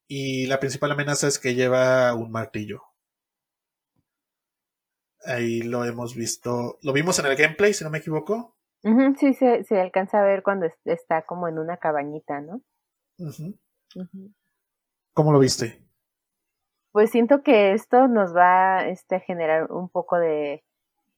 Y 0.08 0.46
la 0.48 0.60
principal 0.60 0.92
amenaza 0.92 1.28
es 1.28 1.40
que 1.40 1.56
lleva 1.56 2.14
un 2.14 2.32
martillo. 2.32 2.84
Ahí 5.26 5.62
lo 5.62 5.84
hemos 5.84 6.16
visto. 6.16 6.78
Lo 6.82 6.94
vimos 6.94 7.20
en 7.20 7.26
el 7.26 7.36
gameplay, 7.36 7.74
si 7.74 7.84
no 7.84 7.90
me 7.90 7.98
equivoco 7.98 8.58
sí, 9.18 9.34
se, 9.34 9.64
se, 9.64 9.80
alcanza 9.80 10.20
a 10.20 10.26
ver 10.26 10.44
cuando 10.44 10.68
está 10.86 11.24
como 11.24 11.48
en 11.48 11.60
una 11.60 11.78
cabañita, 11.78 12.42
¿no? 12.42 12.62
¿Cómo 15.14 15.32
lo 15.32 15.40
viste? 15.40 15.84
Pues 16.92 17.12
siento 17.12 17.44
que 17.44 17.74
esto 17.74 18.08
nos 18.08 18.36
va 18.36 18.88
este, 18.88 19.16
a 19.16 19.20
generar 19.20 19.72
un 19.72 19.90
poco 19.90 20.18
de, 20.18 20.64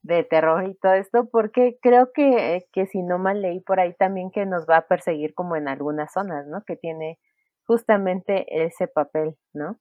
de 0.02 0.24
terror 0.24 0.66
y 0.68 0.76
todo 0.76 0.94
esto, 0.94 1.30
porque 1.30 1.78
creo 1.82 2.12
que, 2.14 2.66
que 2.72 2.88
si 2.88 3.02
no 3.02 3.20
mal 3.20 3.42
leí 3.42 3.60
por 3.60 3.80
ahí 3.80 3.94
también 3.94 4.32
que 4.32 4.46
nos 4.46 4.66
va 4.66 4.78
a 4.78 4.88
perseguir 4.88 5.34
como 5.34 5.56
en 5.56 5.68
algunas 5.68 6.14
zonas, 6.14 6.48
¿no? 6.48 6.64
Que 6.66 6.76
tiene 6.76 7.20
justamente 7.64 8.66
ese 8.66 8.88
papel, 8.88 9.36
¿no? 9.54 9.80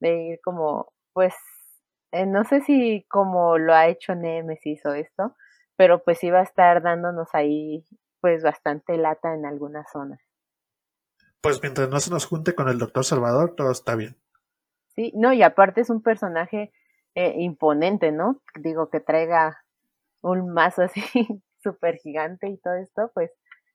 De 0.00 0.22
ir 0.22 0.40
como, 0.42 0.92
pues, 1.12 1.34
eh, 2.12 2.26
no 2.26 2.44
sé 2.44 2.60
si 2.60 3.04
como 3.08 3.58
lo 3.58 3.74
ha 3.74 3.88
hecho 3.88 4.14
Nemesis 4.14 4.84
o 4.86 4.94
esto, 4.94 5.34
pero 5.76 6.02
pues 6.04 6.22
iba 6.24 6.40
a 6.40 6.44
estar 6.44 6.82
dándonos 6.82 7.28
ahí 7.34 7.84
pues 8.20 8.42
bastante 8.42 8.96
lata 8.96 9.34
en 9.34 9.44
algunas 9.44 9.90
zonas. 9.92 10.20
Pues 11.40 11.60
mientras 11.62 11.88
no 11.88 12.00
se 12.00 12.10
nos 12.10 12.26
junte 12.26 12.54
con 12.54 12.68
el 12.68 12.78
doctor 12.78 13.04
Salvador, 13.04 13.54
todo 13.54 13.70
está 13.70 13.94
bien. 13.94 14.16
Sí, 14.94 15.12
no, 15.14 15.32
y 15.32 15.42
aparte 15.42 15.82
es 15.82 15.90
un 15.90 16.02
personaje 16.02 16.72
eh, 17.16 17.34
imponente, 17.38 18.12
¿no? 18.12 18.42
Digo, 18.60 18.90
que 18.90 19.00
traiga 19.00 19.64
un 20.20 20.52
mazo 20.52 20.82
así 20.82 21.00
súper 21.62 21.96
gigante 21.96 22.48
y 22.48 22.58
todo 22.58 22.74
esto, 22.74 23.10
pues, 23.14 23.32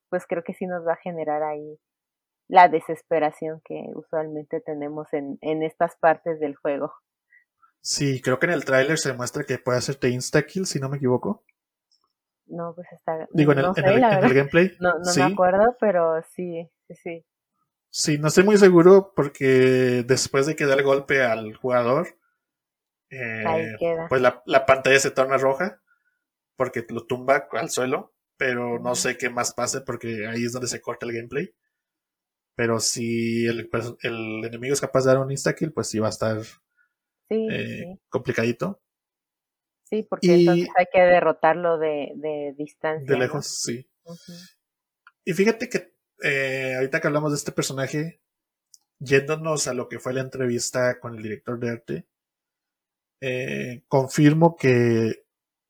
pues 0.09 0.25
creo 0.27 0.43
que 0.43 0.53
sí 0.53 0.67
nos 0.67 0.85
va 0.87 0.93
a 0.93 0.97
generar 1.03 1.41
ahí 1.41 1.79
la 2.47 2.67
desesperación 2.67 3.61
que 3.65 3.87
usualmente 3.95 4.61
tenemos 4.61 5.11
en, 5.13 5.39
en 5.41 5.63
estas 5.63 5.95
partes 5.97 6.39
del 6.39 6.55
juego. 6.55 6.93
Sí, 7.81 8.21
creo 8.21 8.37
que 8.37 8.45
en 8.45 8.51
el 8.51 8.63
tráiler 8.63 8.99
se 8.99 9.13
muestra 9.13 9.43
que 9.43 9.57
puede 9.57 9.79
hacerte 9.79 10.09
insta-kill, 10.09 10.67
si 10.67 10.79
no 10.79 10.87
me 10.87 10.97
equivoco. 10.97 11.43
No, 12.45 12.75
pues 12.75 12.87
está. 12.91 13.27
Digo, 13.31 13.53
en 13.53 13.59
el, 13.59 14.35
gameplay. 14.35 14.75
No, 14.79 14.99
no 14.99 15.13
me 15.15 15.33
acuerdo, 15.33 15.75
pero 15.79 16.21
sí, 16.35 16.69
sí, 16.87 16.95
sí. 16.95 17.25
Sí, 17.89 18.17
no 18.19 18.27
estoy 18.27 18.43
muy 18.43 18.57
seguro 18.57 19.13
porque 19.15 20.03
después 20.05 20.45
de 20.45 20.55
que 20.55 20.65
da 20.65 20.75
el 20.75 20.83
golpe 20.83 21.23
al 21.23 21.55
jugador, 21.55 22.07
eh, 23.11 23.75
pues 24.09 24.21
la, 24.21 24.65
pantalla 24.65 24.99
se 24.99 25.11
torna 25.11 25.37
roja 25.37 25.81
porque 26.55 26.85
lo 26.89 27.05
tumba 27.05 27.47
al 27.51 27.69
suelo, 27.69 28.13
pero 28.37 28.79
no 28.79 28.95
sé 28.95 29.17
qué 29.17 29.29
más 29.29 29.53
pase 29.53 29.81
porque 29.81 30.27
ahí 30.27 30.45
es 30.45 30.53
donde 30.53 30.67
se 30.67 30.81
corta 30.81 31.05
el 31.05 31.13
gameplay. 31.13 31.53
Pero 32.55 32.79
si 32.79 33.45
el, 33.45 33.69
el 34.01 34.45
enemigo 34.45 34.73
es 34.73 34.81
capaz 34.81 35.01
de 35.01 35.11
dar 35.11 35.19
un 35.19 35.31
insta-kill, 35.31 35.73
pues 35.73 35.87
sí 35.87 35.99
va 35.99 36.07
a 36.07 36.11
estar 36.11 36.37
eh, 37.29 37.97
complicadito. 38.09 38.81
Sí, 39.83 40.03
porque 40.03 40.33
entonces 40.33 40.69
hay 40.77 40.85
que 40.91 41.01
derrotarlo 41.01 41.77
de, 41.77 42.13
de 42.15 42.53
distancia. 42.57 43.05
De 43.05 43.19
lejos, 43.19 43.47
sí. 43.47 43.89
Y 45.25 45.33
fíjate 45.33 45.69
que 45.69 45.93
eh, 46.23 46.75
ahorita 46.75 47.01
que 47.01 47.07
hablamos 47.07 47.31
de 47.31 47.37
este 47.37 47.51
personaje, 47.51 48.21
yéndonos 48.99 49.67
a 49.67 49.73
lo 49.73 49.89
que 49.89 49.99
fue 49.99 50.13
la 50.13 50.21
entrevista 50.21 50.99
con 50.99 51.15
el 51.15 51.23
director 51.23 51.59
de 51.59 51.69
arte, 51.69 52.07
eh, 53.21 53.83
confirmo 53.87 54.57
que 54.57 55.23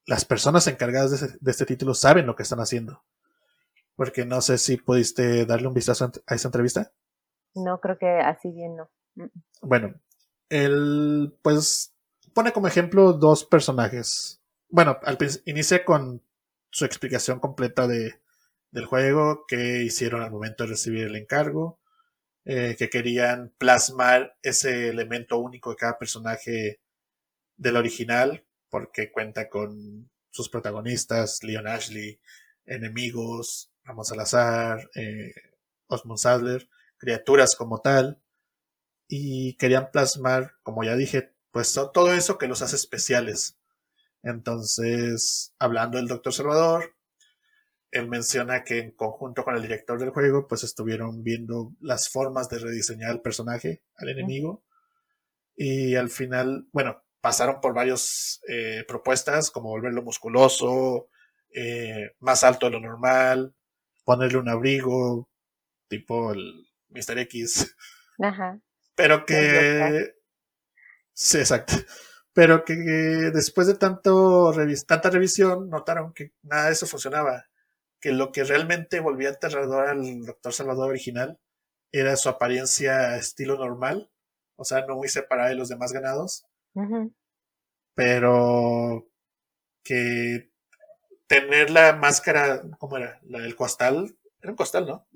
las 0.06 0.26
personas 0.26 0.66
encargadas 0.68 1.40
de, 1.40 1.52
este 1.52 1.66
título 1.66 1.94
saben 1.94 2.26
lo 2.26 2.36
que 2.36 2.44
están 2.44 2.60
haciendo. 2.60 3.04
Porque 3.96 4.26
no 4.26 4.42
sé 4.42 4.58
si 4.58 4.78
pudiste 4.78 5.46
darle 5.46 5.68
un 5.68 5.74
vistazo 5.74 6.12
a 6.26 6.36
esa 6.36 6.48
entrevista. 6.48 6.92
No, 7.54 7.80
creo 7.80 7.98
que 7.98 8.08
así 8.08 8.52
bien 8.52 8.76
no. 8.78 8.90
Bueno, 9.62 9.94
él 10.50 11.38
pues 11.42 11.94
pone 12.34 12.52
como 12.52 12.68
ejemplo 12.68 13.14
dos 13.14 13.46
personajes. 13.46 14.42
Bueno, 14.70 14.98
al, 15.04 15.18
inicia 15.46 15.86
con 15.86 16.24
su 16.72 16.86
explicación 16.86 17.40
completa 17.40 17.88
de, 17.88 18.22
del 18.72 18.86
juego, 18.86 19.46
que 19.48 19.84
hicieron 19.84 20.22
al 20.22 20.32
momento 20.32 20.64
de 20.64 20.72
recibir 20.72 21.08
el 21.08 21.16
encargo, 21.16 21.80
eh, 22.46 22.76
que 22.78 22.90
querían 22.90 23.54
plasmar 23.58 24.38
ese 24.42 24.90
elemento 24.90 25.38
único 25.38 25.70
de 25.70 25.76
cada 25.76 26.00
personaje 26.00 26.81
del 27.62 27.78
original, 27.78 28.44
porque 28.70 29.12
cuenta 29.12 29.48
con 29.48 30.10
sus 30.32 30.50
protagonistas, 30.50 31.44
Leon 31.44 31.68
Ashley, 31.68 32.20
enemigos, 32.66 33.72
Ramón 33.84 34.04
Salazar, 34.04 34.90
eh, 34.96 35.32
Osmond 35.86 36.18
Sadler, 36.18 36.68
criaturas 36.98 37.56
como 37.56 37.80
tal, 37.80 38.20
y 39.08 39.56
querían 39.58 39.92
plasmar, 39.92 40.54
como 40.64 40.84
ya 40.84 40.96
dije, 40.96 41.34
pues 41.52 41.74
todo 41.94 42.14
eso 42.14 42.40
que 42.40 42.48
los 42.48 42.64
hace 42.64 42.78
especiales. 42.78 43.60
Entonces, 44.24 45.54
hablando 45.60 45.98
del 45.98 46.08
Doctor 46.08 46.34
Salvador, 46.34 46.96
él 47.92 48.08
menciona 48.08 48.64
que 48.64 48.80
en 48.80 48.92
conjunto 48.92 49.44
con 49.44 49.56
el 49.56 49.62
director 49.62 50.00
del 50.00 50.10
juego, 50.10 50.48
pues 50.48 50.64
estuvieron 50.64 51.24
viendo 51.24 51.74
las 51.80 52.10
formas 52.10 52.50
de 52.50 52.58
rediseñar 52.58 53.12
el 53.12 53.22
personaje, 53.22 53.84
al 53.98 54.10
enemigo, 54.10 54.64
y 55.56 55.94
al 55.96 56.10
final, 56.10 56.68
bueno, 56.72 57.04
pasaron 57.22 57.62
por 57.62 57.74
varias 57.74 58.42
eh, 58.48 58.84
propuestas, 58.88 59.52
como 59.52 59.70
volverlo 59.70 60.02
musculoso, 60.02 61.08
eh, 61.54 62.12
más 62.20 62.44
alto 62.44 62.66
de 62.66 62.74
lo 62.74 62.80
normal, 62.80 63.54
ponerle 64.04 64.40
un 64.40 64.50
abrigo, 64.50 65.30
tipo 65.88 66.34
el 66.34 66.68
Mr. 66.90 67.20
X. 67.20 67.76
Ajá 68.20 68.60
Pero 68.96 69.26
que... 69.26 70.16
Sí, 71.14 71.38
exacto. 71.38 71.74
Pero 72.34 72.64
que 72.64 72.74
después 72.74 73.68
de 73.68 73.76
tanto 73.76 74.54
tanta 74.88 75.10
revisión 75.10 75.70
notaron 75.70 76.14
que 76.14 76.32
nada 76.44 76.68
de 76.68 76.74
eso 76.74 76.88
funcionaba. 76.88 77.46
Que 78.00 78.12
lo 78.12 78.32
que 78.32 78.44
realmente 78.44 79.00
volvía 79.00 79.30
aterrador 79.30 79.88
al 79.88 80.26
Doctor 80.26 80.54
Salvador 80.54 80.90
original 80.90 81.40
era 81.92 82.16
su 82.16 82.30
apariencia 82.30 83.18
estilo 83.18 83.58
normal, 83.58 84.10
o 84.56 84.64
sea, 84.64 84.86
no 84.86 84.96
muy 84.96 85.10
separada 85.10 85.50
de 85.50 85.56
los 85.56 85.70
demás 85.70 85.92
ganados. 85.92 86.46
Pero 87.96 89.08
que 89.84 90.52
tener 91.28 91.70
la 91.70 91.94
máscara, 91.94 92.62
¿cómo 92.78 92.98
era? 92.98 93.20
La 93.24 93.40
del 93.40 93.56
costal. 93.56 94.16
Era 94.42 94.52
un 94.52 94.58
costal, 94.58 94.88
¿no? 94.88 95.08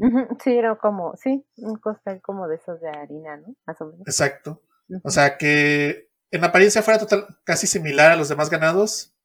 Sí, 0.44 0.56
era 0.56 0.76
como, 0.76 1.16
sí, 1.18 1.46
un 1.58 1.78
costal 1.78 2.22
como 2.22 2.48
de 2.48 2.58
esos 2.58 2.80
de 2.80 2.90
harina, 2.90 3.38
¿no? 3.38 3.56
Más 3.66 3.82
o 3.82 3.86
menos. 3.86 4.08
Exacto. 4.08 4.62
O 5.04 5.10
sea, 5.10 5.38
que 5.38 6.10
en 6.32 6.44
apariencia 6.44 6.84
fuera 6.84 7.00
total, 7.00 7.28
casi 7.44 7.66
similar 7.66 8.12
a 8.12 8.16
los 8.16 8.30
demás 8.30 8.50
ganados, 8.50 9.16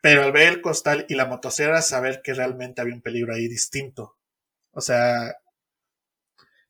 pero 0.00 0.22
al 0.22 0.32
ver 0.32 0.48
el 0.48 0.62
costal 0.62 1.04
y 1.08 1.14
la 1.14 1.26
motosierra, 1.26 1.82
saber 1.82 2.22
que 2.22 2.34
realmente 2.34 2.80
había 2.80 2.94
un 2.94 3.02
peligro 3.02 3.34
ahí 3.34 3.48
distinto. 3.48 4.16
O 4.72 4.80
sea, 4.80 5.36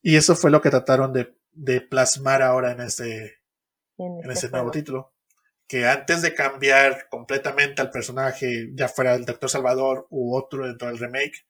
y 0.02 0.16
eso 0.16 0.34
fue 0.34 0.50
lo 0.50 0.60
que 0.60 0.70
trataron 0.70 1.12
de, 1.12 1.80
plasmar 1.82 2.42
ahora 2.42 2.72
en 2.72 2.80
este, 2.80 3.39
en, 4.04 4.20
este 4.20 4.32
ese 4.32 4.50
nuevo 4.50 4.70
título. 4.70 5.12
Que 5.66 5.86
antes 5.86 6.22
de 6.22 6.34
cambiar 6.34 7.08
completamente 7.08 7.80
al 7.80 7.90
personaje, 7.90 8.70
ya 8.74 8.88
fuera 8.88 9.14
el 9.14 9.24
Doctor 9.24 9.50
Salvador 9.50 10.06
u 10.10 10.36
otro 10.36 10.66
dentro 10.66 10.88
del 10.88 10.98
remake, 10.98 11.46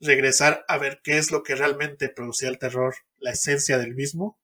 regresar 0.00 0.64
a 0.66 0.78
ver 0.78 1.00
qué 1.04 1.18
es 1.18 1.30
lo 1.30 1.42
que 1.42 1.54
realmente 1.54 2.08
producía 2.08 2.48
el 2.48 2.58
terror, 2.58 2.94
la 3.18 3.30
esencia 3.30 3.78
del 3.78 3.94
mismo, 3.94 4.38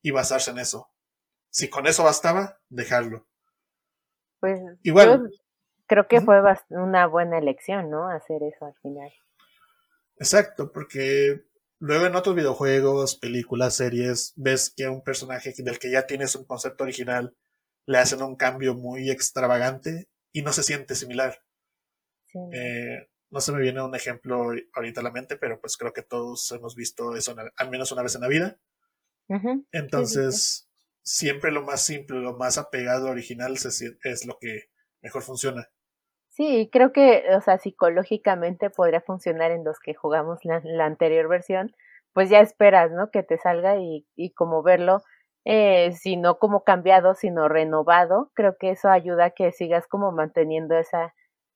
y 0.00 0.12
basarse 0.12 0.52
en 0.52 0.58
eso. 0.58 0.88
Si 1.50 1.68
con 1.68 1.86
eso 1.86 2.04
bastaba, 2.04 2.60
dejarlo. 2.68 3.26
Pues 4.38 4.60
igual. 4.82 5.30
creo 5.86 6.06
que 6.06 6.20
fue 6.20 6.40
una 6.68 7.06
buena 7.06 7.38
elección, 7.38 7.90
¿no? 7.90 8.08
Hacer 8.08 8.42
eso 8.44 8.66
al 8.66 8.74
final. 8.76 9.12
Exacto, 10.18 10.70
porque 10.72 11.44
luego 11.78 12.06
en 12.06 12.16
otros 12.16 12.34
videojuegos, 12.34 13.16
películas, 13.16 13.74
series, 13.74 14.32
ves 14.36 14.72
que 14.74 14.84
a 14.84 14.90
un 14.90 15.02
personaje 15.02 15.54
del 15.56 15.78
que 15.78 15.90
ya 15.90 16.06
tienes 16.06 16.34
un 16.34 16.44
concepto 16.44 16.84
original 16.84 17.36
le 17.86 17.98
hacen 17.98 18.22
un 18.22 18.36
cambio 18.36 18.74
muy 18.74 19.10
extravagante 19.10 20.08
y 20.32 20.42
no 20.42 20.52
se 20.52 20.62
siente 20.62 20.94
similar. 20.94 21.42
Eh, 22.52 23.08
no 23.30 23.40
se 23.40 23.52
me 23.52 23.60
viene 23.60 23.82
un 23.82 23.94
ejemplo 23.94 24.50
ahorita 24.74 25.00
a 25.00 25.04
la 25.04 25.10
mente, 25.10 25.36
pero 25.36 25.60
pues 25.60 25.76
creo 25.76 25.92
que 25.92 26.02
todos 26.02 26.50
hemos 26.52 26.74
visto 26.74 27.16
eso 27.16 27.34
al 27.56 27.70
menos 27.70 27.92
una 27.92 28.02
vez 28.02 28.14
en 28.14 28.20
la 28.20 28.28
vida. 28.28 28.58
Entonces, 29.72 30.68
siempre 31.02 31.52
lo 31.52 31.62
más 31.62 31.82
simple, 31.82 32.18
lo 32.18 32.36
más 32.36 32.58
apegado 32.58 33.06
al 33.06 33.12
original 33.12 33.54
es 33.54 34.26
lo 34.26 34.38
que 34.38 34.70
mejor 35.00 35.22
funciona. 35.22 35.70
Sí, 36.36 36.68
creo 36.70 36.92
que, 36.92 37.24
o 37.34 37.40
sea, 37.40 37.56
psicológicamente 37.56 38.68
podría 38.68 39.00
funcionar 39.00 39.52
en 39.52 39.64
los 39.64 39.78
que 39.80 39.94
jugamos 39.94 40.40
la, 40.44 40.84
anterior 40.84 41.28
versión, 41.28 41.74
pues 42.12 42.28
ya 42.28 42.40
esperas, 42.40 42.92
¿no? 42.92 43.10
Que 43.10 43.22
te 43.22 43.38
salga 43.38 43.78
y, 43.78 44.06
y 44.16 44.34
como 44.34 44.62
verlo, 44.62 45.02
eh, 45.46 45.92
si 45.98 46.18
no 46.18 46.38
como 46.38 46.62
cambiado, 46.62 47.14
sino 47.14 47.48
renovado, 47.48 48.32
creo 48.34 48.56
que 48.60 48.72
eso 48.72 48.90
ayuda 48.90 49.26
a 49.26 49.30
que 49.30 49.50
sigas 49.50 49.86
como 49.88 50.12
manteniendo 50.12 50.76
esa, 50.76 51.14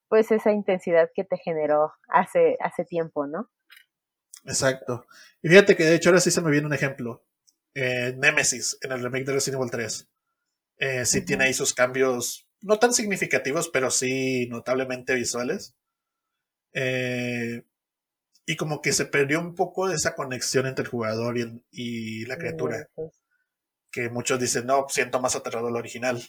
pues 0.08 0.30
esa 0.30 0.50
intensidad 0.50 1.10
que 1.14 1.24
te 1.24 1.36
generó 1.36 1.92
hace, 2.08 2.56
hace 2.60 2.86
tiempo, 2.86 3.26
¿no? 3.26 3.50
Exacto. 4.44 5.04
Y 5.42 5.50
fíjate 5.50 5.76
que 5.76 5.84
de 5.84 5.96
hecho 5.96 6.08
ahora 6.08 6.20
sí 6.20 6.30
se 6.30 6.40
me 6.40 6.50
viene 6.50 6.68
un 6.68 6.72
ejemplo. 6.72 7.22
Eh, 7.74 8.14
Nemesis, 8.16 8.78
en 8.80 8.92
el 8.92 9.02
remake 9.02 9.26
de 9.26 9.32
Resident 9.34 9.60
Evil 9.60 9.70
3. 9.70 10.08
Eh, 10.78 11.04
sí 11.04 11.22
tiene 11.22 11.44
ahí 11.44 11.52
sus 11.52 11.74
cambios, 11.74 12.49
no 12.62 12.78
tan 12.78 12.92
significativos, 12.92 13.68
pero 13.68 13.90
sí 13.90 14.46
notablemente 14.48 15.14
visuales. 15.14 15.74
Eh, 16.72 17.62
y 18.46 18.56
como 18.56 18.80
que 18.80 18.92
se 18.92 19.06
perdió 19.06 19.40
un 19.40 19.54
poco 19.54 19.88
de 19.88 19.94
esa 19.94 20.14
conexión 20.14 20.66
entre 20.66 20.84
el 20.84 20.90
jugador 20.90 21.36
y, 21.70 22.24
la 22.26 22.36
criatura. 22.36 22.88
Que 23.90 24.08
muchos 24.08 24.40
dicen, 24.40 24.66
no, 24.66 24.86
siento 24.88 25.20
más 25.20 25.36
aterrador 25.36 25.70
el 25.70 25.76
original. 25.76 26.22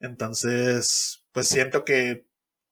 Entonces, 0.00 1.24
pues 1.32 1.48
siento 1.48 1.84
que 1.84 2.26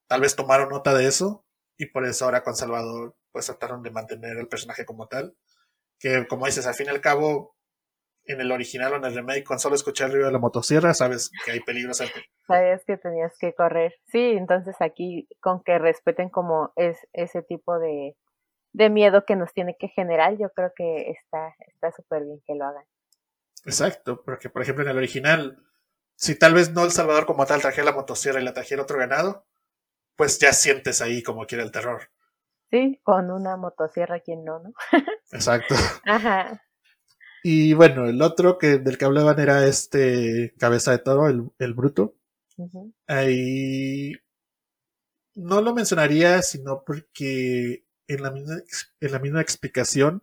tal 0.08 0.22
vez 0.22 0.36
tomaron 0.36 0.68
nota 0.70 0.94
de 0.94 1.06
eso 1.06 1.46
y 1.76 1.86
por 1.86 2.04
eso 2.04 2.24
ahora 2.24 2.42
con 2.42 2.56
Salvador 2.56 3.16
pues 3.32 3.46
trataron 3.46 3.82
de 3.82 3.90
mantener 3.90 4.36
el 4.36 4.48
personaje 4.48 4.84
como 4.84 5.06
tal 5.06 5.36
que 6.00 6.26
como 6.26 6.46
dices, 6.46 6.66
al 6.66 6.74
fin 6.74 6.86
y 6.86 6.90
al 6.90 7.00
cabo, 7.00 7.54
en 8.24 8.40
el 8.40 8.52
original 8.52 8.92
o 8.92 8.96
en 8.96 9.04
el 9.04 9.14
remake, 9.14 9.44
con 9.44 9.58
solo 9.58 9.74
escuchar 9.74 10.06
el 10.06 10.12
ruido 10.12 10.26
de 10.26 10.32
la 10.32 10.38
motosierra, 10.38 10.94
sabes 10.94 11.30
que 11.44 11.52
hay 11.52 11.60
peligro 11.60 11.94
cerca. 11.94 12.20
Sabías 12.46 12.84
que 12.84 12.96
tenías 12.96 13.36
que 13.38 13.54
correr. 13.54 13.94
Sí, 14.06 14.34
entonces 14.36 14.76
aquí 14.80 15.28
con 15.40 15.62
que 15.62 15.78
respeten 15.78 16.28
como 16.28 16.72
es 16.76 16.98
ese 17.12 17.42
tipo 17.42 17.78
de, 17.78 18.16
de 18.72 18.90
miedo 18.90 19.24
que 19.24 19.36
nos 19.36 19.52
tiene 19.52 19.76
que 19.78 19.88
generar, 19.88 20.36
yo 20.38 20.50
creo 20.50 20.72
que 20.76 21.10
está 21.10 21.54
está 21.66 21.92
súper 21.92 22.24
bien 22.24 22.40
que 22.46 22.54
lo 22.54 22.66
hagan. 22.66 22.84
Exacto, 23.64 24.22
porque 24.24 24.48
por 24.48 24.62
ejemplo 24.62 24.84
en 24.84 24.90
el 24.90 24.96
original, 24.96 25.58
si 26.14 26.38
tal 26.38 26.54
vez 26.54 26.70
no 26.70 26.84
El 26.84 26.92
Salvador 26.92 27.26
como 27.26 27.46
tal 27.46 27.60
trajera 27.60 27.86
la 27.86 27.96
motosierra 27.96 28.40
y 28.40 28.44
la 28.44 28.54
trajera 28.54 28.82
otro 28.82 28.98
ganado, 28.98 29.46
pues 30.16 30.38
ya 30.38 30.52
sientes 30.52 31.00
ahí 31.00 31.22
como 31.22 31.46
quiera 31.46 31.64
el 31.64 31.72
terror. 31.72 32.10
Sí, 32.70 33.00
con 33.02 33.30
una 33.30 33.56
motosierra, 33.56 34.20
quien 34.20 34.44
no, 34.44 34.60
¿no? 34.60 34.72
Exacto. 35.32 35.74
Ajá. 36.04 36.62
Y 37.42 37.72
bueno, 37.74 38.06
el 38.06 38.20
otro 38.22 38.58
que 38.58 38.78
del 38.78 38.98
que 38.98 39.04
hablaban 39.04 39.38
era 39.40 39.66
este 39.66 40.54
cabeza 40.58 40.92
de 40.92 40.98
toro, 40.98 41.28
el, 41.58 41.74
bruto. 41.74 42.14
Ahí 43.06 44.12
no 45.34 45.62
lo 45.62 45.74
mencionaría, 45.74 46.42
sino 46.42 46.84
porque 46.84 47.84
en 48.06 48.22
la, 48.22 48.30
misma, 48.30 48.56
en 49.00 49.12
la 49.12 49.18
misma 49.18 49.40
explicación 49.40 50.22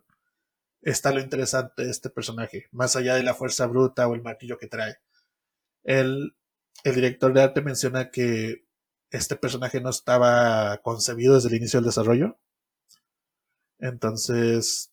está 0.82 1.12
lo 1.12 1.20
interesante 1.20 1.84
de 1.84 1.90
este 1.90 2.10
personaje, 2.10 2.68
más 2.70 2.96
allá 2.96 3.14
de 3.16 3.24
la 3.24 3.34
fuerza 3.34 3.66
bruta 3.66 4.06
o 4.08 4.14
el 4.14 4.22
martillo 4.22 4.58
que 4.58 4.68
trae. 4.68 4.98
El, 5.82 6.36
el 6.84 6.94
director 6.94 7.32
de 7.32 7.42
arte 7.42 7.62
menciona 7.62 8.10
que 8.10 8.64
este 9.10 9.36
personaje 9.36 9.80
no 9.80 9.90
estaba 9.90 10.78
concebido 10.82 11.34
desde 11.34 11.48
el 11.48 11.56
inicio 11.56 11.80
del 11.80 11.86
desarrollo. 11.86 12.38
Entonces, 13.78 14.92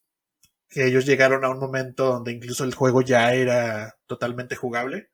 que 0.68 0.88
ellos 0.88 1.06
llegaron 1.06 1.46
a 1.46 1.50
un 1.50 1.60
momento 1.60 2.06
donde 2.06 2.32
incluso 2.32 2.64
el 2.64 2.74
juego 2.74 3.02
ya 3.02 3.34
era 3.34 3.98
totalmente 4.06 4.56
jugable. 4.56 5.10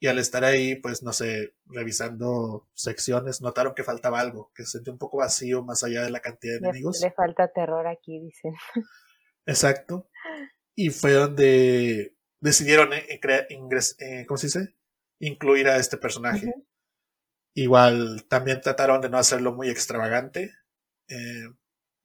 Y 0.00 0.06
al 0.06 0.18
estar 0.18 0.44
ahí, 0.44 0.76
pues 0.76 1.02
no 1.02 1.12
sé, 1.12 1.54
revisando 1.66 2.68
secciones, 2.74 3.40
notaron 3.40 3.74
que 3.74 3.82
faltaba 3.82 4.20
algo, 4.20 4.52
que 4.54 4.64
se 4.64 4.72
sentía 4.72 4.92
un 4.92 4.98
poco 4.98 5.18
vacío 5.18 5.64
más 5.64 5.82
allá 5.82 6.04
de 6.04 6.10
la 6.10 6.20
cantidad 6.20 6.54
de 6.54 6.68
enemigos. 6.68 7.00
Le 7.02 7.10
falta 7.10 7.48
terror 7.48 7.86
aquí, 7.88 8.20
dicen. 8.20 8.54
Exacto. 9.46 10.08
Y 10.76 10.90
fue 10.90 11.14
donde 11.14 12.14
decidieron 12.40 12.92
eh, 12.92 13.20
eh, 13.20 14.26
¿cómo 14.26 14.38
se 14.38 14.46
dice? 14.46 14.78
incluir 15.18 15.68
a 15.68 15.76
este 15.76 15.96
personaje. 15.96 16.54
Igual 17.54 18.24
también 18.28 18.60
trataron 18.60 19.00
de 19.00 19.08
no 19.08 19.18
hacerlo 19.18 19.52
muy 19.52 19.68
extravagante. 19.68 20.52
Eh, 21.08 21.48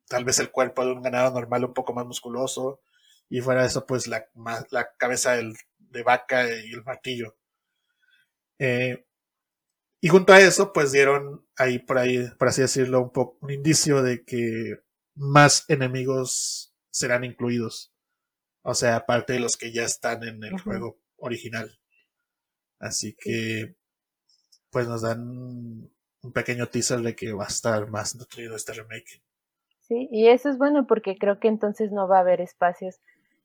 tal 0.07 0.25
vez 0.25 0.39
el 0.39 0.51
cuerpo 0.51 0.85
de 0.85 0.93
un 0.93 1.01
ganado 1.01 1.33
normal 1.33 1.65
un 1.65 1.73
poco 1.73 1.93
más 1.93 2.05
musculoso. 2.05 2.81
Y 3.29 3.41
fuera 3.41 3.65
eso, 3.65 3.85
pues 3.85 4.07
la, 4.07 4.25
la 4.71 4.93
cabeza 4.97 5.35
de 5.35 6.03
vaca 6.03 6.47
y 6.49 6.73
el 6.73 6.83
martillo. 6.83 7.35
Eh, 8.59 9.05
y 10.01 10.09
junto 10.09 10.33
a 10.33 10.41
eso, 10.41 10.73
pues 10.73 10.91
dieron 10.91 11.47
ahí 11.55 11.79
por 11.79 11.97
ahí, 11.97 12.27
por 12.37 12.49
así 12.49 12.61
decirlo, 12.61 13.01
un 13.01 13.11
poco 13.11 13.37
un 13.41 13.51
indicio 13.51 14.03
de 14.03 14.23
que 14.25 14.79
más 15.15 15.65
enemigos 15.69 16.75
serán 16.91 17.23
incluidos. 17.23 17.93
O 18.63 18.73
sea, 18.75 18.97
aparte 18.97 19.33
de 19.33 19.39
los 19.39 19.57
que 19.57 19.71
ya 19.71 19.83
están 19.83 20.23
en 20.23 20.43
el 20.43 20.59
juego 20.59 20.99
original. 21.17 21.79
Así 22.79 23.15
que 23.17 23.75
pues 24.69 24.87
nos 24.87 25.03
dan 25.03 25.21
un 26.21 26.33
pequeño 26.33 26.67
teaser 26.67 27.01
de 27.01 27.15
que 27.15 27.31
va 27.31 27.45
a 27.45 27.47
estar 27.47 27.89
más 27.89 28.15
nutrido 28.15 28.55
este 28.55 28.73
remake. 28.73 29.21
Sí, 29.87 30.07
y 30.11 30.29
eso 30.29 30.49
es 30.49 30.57
bueno 30.57 30.87
porque 30.87 31.17
creo 31.17 31.39
que 31.39 31.49
entonces 31.49 31.91
no 31.91 32.07
va 32.07 32.17
a 32.17 32.21
haber 32.21 32.39
espacios 32.39 32.99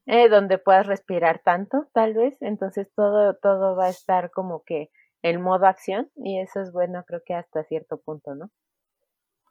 eh, 0.07 0.29
donde 0.29 0.59
puedas 0.59 0.87
respirar 0.87 1.43
tanto, 1.45 1.89
tal 1.93 2.15
vez. 2.15 2.37
Entonces 2.41 2.89
todo, 2.95 3.35
todo 3.35 3.77
va 3.77 3.87
a 3.87 3.91
estar 3.91 4.31
como 4.31 4.63
que 4.65 4.91
en 5.23 5.43
modo 5.43 5.67
acción 5.67 6.11
y 6.17 6.39
eso 6.39 6.61
es 6.61 6.73
bueno, 6.73 7.05
creo 7.07 7.23
que 7.27 7.35
hasta 7.35 7.65
cierto 7.65 7.99
punto, 7.99 8.35
¿no? 8.35 8.51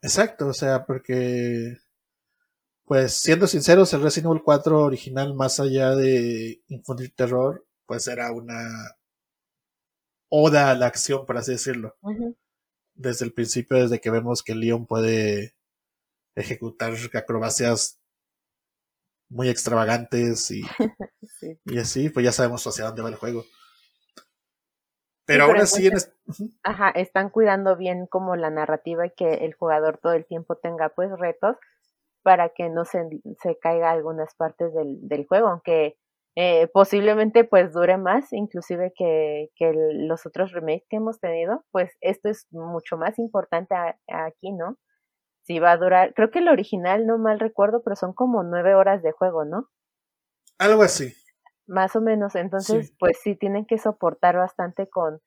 Exacto, 0.01 0.47
o 0.47 0.53
sea, 0.53 0.85
porque, 0.85 1.75
pues 2.85 3.13
siendo 3.13 3.47
sinceros, 3.47 3.93
el 3.93 4.01
Resident 4.01 4.31
Evil 4.31 4.43
4 4.43 4.81
original, 4.81 5.33
más 5.33 5.59
allá 5.59 5.95
de 5.95 6.61
infundir 6.67 7.13
terror, 7.13 7.65
pues 7.85 8.07
era 8.07 8.31
una 8.31 8.69
oda 10.29 10.71
a 10.71 10.75
la 10.75 10.85
acción, 10.85 11.25
por 11.25 11.37
así 11.37 11.51
decirlo. 11.51 11.95
Desde 12.93 13.25
el 13.25 13.33
principio, 13.33 13.77
desde 13.77 13.99
que 13.99 14.09
vemos 14.09 14.43
que 14.43 14.55
Leon 14.55 14.85
puede 14.85 15.56
ejecutar 16.37 16.93
acrobacias 17.13 17.99
muy 19.29 19.49
extravagantes 19.49 20.49
y, 20.51 20.61
y 21.65 21.79
así, 21.79 22.09
pues 22.09 22.23
ya 22.25 22.31
sabemos 22.31 22.65
hacia 22.65 22.85
dónde 22.85 23.01
va 23.01 23.09
el 23.09 23.15
juego. 23.15 23.43
Pero 25.25 25.43
ahora 25.43 25.65
sí, 25.65 25.87
en 25.87 25.97
ajá, 26.63 26.89
están 26.91 27.29
cuidando 27.29 27.75
bien 27.75 28.07
como 28.07 28.37
la 28.37 28.49
narrativa 28.49 29.05
y 29.05 29.11
que 29.11 29.33
el 29.45 29.53
jugador 29.55 29.97
todo 29.97 30.13
el 30.13 30.25
tiempo 30.25 30.55
tenga 30.55 30.87
pues 30.89 31.11
retos 31.19 31.57
para 32.23 32.49
que 32.49 32.69
no 32.69 32.85
se, 32.85 33.09
se 33.41 33.57
caiga 33.59 33.91
algunas 33.91 34.33
partes 34.35 34.73
del, 34.73 35.05
del 35.05 35.27
juego, 35.27 35.49
aunque 35.49 35.97
eh, 36.35 36.67
posiblemente 36.67 37.43
pues 37.43 37.73
dure 37.73 37.97
más, 37.97 38.31
inclusive 38.31 38.93
que, 38.95 39.49
que 39.55 39.73
los 39.73 40.25
otros 40.25 40.53
remakes 40.53 40.85
que 40.89 40.97
hemos 40.97 41.19
tenido, 41.19 41.65
pues 41.71 41.97
esto 41.99 42.29
es 42.29 42.47
mucho 42.51 42.95
más 42.95 43.19
importante 43.19 43.75
aquí, 44.07 44.51
¿no? 44.51 44.77
Si 45.47 45.59
va 45.59 45.71
a 45.71 45.77
durar, 45.77 46.13
creo 46.13 46.29
que 46.29 46.39
el 46.39 46.49
original 46.49 47.07
no 47.07 47.17
mal 47.17 47.39
recuerdo, 47.39 47.81
pero 47.81 47.95
son 47.95 48.11
como 48.11 48.43
nueve 48.43 48.75
horas 48.75 49.01
de 49.01 49.13
juego, 49.13 49.45
¿no? 49.45 49.69
Algo 50.59 50.83
así. 50.83 51.15
Más 51.67 51.95
o 51.95 52.01
menos, 52.01 52.35
entonces 52.35 52.93
pues 52.99 53.17
sí 53.23 53.35
tienen 53.35 53.65
que 53.65 53.77
soportar 53.77 54.35
bastante 54.35 54.89
con, 54.89 55.21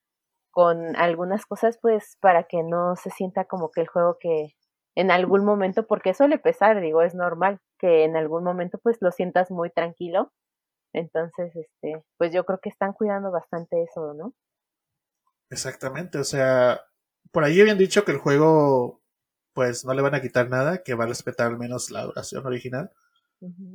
con 0.50 0.94
algunas 0.96 1.46
cosas 1.46 1.78
pues 1.80 2.18
para 2.20 2.44
que 2.44 2.62
no 2.62 2.96
se 2.96 3.08
sienta 3.08 3.46
como 3.46 3.70
que 3.70 3.80
el 3.80 3.88
juego 3.88 4.18
que 4.20 4.56
en 4.94 5.10
algún 5.10 5.44
momento, 5.44 5.86
porque 5.86 6.12
suele 6.12 6.38
pesar, 6.38 6.80
digo, 6.82 7.00
es 7.00 7.14
normal 7.14 7.58
que 7.78 8.04
en 8.04 8.14
algún 8.14 8.44
momento 8.44 8.78
pues 8.82 8.98
lo 9.00 9.12
sientas 9.12 9.50
muy 9.50 9.70
tranquilo. 9.70 10.32
Entonces, 10.92 11.54
este, 11.56 12.04
pues 12.18 12.32
yo 12.32 12.44
creo 12.44 12.58
que 12.60 12.68
están 12.68 12.92
cuidando 12.92 13.30
bastante 13.30 13.82
eso, 13.82 14.12
¿no? 14.12 14.34
Exactamente, 15.48 16.18
o 16.18 16.24
sea, 16.24 16.82
por 17.32 17.44
ahí 17.44 17.60
habían 17.60 17.78
dicho 17.78 18.04
que 18.04 18.12
el 18.12 18.18
juego 18.18 18.99
pues 19.52 19.84
no 19.84 19.94
le 19.94 20.02
van 20.02 20.14
a 20.14 20.22
quitar 20.22 20.48
nada, 20.48 20.82
que 20.82 20.94
va 20.94 21.04
a 21.04 21.08
respetar 21.08 21.48
al 21.48 21.58
menos 21.58 21.90
la 21.90 22.04
duración 22.04 22.46
original, 22.46 22.92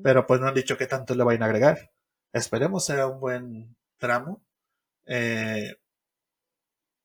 pero 0.04 0.26
pues 0.28 0.40
no 0.42 0.48
han 0.48 0.54
dicho 0.56 0.78
que 0.78 0.88
tanto 0.88 1.16
le 1.16 1.24
vayan 1.24 1.44
a 1.44 1.48
agregar. 1.48 1.92
Esperemos 2.34 2.86
sea 2.86 3.08
un 3.08 3.20
buen 3.20 3.76
tramo. 3.98 4.44
Eh, 5.06 5.76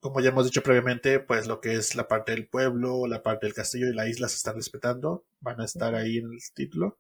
como 0.01 0.21
ya 0.21 0.31
hemos 0.31 0.47
dicho 0.47 0.63
previamente, 0.63 1.21
pues 1.21 1.47
lo 1.47 1.61
que 1.61 1.75
es 1.75 1.95
la 1.95 2.09
parte 2.09 2.33
del 2.33 2.49
pueblo, 2.49 3.07
la 3.07 3.23
parte 3.23 3.47
del 3.47 3.55
castillo 3.55 3.89
y 3.89 3.95
la 3.95 4.09
isla 4.09 4.29
se 4.29 4.37
están 4.37 4.57
respetando, 4.57 5.25
van 5.41 5.61
a 5.61 5.65
estar 5.67 5.95
ahí 5.95 6.19
en 6.19 6.33
el 6.33 6.41
título. 6.55 6.99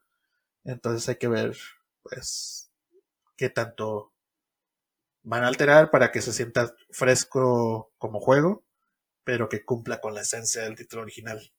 Entonces 0.64 1.08
hay 1.08 1.16
que 1.16 1.28
ver, 1.28 1.56
pues, 2.02 2.70
qué 3.36 3.48
tanto 3.50 4.12
van 5.22 5.44
a 5.44 5.48
alterar 5.48 5.90
para 5.90 6.12
que 6.12 6.22
se 6.22 6.32
sienta 6.32 6.74
fresco 6.90 7.92
como 7.98 8.20
juego, 8.20 8.64
pero 9.24 9.48
que 9.48 9.64
cumpla 9.64 10.00
con 10.00 10.14
la 10.14 10.22
esencia 10.22 10.62
del 10.62 10.76
título 10.76 11.02
original. 11.02 11.52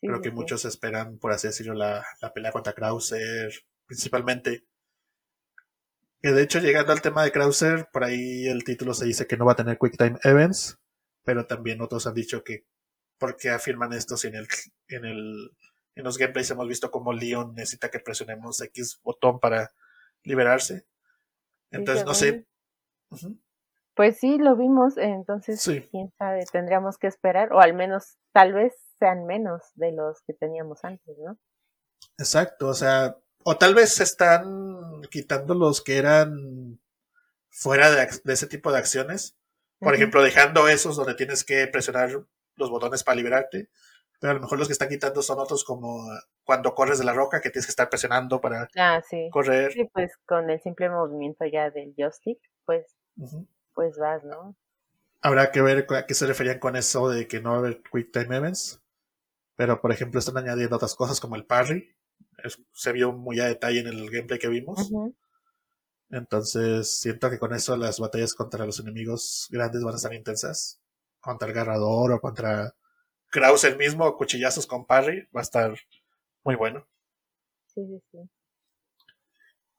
Creo 0.00 0.20
que 0.20 0.30
muchos 0.30 0.64
esperan, 0.64 1.18
por 1.18 1.32
así 1.32 1.48
decirlo, 1.48 1.74
la, 1.74 2.04
la 2.20 2.32
pelea 2.32 2.52
contra 2.52 2.74
Krauser, 2.74 3.52
principalmente. 3.86 4.64
Que 6.22 6.32
de 6.32 6.42
hecho, 6.42 6.60
llegando 6.60 6.92
al 6.92 7.02
tema 7.02 7.24
de 7.24 7.32
Krauser, 7.32 7.88
por 7.92 8.04
ahí 8.04 8.46
el 8.46 8.64
título 8.64 8.94
se 8.94 9.06
dice 9.06 9.26
que 9.26 9.36
no 9.36 9.46
va 9.46 9.52
a 9.52 9.56
tener 9.56 9.78
QuickTime 9.78 10.18
Events, 10.22 10.78
pero 11.24 11.46
también 11.46 11.80
otros 11.80 12.06
han 12.06 12.14
dicho 12.14 12.44
que 12.44 12.64
¿por 13.18 13.36
qué 13.36 13.50
afirman 13.50 13.92
esto 13.92 14.16
si 14.16 14.28
en 14.28 14.36
el, 14.36 14.46
en 14.88 15.04
el 15.04 15.50
en 15.96 16.04
los 16.04 16.18
gameplays 16.18 16.50
hemos 16.50 16.68
visto 16.68 16.90
como 16.90 17.12
Leon 17.12 17.54
necesita 17.54 17.90
que 17.90 18.00
presionemos 18.00 18.60
X 18.60 19.00
botón 19.02 19.40
para 19.40 19.72
liberarse? 20.22 20.86
Entonces, 21.70 22.04
no 22.04 22.14
sé. 22.14 22.46
Pues 23.94 24.18
sí, 24.18 24.36
lo 24.36 24.56
vimos, 24.56 24.98
entonces, 24.98 25.64
quién 25.90 26.12
sabe, 26.18 26.44
tendríamos 26.52 26.98
que 26.98 27.06
esperar, 27.06 27.52
o 27.52 27.60
al 27.60 27.72
menos, 27.72 28.18
tal 28.32 28.52
vez 28.52 28.74
sean 28.98 29.26
menos 29.26 29.62
de 29.74 29.92
los 29.92 30.22
que 30.26 30.32
teníamos 30.34 30.84
antes, 30.84 31.16
¿no? 31.18 31.38
Exacto, 32.18 32.68
o 32.68 32.74
sea, 32.74 33.16
o 33.44 33.56
tal 33.56 33.74
vez 33.74 33.94
se 33.94 34.02
están 34.02 35.02
quitando 35.10 35.54
los 35.54 35.82
que 35.82 35.98
eran 35.98 36.80
fuera 37.50 37.90
de, 37.90 38.08
ese 38.32 38.46
tipo 38.46 38.72
de 38.72 38.78
acciones. 38.78 39.36
Por 39.78 39.94
ejemplo, 39.94 40.22
dejando 40.22 40.68
esos 40.68 40.96
donde 40.96 41.14
tienes 41.14 41.44
que 41.44 41.66
presionar 41.66 42.10
los 42.56 42.70
botones 42.70 43.04
para 43.04 43.16
liberarte. 43.16 43.68
Pero 44.18 44.30
a 44.30 44.34
lo 44.34 44.40
mejor 44.40 44.58
los 44.58 44.68
que 44.68 44.72
están 44.72 44.88
quitando 44.88 45.22
son 45.22 45.38
otros 45.38 45.64
como 45.64 46.06
cuando 46.44 46.74
corres 46.74 46.98
de 46.98 47.04
la 47.04 47.12
roca, 47.12 47.40
que 47.40 47.50
tienes 47.50 47.66
que 47.66 47.70
estar 47.70 47.88
presionando 47.88 48.40
para 48.40 48.68
ah, 48.76 49.02
correr. 49.30 49.72
Sí, 49.72 49.84
pues 49.92 50.16
con 50.26 50.48
el 50.48 50.60
simple 50.60 50.88
movimiento 50.88 51.44
ya 51.44 51.70
del 51.70 51.94
joystick, 51.96 52.38
pues, 52.64 52.96
pues 53.74 53.96
vas, 53.98 54.24
¿no? 54.24 54.56
Habrá 55.20 55.50
que 55.50 55.60
ver 55.60 55.86
a 55.90 56.06
qué 56.06 56.14
se 56.14 56.26
referían 56.26 56.58
con 56.58 56.76
eso 56.76 57.08
de 57.08 57.28
que 57.28 57.40
no 57.40 57.50
va 57.50 57.56
a 57.56 57.58
haber 57.58 57.82
Quick 57.92 58.12
Time 58.12 58.36
Events. 58.36 58.82
Pero, 59.56 59.80
por 59.80 59.90
ejemplo, 59.90 60.20
están 60.20 60.36
añadiendo 60.36 60.76
otras 60.76 60.94
cosas 60.94 61.18
como 61.18 61.34
el 61.36 61.46
parry, 61.46 61.96
se 62.72 62.92
vio 62.92 63.12
muy 63.12 63.40
a 63.40 63.46
detalle 63.46 63.80
en 63.80 63.88
el 63.88 64.10
gameplay 64.10 64.38
que 64.38 64.48
vimos. 64.48 64.90
Entonces, 66.10 66.90
siento 66.90 67.30
que 67.30 67.38
con 67.38 67.52
eso 67.54 67.76
las 67.76 67.98
batallas 67.98 68.34
contra 68.34 68.66
los 68.66 68.78
enemigos 68.78 69.48
grandes 69.50 69.82
van 69.82 69.94
a 69.94 69.96
estar 69.96 70.14
intensas. 70.14 70.80
Contra 71.20 71.48
el 71.48 71.54
Garrador 71.54 72.12
o 72.12 72.20
contra 72.20 72.74
Kraus 73.30 73.64
el 73.64 73.76
mismo, 73.76 74.16
cuchillazos 74.16 74.66
con 74.66 74.86
parry, 74.86 75.28
va 75.34 75.40
a 75.40 75.42
estar 75.42 75.76
muy 76.44 76.54
bueno. 76.54 76.86
Sí, 77.66 77.84
sí, 77.86 78.02
sí. 78.12 78.18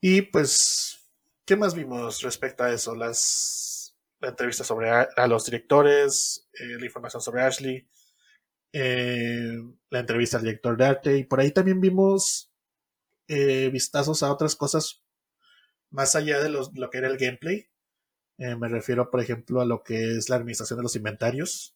Y 0.01 0.21
pues, 0.23 1.09
¿qué 1.45 1.55
más 1.55 1.73
vimos 1.73 2.21
respecto 2.21 2.63
a 2.63 2.71
eso? 2.71 2.93
Las 2.95 3.95
entrevistas 4.21 4.67
sobre 4.67 4.89
a, 4.89 5.27
los 5.27 5.45
directores, 5.45 6.47
eh, 6.53 6.77
la 6.79 6.85
información 6.85 7.21
sobre 7.21 7.43
Ashley, 7.43 7.87
eh, 8.73 9.57
la 9.89 9.99
entrevista 9.99 10.37
al 10.37 10.43
director 10.43 10.77
de 10.77 10.85
arte 10.85 11.17
y 11.17 11.23
por 11.23 11.39
ahí 11.39 11.51
también 11.51 11.81
vimos 11.81 12.51
eh, 13.27 13.69
vistazos 13.69 14.23
a 14.23 14.31
otras 14.31 14.55
cosas 14.55 15.03
más 15.89 16.15
allá 16.15 16.41
de 16.41 16.49
lo 16.49 16.89
que 16.89 16.97
era 16.97 17.07
el 17.07 17.17
gameplay. 17.17 17.69
Eh, 18.37 18.55
me 18.55 18.67
refiero, 18.67 19.09
por 19.09 19.19
ejemplo, 19.19 19.61
a 19.61 19.65
lo 19.65 19.83
que 19.83 20.17
es 20.17 20.29
la 20.29 20.35
administración 20.35 20.77
de 20.77 20.83
los 20.83 20.95
inventarios. 20.95 21.75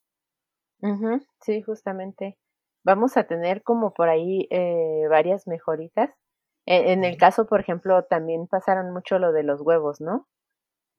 sí, 1.44 1.62
justamente. 1.62 2.38
Vamos 2.84 3.18
a 3.18 3.24
tener 3.24 3.64
como 3.64 3.94
por 3.94 4.10
ahí 4.10 4.48
eh, 4.52 5.08
varias 5.10 5.48
mejoritas. 5.48 6.10
E, 6.66 6.94
en 6.94 7.04
el 7.04 7.18
caso, 7.18 7.48
por 7.48 7.60
ejemplo, 7.60 8.04
también 8.06 8.48
pasaron 8.48 8.92
mucho 8.94 9.18
lo 9.18 9.32
de 9.32 9.44
los 9.44 9.62
huevos, 9.62 10.02
¿no? 10.02 10.28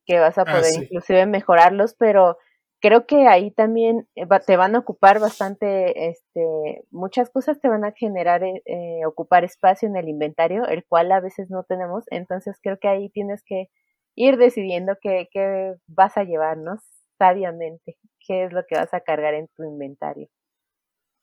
Que 0.05 0.19
vas 0.19 0.37
a 0.39 0.43
ah, 0.43 0.45
poder 0.45 0.73
inclusive 0.83 1.27
mejorarlos, 1.27 1.95
pero 1.95 2.39
creo 2.83 3.07
que 3.07 3.29
ahí 3.29 3.53
también 3.53 4.09
eh, 4.17 4.27
te 4.45 4.57
van 4.57 4.75
a 4.75 4.81
ocupar 4.81 5.21
bastante, 5.21 6.09
este, 6.09 6.85
muchas 6.91 7.31
cosas 7.31 7.61
te 7.61 7.69
van 7.69 7.85
a 7.85 7.93
generar 7.93 8.43
eh, 8.43 8.63
eh, 8.67 9.07
ocupar 9.07 9.45
espacio 9.45 9.89
en 9.89 9.97
el 9.97 10.09
inventario, 10.09 10.67
el 10.67 10.85
cual 10.85 11.13
a 11.13 11.21
veces 11.21 11.49
no 11.49 11.63
tenemos, 11.63 12.05
entonces 12.11 12.59
creo 12.61 12.79
que 12.81 12.89
ahí 12.89 13.09
tienes 13.11 13.43
que 13.47 13.69
ir 14.17 14.37
decidiendo 14.37 14.99
qué, 15.01 15.29
qué 15.33 15.75
vas 15.87 16.17
a 16.17 16.25
llevarnos 16.25 16.81
sabiamente, 17.19 17.97
qué 18.27 18.45
es 18.45 18.53
lo 18.53 18.65
que 18.69 18.75
vas 18.75 18.93
a 18.93 19.01
cargar 19.01 19.35
en 19.35 19.49
tu 19.57 19.63
inventario. 19.63 20.29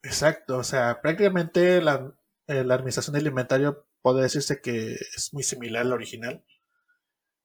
Exacto, 0.02 0.58
o 0.58 0.64
sea, 0.64 1.02
prácticamente 1.02 1.82
la, 1.82 2.16
la 2.48 2.74
administración 2.74 3.14
del 3.14 3.28
inventario 3.28 3.86
puede 4.02 4.22
decirse 4.22 4.62
que 4.62 4.94
es 4.94 5.30
muy 5.34 5.44
similar 5.44 5.82
al 5.82 5.92
original. 5.92 6.44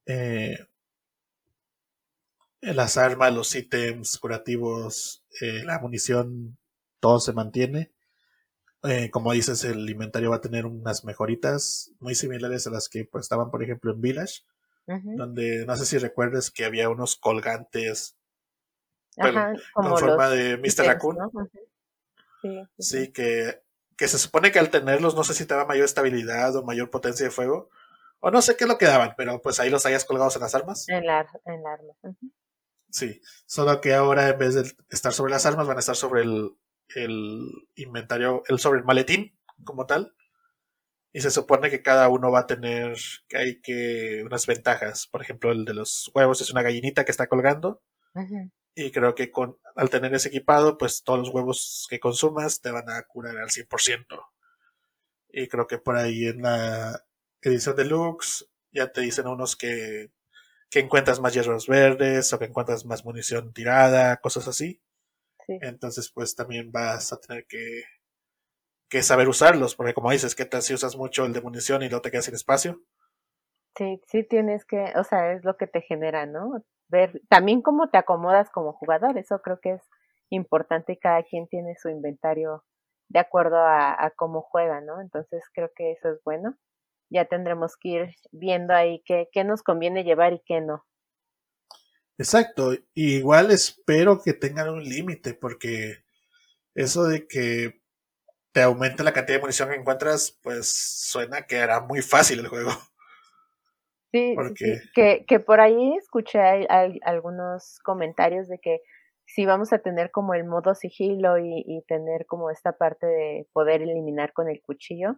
Eh, 0.07 0.57
las 2.73 2.97
armas, 2.97 3.35
los 3.35 3.55
ítems 3.55 4.19
curativos, 4.19 5.25
eh, 5.41 5.63
la 5.65 5.79
munición, 5.79 6.57
todo 7.01 7.21
se 7.21 7.33
mantiene. 7.33 7.93
Eh, 8.85 9.11
como 9.11 9.33
dices, 9.33 9.65
el 9.65 9.89
inventario 9.89 10.31
va 10.31 10.37
a 10.37 10.41
tener 10.41 10.67
unas 10.67 11.05
mejoritas 11.05 11.93
muy 12.01 12.15
similares 12.15 12.67
a 12.67 12.71
las 12.71 12.89
que 12.89 13.05
pues, 13.05 13.25
estaban, 13.25 13.51
por 13.51 13.63
ejemplo, 13.63 13.93
en 13.93 14.01
Village, 14.01 14.43
donde 14.87 15.65
no 15.65 15.77
sé 15.77 15.87
si 15.87 15.97
recuerdes 15.99 16.51
que 16.51 16.65
había 16.65 16.91
unos 16.91 17.17
colgantes 17.17 18.17
con 19.73 19.99
forma 19.99 20.29
de 20.29 20.59
Mr. 20.59 20.87
Raccoon. 20.87 21.17
Sí, 22.79 23.11
que, 23.13 23.63
que 23.97 24.09
se 24.09 24.19
supone 24.19 24.53
que 24.53 24.59
al 24.59 24.71
tenerlos 24.71 25.15
no 25.15 25.25
sé 25.25 25.33
si 25.35 25.47
te 25.47 25.55
daba 25.55 25.67
mayor 25.67 25.87
estabilidad 25.87 26.55
o 26.57 26.65
mayor 26.65 26.91
potencia 26.91 27.25
de 27.25 27.31
fuego. 27.31 27.71
O 28.21 28.31
no 28.31 28.43
sé 28.43 28.57
qué 28.57 28.67
lo 28.67 28.79
que 28.79 28.87
daban, 28.87 29.15
pero 29.17 29.41
pues 29.43 29.61
ahí 29.61 29.71
los 29.71 29.85
hayas 29.87 30.05
colgados 30.05 30.37
en 30.37 30.43
las 30.43 30.55
armas. 30.55 30.89
En 30.89 31.07
la, 31.07 31.27
en 31.45 31.67
arma. 31.67 31.95
Sí, 32.95 33.21
solo 33.47 33.81
que 33.81 33.93
ahora 33.93 34.29
en 34.29 34.39
vez 34.39 34.55
de 34.55 34.73
estar 34.89 35.13
sobre 35.13 35.33
las 35.33 35.45
armas 35.47 35.67
van 35.67 35.79
a 35.79 35.81
estar 35.81 35.97
sobre 35.97 36.23
el, 36.23 36.53
inventario, 37.75 38.45
el, 38.47 38.61
sobre 38.61 38.79
el 38.79 38.85
maletín 38.85 39.37
como 39.65 39.85
tal. 39.85 40.15
Y 41.13 41.21
se 41.21 41.33
supone 41.33 41.71
que 41.71 41.83
cada 41.83 42.09
uno 42.09 42.31
va 42.31 42.41
a 42.41 42.47
tener 42.47 42.97
que 43.27 43.37
hay 43.37 43.61
que 43.61 44.23
unas 44.25 44.47
ventajas. 44.47 45.09
Por 45.09 45.23
ejemplo, 45.23 45.51
el 45.51 45.65
de 45.65 45.75
los 45.75 46.09
huevos 46.15 46.41
es 46.41 46.53
una 46.53 46.63
gallinita 46.63 47.05
que 47.05 47.11
está 47.11 47.27
colgando. 47.27 47.83
Y 48.77 48.93
creo 48.93 49.17
que 49.17 49.33
con, 49.33 49.59
al 49.75 49.91
tener 49.91 50.15
ese 50.15 50.29
equipado, 50.29 50.79
pues 50.79 51.03
todos 51.03 51.19
los 51.19 51.31
huevos 51.31 51.89
que 51.91 51.99
consumas 51.99 52.61
te 52.61 52.71
van 52.71 52.89
a 52.89 53.03
curar 53.03 53.39
al 53.39 53.51
100%. 53.51 54.07
Y 55.31 55.49
creo 55.49 55.67
que 55.67 55.79
por 55.79 55.97
ahí 55.97 56.27
en 56.27 56.43
la 56.43 57.05
edición 57.43 57.75
deluxe 57.75 58.47
ya 58.71 58.93
te 58.93 59.01
dicen 59.01 59.27
unos 59.27 59.57
que 59.57 60.13
que 60.75 60.81
encuentras 60.81 61.21
más 61.21 61.33
hierros 61.33 61.69
verdes 61.69 62.33
o 62.33 62.39
que 62.41 62.47
encuentras 62.47 62.85
más 62.85 63.05
munición 63.05 63.53
tirada, 63.53 64.17
cosas 64.17 64.49
así. 64.49 64.83
Entonces, 65.47 66.11
pues 66.11 66.35
también 66.35 66.73
vas 66.73 67.13
a 67.13 67.21
tener 67.21 67.47
que 67.47 67.85
que 68.89 69.03
saber 69.03 69.29
usarlos, 69.29 69.77
porque 69.77 69.95
como 69.95 70.11
dices, 70.11 70.35
¿qué 70.35 70.45
tal 70.45 70.63
si 70.63 70.75
usas 70.75 70.97
mucho 70.97 71.25
el 71.25 71.33
de 71.33 71.41
munición 71.41 71.83
y 71.83 71.89
luego 71.89 72.03
te 72.03 72.11
quedas 72.11 72.25
sin 72.25 72.35
espacio? 72.35 72.81
Sí, 73.77 74.01
sí 74.07 74.25
tienes 74.25 74.65
que, 74.65 74.93
o 74.97 75.05
sea, 75.05 75.33
es 75.33 75.45
lo 75.45 75.57
que 75.57 75.67
te 75.69 75.81
genera, 75.81 76.27
¿no? 76.27 76.65
Ver 76.89 77.21
también 77.29 77.63
cómo 77.63 77.89
te 77.91 77.99
acomodas 77.99 78.51
como 78.51 78.73
jugador, 78.73 79.17
eso 79.17 79.41
creo 79.43 79.61
que 79.61 79.75
es 79.75 79.83
importante 80.29 80.95
y 80.95 80.99
cada 80.99 81.23
quien 81.23 81.47
tiene 81.49 81.77
su 81.77 81.89
inventario 81.89 82.65
de 83.09 83.21
acuerdo 83.21 83.59
a, 83.59 84.13
cómo 84.17 84.43
juega, 84.43 84.81
¿no? 84.81 85.01
Entonces 85.01 85.45
creo 85.53 85.71
que 85.75 85.93
eso 85.93 86.11
es 86.11 86.21
bueno. 86.25 86.57
Ya 87.15 87.27
tendremos 87.27 87.77
que 87.77 87.89
ir 87.89 88.15
viendo 88.33 88.75
ahí 88.75 89.01
qué, 89.07 89.29
qué 89.31 89.45
nos 89.45 89.63
conviene 89.63 90.03
llevar 90.03 90.33
y 90.33 90.43
qué 90.45 90.61
no. 90.61 90.85
Exacto, 92.19 92.73
igual 92.95 93.53
espero 93.53 94.21
que 94.21 94.33
tengan 94.33 94.69
un 94.69 94.83
límite, 94.83 95.33
porque 95.35 95.99
eso 96.75 97.05
de 97.05 97.29
que 97.29 97.81
te 98.51 98.63
aumente 98.63 99.05
la 99.05 99.13
cantidad 99.13 99.39
de 99.39 99.43
munición 99.43 99.69
que 99.69 99.77
encuentras, 99.77 100.39
pues 100.43 100.69
suena 100.69 101.43
que 101.47 101.57
era 101.57 101.81
muy 101.81 102.03
fácil 102.03 102.41
el 102.41 102.49
juego. 102.49 102.71
Sí, 104.13 104.37
Que, 104.95 105.25
que 105.27 105.41
por 105.41 105.61
ahí 105.61 105.97
escuché 105.97 106.41
algunos 107.03 107.79
comentarios 107.85 108.49
de 108.49 108.59
que 108.59 108.81
si 109.25 109.47
vamos 109.47 109.73
a 109.73 109.79
tener 109.79 110.11
como 110.11 110.35
el 110.35 110.45
modo 110.45 110.75
sigilo 110.75 111.39
y, 111.39 111.65
y, 111.67 111.83
tener 111.89 112.27
como 112.27 112.51
esta 112.51 112.73
parte 112.77 113.07
de 113.07 113.49
poder 113.53 113.83
eliminar 113.83 114.33
con 114.33 114.49
el 114.49 114.61
cuchillo, 114.63 115.17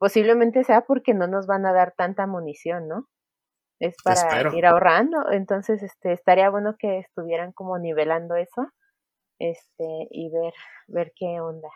posiblemente 0.00 0.64
sea 0.64 0.86
porque 0.86 1.12
no 1.12 1.26
nos 1.26 1.46
van 1.46 1.66
a 1.66 1.74
dar 1.74 1.92
tanta 1.94 2.26
munición, 2.26 2.88
¿no? 2.88 3.08
Es 3.78 3.96
para 4.02 4.54
ir 4.56 4.66
ahorrando, 4.66 5.30
entonces 5.30 5.82
este 5.82 6.12
estaría 6.12 6.50
bueno 6.50 6.76
que 6.78 6.98
estuvieran 6.98 7.52
como 7.52 7.78
nivelando 7.78 8.34
eso, 8.34 8.66
este 9.38 10.08
y 10.10 10.30
ver 10.30 10.54
ver 10.88 11.12
qué 11.14 11.40
onda. 11.40 11.68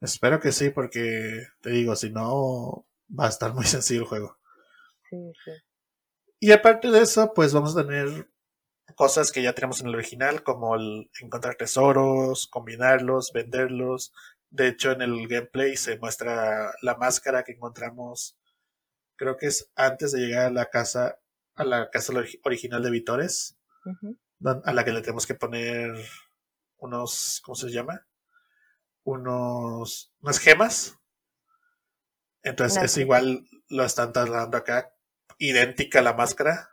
Espero 0.00 0.40
que 0.40 0.50
sí, 0.52 0.70
porque 0.70 1.46
te 1.60 1.70
digo, 1.70 1.94
si 1.94 2.10
no 2.10 2.84
va 3.18 3.26
a 3.26 3.28
estar 3.28 3.54
muy 3.54 3.64
sencillo 3.66 4.00
el 4.00 4.06
juego. 4.06 4.38
Sí, 5.08 5.32
sí. 5.44 5.52
Y 6.40 6.52
aparte 6.52 6.90
de 6.90 7.02
eso, 7.02 7.32
pues 7.34 7.52
vamos 7.54 7.76
a 7.76 7.84
tener 7.84 8.28
cosas 8.96 9.30
que 9.30 9.42
ya 9.42 9.52
tenemos 9.52 9.80
en 9.80 9.88
el 9.88 9.94
original, 9.94 10.42
como 10.42 10.74
el 10.74 11.10
encontrar 11.20 11.54
tesoros, 11.54 12.48
combinarlos, 12.48 13.32
venderlos. 13.32 14.12
De 14.50 14.68
hecho, 14.68 14.92
en 14.92 15.02
el 15.02 15.28
gameplay 15.28 15.76
se 15.76 15.98
muestra 15.98 16.72
la 16.82 16.96
máscara 16.96 17.44
que 17.44 17.52
encontramos, 17.52 18.36
creo 19.16 19.36
que 19.36 19.46
es 19.46 19.70
antes 19.76 20.12
de 20.12 20.20
llegar 20.20 20.46
a 20.46 20.50
la 20.50 20.66
casa, 20.66 21.18
a 21.54 21.64
la 21.64 21.88
casa 21.90 22.12
original 22.44 22.82
de 22.82 22.90
Vitores, 22.90 23.56
a 24.42 24.72
la 24.72 24.84
que 24.84 24.92
le 24.92 25.02
tenemos 25.02 25.26
que 25.26 25.34
poner 25.34 25.94
unos, 26.78 27.40
¿cómo 27.44 27.54
se 27.54 27.70
llama? 27.70 28.06
Unos, 29.04 30.12
unas 30.20 30.38
gemas. 30.38 30.98
Entonces 32.42 32.82
es 32.82 32.96
igual, 32.96 33.46
lo 33.68 33.84
están 33.84 34.12
trasladando 34.12 34.56
acá, 34.56 34.92
idéntica 35.38 36.00
a 36.00 36.02
la 36.02 36.14
máscara, 36.14 36.70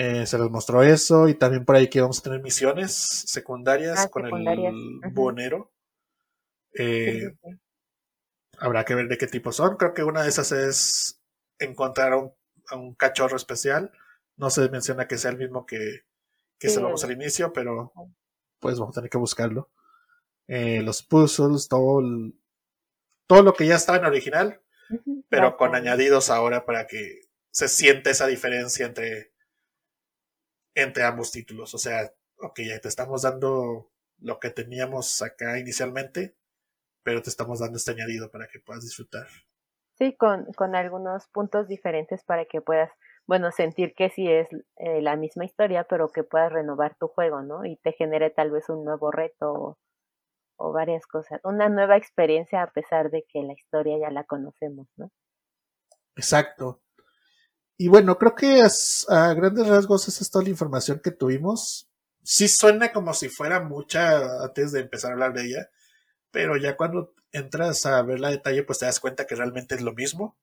eh, 0.00 0.26
se 0.26 0.38
les 0.38 0.48
mostró 0.48 0.84
eso 0.84 1.28
y 1.28 1.34
también 1.34 1.64
por 1.64 1.74
ahí 1.74 1.88
que 1.88 2.00
vamos 2.00 2.20
a 2.20 2.22
tener 2.22 2.40
misiones 2.40 2.94
secundarias 3.26 3.98
ah, 4.04 4.08
con 4.08 4.26
el 4.26 4.32
bonero. 5.12 5.72
Eh, 6.74 7.32
habrá 8.58 8.84
que 8.84 8.94
ver 8.94 9.08
de 9.08 9.18
qué 9.18 9.26
tipo 9.26 9.52
son. 9.52 9.76
Creo 9.76 9.94
que 9.94 10.02
una 10.04 10.22
de 10.22 10.28
esas 10.28 10.52
es 10.52 11.20
encontrar 11.58 12.12
a 12.12 12.76
un, 12.76 12.94
cachorro 12.94 13.36
especial. 13.36 13.92
No 14.36 14.50
se 14.50 14.68
menciona 14.68 15.08
que 15.08 15.18
sea 15.18 15.30
el 15.30 15.38
mismo 15.38 15.66
que, 15.66 16.04
que 16.58 16.68
se 16.68 16.80
al 16.80 17.12
inicio, 17.12 17.52
pero 17.52 17.92
pues 18.60 18.78
vamos 18.78 18.96
a 18.96 19.00
tener 19.00 19.10
que 19.10 19.18
buscarlo. 19.18 19.70
Eh, 20.46 20.82
los 20.82 21.02
puzzles, 21.02 21.68
todo, 21.68 22.02
todo 23.26 23.42
lo 23.42 23.52
que 23.54 23.66
ya 23.66 23.76
estaba 23.76 23.98
en 23.98 24.04
original, 24.06 24.60
pero 25.28 25.56
con 25.56 25.74
añadidos 25.74 26.30
ahora 26.30 26.64
para 26.64 26.86
que 26.86 27.22
se 27.50 27.68
sienta 27.68 28.10
esa 28.10 28.26
diferencia 28.26 28.86
entre 28.86 29.32
entre 30.78 31.04
ambos 31.04 31.32
títulos. 31.32 31.74
O 31.74 31.78
sea, 31.78 32.12
ok, 32.38 32.60
ya 32.60 32.80
te 32.80 32.88
estamos 32.88 33.22
dando 33.22 33.90
lo 34.20 34.38
que 34.40 34.50
teníamos 34.50 35.22
acá 35.22 35.58
inicialmente, 35.58 36.36
pero 37.08 37.22
te 37.22 37.30
estamos 37.30 37.60
dando 37.60 37.78
este 37.78 37.92
añadido 37.92 38.30
para 38.30 38.48
que 38.48 38.60
puedas 38.60 38.84
disfrutar. 38.84 39.26
Sí, 39.96 40.14
con, 40.14 40.44
con 40.52 40.76
algunos 40.76 41.26
puntos 41.28 41.66
diferentes 41.66 42.22
para 42.22 42.44
que 42.44 42.60
puedas, 42.60 42.90
bueno, 43.26 43.50
sentir 43.50 43.94
que 43.94 44.10
sí 44.10 44.30
es 44.30 44.46
eh, 44.76 45.00
la 45.00 45.16
misma 45.16 45.46
historia, 45.46 45.86
pero 45.88 46.10
que 46.10 46.22
puedas 46.22 46.52
renovar 46.52 46.96
tu 47.00 47.08
juego, 47.08 47.40
¿no? 47.40 47.64
Y 47.64 47.78
te 47.78 47.92
genere 47.92 48.28
tal 48.28 48.50
vez 48.50 48.68
un 48.68 48.84
nuevo 48.84 49.10
reto 49.10 49.50
o, 49.50 49.78
o 50.58 50.72
varias 50.72 51.06
cosas, 51.06 51.40
una 51.44 51.70
nueva 51.70 51.96
experiencia 51.96 52.62
a 52.62 52.70
pesar 52.70 53.10
de 53.10 53.24
que 53.26 53.42
la 53.42 53.54
historia 53.54 53.96
ya 53.98 54.10
la 54.10 54.24
conocemos, 54.24 54.86
¿no? 54.98 55.10
Exacto. 56.14 56.82
Y 57.78 57.88
bueno, 57.88 58.18
creo 58.18 58.34
que 58.34 58.60
a 59.08 59.32
grandes 59.32 59.66
rasgos 59.66 60.08
esa 60.08 60.22
es 60.22 60.30
toda 60.30 60.44
la 60.44 60.50
información 60.50 61.00
que 61.02 61.10
tuvimos. 61.10 61.88
Sí 62.22 62.48
suena 62.48 62.92
como 62.92 63.14
si 63.14 63.30
fuera 63.30 63.60
mucha 63.60 64.44
antes 64.44 64.72
de 64.72 64.80
empezar 64.80 65.12
a 65.12 65.14
hablar 65.14 65.32
de 65.32 65.46
ella, 65.46 65.70
pero 66.30 66.56
ya 66.56 66.76
cuando 66.76 67.14
entras 67.32 67.86
a 67.86 68.02
ver 68.02 68.20
la 68.20 68.30
detalle, 68.30 68.62
pues 68.62 68.78
te 68.78 68.86
das 68.86 69.00
cuenta 69.00 69.26
que 69.26 69.34
realmente 69.34 69.74
es 69.74 69.82
lo 69.82 69.94
mismo. 69.94 70.36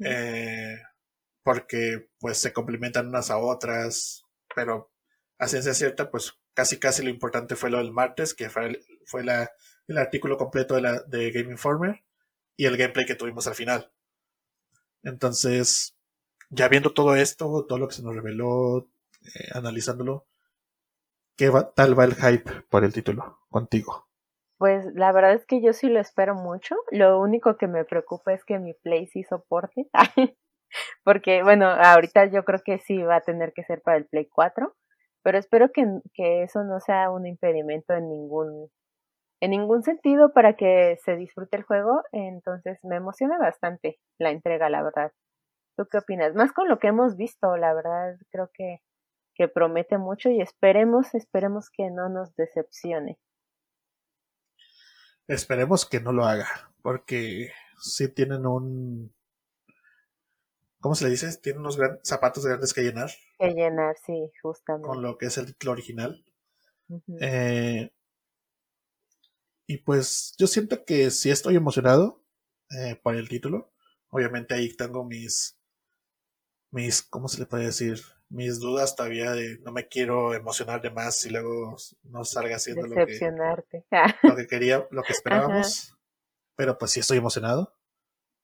Eh, 0.00 0.78
porque 1.42 2.08
pues 2.18 2.38
se 2.38 2.52
complementan 2.52 3.08
unas 3.08 3.30
a 3.30 3.38
otras, 3.38 4.24
pero 4.54 4.90
a 5.38 5.48
ciencia 5.48 5.74
cierta, 5.74 6.10
pues 6.10 6.34
casi 6.54 6.78
casi 6.78 7.02
lo 7.04 7.10
importante 7.10 7.56
fue 7.56 7.70
lo 7.70 7.78
del 7.78 7.92
martes, 7.92 8.34
que 8.34 8.48
fue, 8.50 8.80
fue 9.04 9.22
la, 9.22 9.50
el 9.86 9.98
artículo 9.98 10.36
completo 10.38 10.74
de, 10.74 10.80
la, 10.80 11.00
de 11.02 11.30
Game 11.30 11.50
Informer 11.52 12.04
y 12.56 12.64
el 12.64 12.76
gameplay 12.76 13.06
que 13.06 13.14
tuvimos 13.14 13.46
al 13.46 13.54
final. 13.54 13.92
Entonces, 15.02 15.96
ya 16.50 16.68
viendo 16.68 16.92
todo 16.94 17.14
esto, 17.14 17.64
todo 17.68 17.78
lo 17.78 17.88
que 17.88 17.94
se 17.94 18.02
nos 18.02 18.14
reveló, 18.14 18.88
eh, 19.22 19.50
analizándolo, 19.52 20.26
¿qué 21.36 21.52
tal 21.74 21.98
va 21.98 22.04
el 22.04 22.14
hype 22.14 22.62
por 22.68 22.84
el 22.84 22.92
título 22.92 23.40
contigo? 23.50 24.05
Pues 24.58 24.86
la 24.94 25.12
verdad 25.12 25.34
es 25.34 25.44
que 25.44 25.60
yo 25.60 25.72
sí 25.72 25.88
lo 25.88 26.00
espero 26.00 26.34
mucho. 26.34 26.76
Lo 26.90 27.20
único 27.20 27.56
que 27.56 27.66
me 27.68 27.84
preocupa 27.84 28.32
es 28.32 28.44
que 28.44 28.58
mi 28.58 28.74
Play 28.74 29.06
sí 29.06 29.22
soporte. 29.24 29.88
Porque, 31.04 31.42
bueno, 31.42 31.66
ahorita 31.68 32.26
yo 32.26 32.44
creo 32.44 32.60
que 32.64 32.78
sí 32.78 33.02
va 33.02 33.16
a 33.16 33.20
tener 33.20 33.52
que 33.52 33.64
ser 33.64 33.82
para 33.82 33.98
el 33.98 34.06
Play 34.06 34.26
4. 34.26 34.74
Pero 35.22 35.38
espero 35.38 35.70
que, 35.72 35.84
que 36.14 36.42
eso 36.42 36.64
no 36.64 36.80
sea 36.80 37.10
un 37.10 37.26
impedimento 37.26 37.94
en 37.94 38.08
ningún, 38.08 38.70
en 39.40 39.50
ningún 39.50 39.82
sentido 39.82 40.32
para 40.32 40.54
que 40.54 40.98
se 41.04 41.16
disfrute 41.16 41.56
el 41.58 41.64
juego. 41.64 42.02
Entonces 42.12 42.78
me 42.84 42.96
emociona 42.96 43.38
bastante 43.38 43.98
la 44.18 44.30
entrega, 44.30 44.70
la 44.70 44.82
verdad. 44.82 45.12
¿Tú 45.76 45.86
qué 45.90 45.98
opinas? 45.98 46.34
Más 46.34 46.52
con 46.52 46.68
lo 46.68 46.78
que 46.78 46.88
hemos 46.88 47.16
visto, 47.16 47.56
la 47.56 47.74
verdad, 47.74 48.16
creo 48.30 48.50
que, 48.54 48.78
que 49.34 49.48
promete 49.48 49.98
mucho 49.98 50.30
y 50.30 50.40
esperemos, 50.40 51.14
esperemos 51.14 51.68
que 51.70 51.90
no 51.90 52.08
nos 52.08 52.34
decepcione. 52.36 53.18
Esperemos 55.28 55.86
que 55.86 56.00
no 56.00 56.12
lo 56.12 56.24
haga, 56.24 56.48
porque 56.82 57.50
sí 57.80 58.08
tienen 58.08 58.46
un... 58.46 59.12
¿Cómo 60.80 60.94
se 60.94 61.04
le 61.04 61.10
dice? 61.10 61.36
Tienen 61.38 61.60
unos 61.60 61.78
zapatos 62.04 62.46
grandes 62.46 62.72
que 62.72 62.82
llenar. 62.82 63.10
Que 63.38 63.48
llenar, 63.48 63.96
sí, 64.04 64.30
justamente. 64.42 64.86
Con 64.86 65.02
lo 65.02 65.18
que 65.18 65.26
es 65.26 65.38
el 65.38 65.46
título 65.46 65.72
original. 65.72 66.24
eh, 67.20 67.90
y 69.66 69.78
pues 69.78 70.34
yo 70.38 70.46
siento 70.46 70.84
que 70.84 71.10
sí 71.10 71.30
estoy 71.30 71.56
emocionado 71.56 72.22
eh, 72.70 73.00
por 73.02 73.16
el 73.16 73.28
título. 73.28 73.72
Obviamente 74.10 74.54
ahí 74.54 74.74
tengo 74.76 75.04
mis 75.04 75.56
mis, 76.70 77.02
¿cómo 77.02 77.28
se 77.28 77.40
le 77.40 77.46
puede 77.46 77.66
decir? 77.66 78.00
Mis 78.28 78.58
dudas 78.58 78.96
todavía 78.96 79.32
de 79.32 79.58
no 79.60 79.72
me 79.72 79.86
quiero 79.86 80.34
emocionar 80.34 80.82
de 80.82 80.90
más 80.90 81.24
y 81.24 81.30
luego 81.30 81.76
no 82.02 82.24
salga 82.24 82.56
haciendo 82.56 82.86
lo 82.86 83.06
que, 83.06 83.18
lo 84.22 84.36
que 84.36 84.46
quería, 84.46 84.86
lo 84.90 85.02
que 85.02 85.12
esperábamos. 85.12 85.96
Pero 86.56 86.76
pues 86.78 86.90
sí 86.90 87.00
estoy 87.00 87.18
emocionado. 87.18 87.74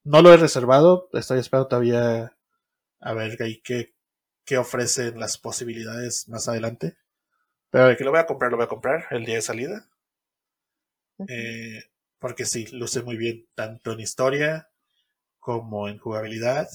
No 0.05 0.23
lo 0.23 0.33
he 0.33 0.37
reservado, 0.37 1.09
estoy 1.13 1.41
esperando 1.41 1.69
todavía 1.69 2.37
a 3.01 3.15
ver 3.15 3.37
qué, 3.37 3.95
qué 4.45 4.59
ofrecen 4.59 5.19
las 5.19 5.39
posibilidades 5.39 6.29
más 6.29 6.49
adelante. 6.49 6.97
Pero 7.71 7.89
de 7.89 7.97
que 7.97 8.05
lo 8.05 8.11
voy 8.11 8.21
a 8.21 8.27
comprar, 8.27 8.51
lo 8.51 8.59
voy 8.59 8.65
a 8.65 8.69
comprar 8.69 9.07
el 9.11 9.25
día 9.25 9.37
de 9.37 9.43
salida. 9.43 9.89
Eh, 11.29 11.83
porque 12.19 12.45
sí, 12.45 12.67
luce 12.73 13.03
muy 13.03 13.17
bien, 13.17 13.49
tanto 13.55 13.93
en 13.93 14.01
historia 14.01 14.71
como 15.39 15.89
en 15.89 15.99
jugabilidad 15.99 16.69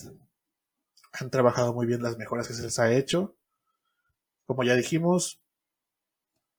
han 1.12 1.30
trabajado 1.30 1.74
muy 1.74 1.86
bien 1.86 2.02
las 2.02 2.18
mejoras 2.18 2.48
que 2.48 2.54
se 2.54 2.62
les 2.62 2.78
ha 2.78 2.92
hecho. 2.92 3.36
Como 4.46 4.64
ya 4.64 4.74
dijimos, 4.74 5.40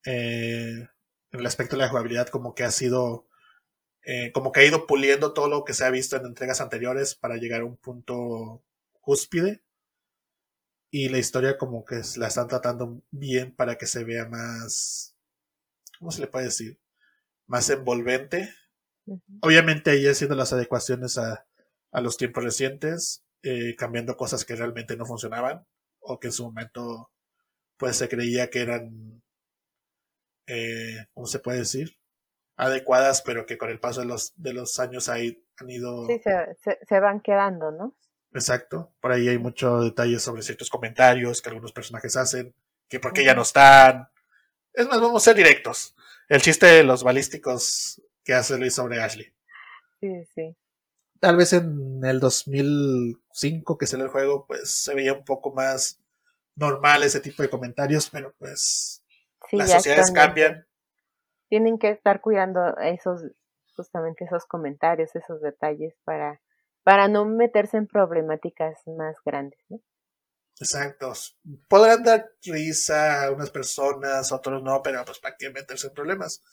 eh, 0.06 0.88
en 1.32 1.40
el 1.40 1.46
aspecto 1.46 1.76
de 1.76 1.84
la 1.84 1.90
jugabilidad 1.90 2.28
como 2.30 2.56
que 2.56 2.64
ha 2.64 2.72
sido, 2.72 3.28
eh, 4.04 4.32
como 4.34 4.52
que 4.52 4.62
ha 4.62 4.66
ido 4.66 4.88
puliendo 4.88 5.34
todo 5.34 5.50
lo 5.50 5.66
que 5.66 5.74
se 5.74 5.86
ha 5.86 5.92
visto 5.92 6.18
en 6.18 6.26
entregas 6.26 6.62
anteriores 6.62 7.16
para 7.16 7.38
llegar 7.38 7.62
a 7.62 7.66
un 7.66 7.78
punto 7.78 8.64
cúspide. 9.02 9.64
Y 10.92 11.10
la 11.10 11.20
historia 11.20 11.58
como 11.58 11.86
que 11.86 12.02
la 12.18 12.28
están 12.28 12.48
tratando 12.48 13.02
bien 13.12 13.56
para 13.56 13.78
que 13.78 13.86
se 13.86 14.04
vea 14.04 14.28
más, 14.28 15.16
¿cómo 16.00 16.12
se 16.12 16.22
le 16.22 16.28
puede 16.28 16.46
decir? 16.46 16.80
más 17.50 17.70
envolvente. 17.70 18.54
Obviamente 19.42 19.92
ahí 19.92 20.08
haciendo 20.08 20.36
las 20.36 20.54
adecuaciones 20.54 21.18
a, 21.18 21.48
a 21.92 22.02
los 22.02 22.16
tiempos 22.16 22.44
recientes, 22.44 23.26
eh, 23.42 23.76
cambiando 23.78 24.18
cosas 24.18 24.44
que 24.44 24.56
realmente 24.56 24.98
no 24.98 25.06
funcionaban 25.06 25.66
o 26.02 26.20
que 26.20 26.28
en 26.28 26.34
su 26.34 26.44
momento 26.44 27.10
pues 27.78 27.96
se 27.96 28.10
creía 28.10 28.50
que 28.50 28.62
eran, 28.62 29.22
eh, 30.48 31.06
¿cómo 31.14 31.26
se 31.26 31.40
puede 31.40 31.60
decir? 31.60 31.98
Adecuadas, 32.58 33.22
pero 33.22 33.46
que 33.46 33.58
con 33.58 33.70
el 33.70 33.80
paso 33.80 34.02
de 34.02 34.08
los, 34.08 34.34
de 34.36 34.52
los 34.52 34.78
años 34.80 35.08
ahí 35.08 35.42
han 35.58 35.70
ido... 35.70 36.06
Sí, 36.06 36.20
se, 36.20 36.78
se, 36.86 37.00
van 37.00 37.22
quedando, 37.22 37.72
¿no? 37.72 37.96
Exacto. 38.34 38.92
Por 39.00 39.14
ahí 39.14 39.30
hay 39.30 39.38
muchos 39.38 39.86
detalles 39.86 40.22
sobre 40.22 40.42
ciertos 40.42 40.70
comentarios 40.70 41.42
que 41.42 41.50
algunos 41.50 41.72
personajes 41.72 42.18
hacen, 42.18 42.54
que 42.90 43.00
por 43.00 43.14
qué 43.14 43.24
ya 43.24 43.34
no 43.34 43.44
están. 43.44 44.10
Es 44.74 44.86
más, 44.88 45.00
vamos 45.00 45.24
a 45.24 45.26
ser 45.26 45.38
directos. 45.38 45.96
El 46.28 46.42
chiste 46.42 46.66
de 46.66 46.84
los 46.84 47.04
balísticos 47.04 48.02
que 48.26 48.34
hace 48.34 48.58
Luis 48.58 48.76
sobre 48.76 49.02
Ashley. 49.02 49.34
Sí, 50.02 50.26
sí 50.36 50.58
tal 51.20 51.38
vez 51.38 51.54
en 51.54 52.02
el 52.04 52.20
2005 52.20 53.78
que 53.78 53.88
salió 53.88 54.06
el 54.06 54.12
juego, 54.12 54.46
pues 54.48 54.70
se 54.70 54.94
veía 54.96 55.14
un 55.14 55.24
poco 55.24 55.54
más 55.54 56.00
normal 56.56 57.04
ese 57.04 57.20
tipo 57.20 57.42
de 57.44 57.50
comentarios, 57.50 58.10
pero 58.10 58.34
pues 58.38 59.04
las 59.52 59.72
sociedades 59.72 60.12
cambian. 60.12 60.66
Tienen 61.48 61.80
que 61.80 61.90
estar 61.90 62.22
cuidando 62.22 62.78
esos, 62.78 63.24
justamente 63.76 64.26
esos 64.26 64.46
comentarios, 64.46 65.16
esos 65.16 65.42
detalles 65.42 65.96
para, 66.04 66.42
para 66.84 67.08
no 67.08 67.26
meterse 67.26 67.78
en 67.78 67.88
problemáticas 67.88 68.78
más 68.86 69.16
grandes, 69.26 69.60
¿no? 69.70 69.80
Exacto. 70.60 71.14
Podrán 71.70 72.04
dar 72.04 72.32
risa 72.44 73.24
a 73.24 73.32
unas 73.32 73.50
personas, 73.50 74.32
otros 74.32 74.62
no, 74.62 74.82
pero 74.84 75.04
pues 75.06 75.20
para 75.20 75.36
qué 75.38 75.50
meterse 75.50 75.88
en 75.88 75.94
problemas. 75.94 76.44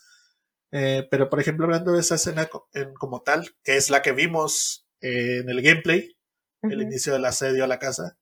Eh, 0.78 1.08
pero, 1.10 1.30
por 1.30 1.40
ejemplo, 1.40 1.64
hablando 1.64 1.92
de 1.92 2.00
esa 2.00 2.16
escena 2.16 2.50
como 2.98 3.22
tal, 3.22 3.56
que 3.64 3.78
es 3.78 3.88
la 3.88 4.02
que 4.02 4.12
vimos 4.12 4.86
eh, 5.00 5.38
en 5.38 5.48
el 5.48 5.62
gameplay, 5.62 6.14
el 6.60 6.82
inicio 6.82 7.14
del 7.14 7.24
asedio 7.24 7.64
a 7.64 7.66
la 7.66 7.78
casa, 7.78 8.18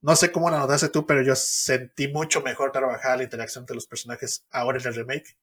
no 0.00 0.14
sé 0.14 0.30
cómo 0.30 0.48
la 0.48 0.60
notaste 0.60 0.90
tú, 0.90 1.06
pero 1.06 1.22
yo 1.22 1.34
sentí 1.34 2.06
mucho 2.06 2.40
mejor 2.40 2.70
trabajar 2.70 3.18
la 3.18 3.24
interacción 3.24 3.62
entre 3.62 3.74
los 3.74 3.88
personajes 3.88 4.46
ahora 4.48 4.78
en 4.78 4.86
el 4.86 4.94
remake. 4.94 5.36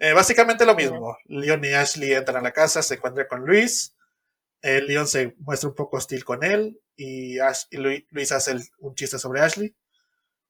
Eh, 0.00 0.12
básicamente 0.12 0.66
lo 0.66 0.74
mismo. 0.74 1.16
Leon 1.26 1.64
y 1.64 1.68
Ashley 1.68 2.14
entran 2.14 2.38
a 2.38 2.42
la 2.42 2.52
casa, 2.52 2.82
se 2.82 2.94
encuentran 2.94 3.28
con 3.28 3.46
Luis. 3.46 3.94
Leon 4.60 5.06
se 5.06 5.36
muestra 5.38 5.68
un 5.68 5.76
poco 5.76 5.98
hostil 5.98 6.24
con 6.24 6.42
él 6.42 6.80
y, 6.96 7.38
Luis, 7.70 8.32
hace 8.32 8.56
un 8.78 8.96
chiste 8.96 9.20
sobre 9.20 9.42
Ashley. 9.42 9.72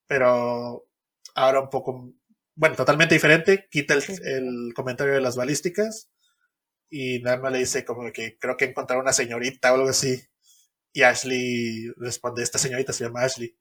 Pero 0.06 0.86
ahora 1.34 1.60
un 1.60 1.68
poco 1.68 2.14
bueno, 2.58 2.74
totalmente 2.74 3.14
diferente, 3.14 3.68
quita 3.70 3.94
el, 3.94 4.72
comentario 4.74 5.14
de 5.14 5.20
las 5.20 5.36
balísticas 5.36 6.10
y 6.90 7.20
nada 7.20 7.36
más 7.36 7.52
le 7.52 7.58
dice 7.58 7.84
como 7.84 8.10
que 8.12 8.36
creo 8.36 8.56
que 8.56 8.64
encontraron 8.64 9.04
una 9.04 9.12
señorita 9.12 9.70
o 9.70 9.76
algo 9.76 9.88
así. 9.88 10.20
Y 10.92 11.02
Ashley 11.02 11.92
responde, 11.98 12.42
esta 12.42 12.58
señorita 12.58 12.92
se 12.92 13.04
llama 13.04 13.22
Ashley. 13.22 13.56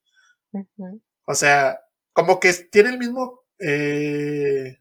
O 1.25 1.35
sea, 1.35 1.79
como 2.11 2.39
que 2.39 2.51
tiene 2.53 2.89
el 2.89 2.97
mismo, 2.97 3.43
eh, 3.59 4.79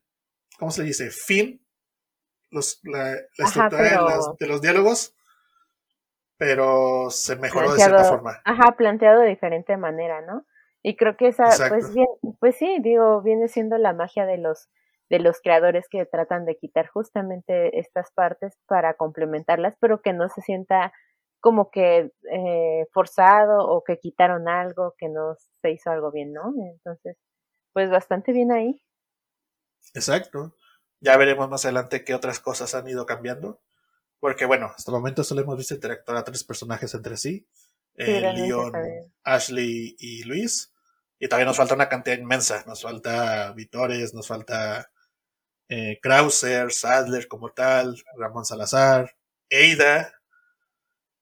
¿cómo 0.58 0.70
se 0.70 0.80
le 0.80 0.88
dice? 0.88 1.10
Fin, 1.10 1.62
los, 2.50 2.80
la, 2.84 3.16
estructura 3.36 3.82
de, 4.38 4.46
los 4.46 4.62
diálogos, 4.62 5.14
pero 6.38 7.10
se 7.10 7.36
mejoró 7.36 7.72
de 7.72 7.80
cierta 7.80 8.04
forma. 8.04 8.40
Ajá, 8.46 8.76
planteado 8.78 9.20
de 9.20 9.28
diferente 9.28 9.76
manera, 9.76 10.22
¿no? 10.22 10.46
Y 10.88 10.94
creo 10.94 11.16
que 11.16 11.26
esa, 11.26 11.46
pues 11.68 11.92
bien, 11.92 12.06
pues 12.38 12.58
sí, 12.58 12.78
digo, 12.80 13.20
viene 13.20 13.48
siendo 13.48 13.76
la 13.76 13.92
magia 13.92 14.24
de 14.24 14.38
los, 14.38 14.68
de 15.10 15.18
los 15.18 15.40
creadores 15.40 15.88
que 15.90 16.06
tratan 16.06 16.44
de 16.44 16.56
quitar 16.56 16.86
justamente 16.86 17.80
estas 17.80 18.12
partes 18.12 18.56
para 18.68 18.94
complementarlas, 18.94 19.74
pero 19.80 20.00
que 20.00 20.12
no 20.12 20.28
se 20.28 20.42
sienta 20.42 20.92
como 21.40 21.72
que 21.72 22.12
eh, 22.30 22.86
forzado 22.92 23.66
o 23.66 23.82
que 23.82 23.98
quitaron 23.98 24.48
algo, 24.48 24.94
que 24.96 25.08
no 25.08 25.34
se 25.60 25.72
hizo 25.72 25.90
algo 25.90 26.12
bien, 26.12 26.32
¿no? 26.32 26.54
Entonces, 26.56 27.16
pues 27.72 27.90
bastante 27.90 28.30
bien 28.30 28.52
ahí. 28.52 28.80
Exacto. 29.92 30.54
Ya 31.00 31.16
veremos 31.16 31.48
más 31.48 31.64
adelante 31.64 32.04
qué 32.04 32.14
otras 32.14 32.38
cosas 32.38 32.76
han 32.76 32.86
ido 32.86 33.06
cambiando. 33.06 33.60
Porque 34.20 34.44
bueno, 34.44 34.66
hasta 34.66 34.92
el 34.92 34.98
momento 34.98 35.24
solo 35.24 35.40
hemos 35.40 35.56
visto 35.56 35.74
interactuar 35.74 36.16
a 36.18 36.22
tres 36.22 36.44
personajes 36.44 36.94
entre 36.94 37.16
sí. 37.16 37.44
Eh, 37.96 38.20
Leon, 38.20 38.72
Ashley 39.24 39.96
y 39.98 40.22
Luis. 40.22 40.72
Y 41.18 41.28
todavía 41.28 41.46
nos 41.46 41.56
falta 41.56 41.74
una 41.74 41.88
cantidad 41.88 42.18
inmensa. 42.18 42.62
Nos 42.66 42.82
falta 42.82 43.52
Vitores, 43.52 44.12
nos 44.14 44.28
falta 44.28 44.90
eh, 45.68 45.98
Krauser, 46.00 46.72
Sadler 46.72 47.28
como 47.28 47.50
tal, 47.50 47.96
Ramón 48.16 48.44
Salazar, 48.44 49.16
Eida. 49.48 50.12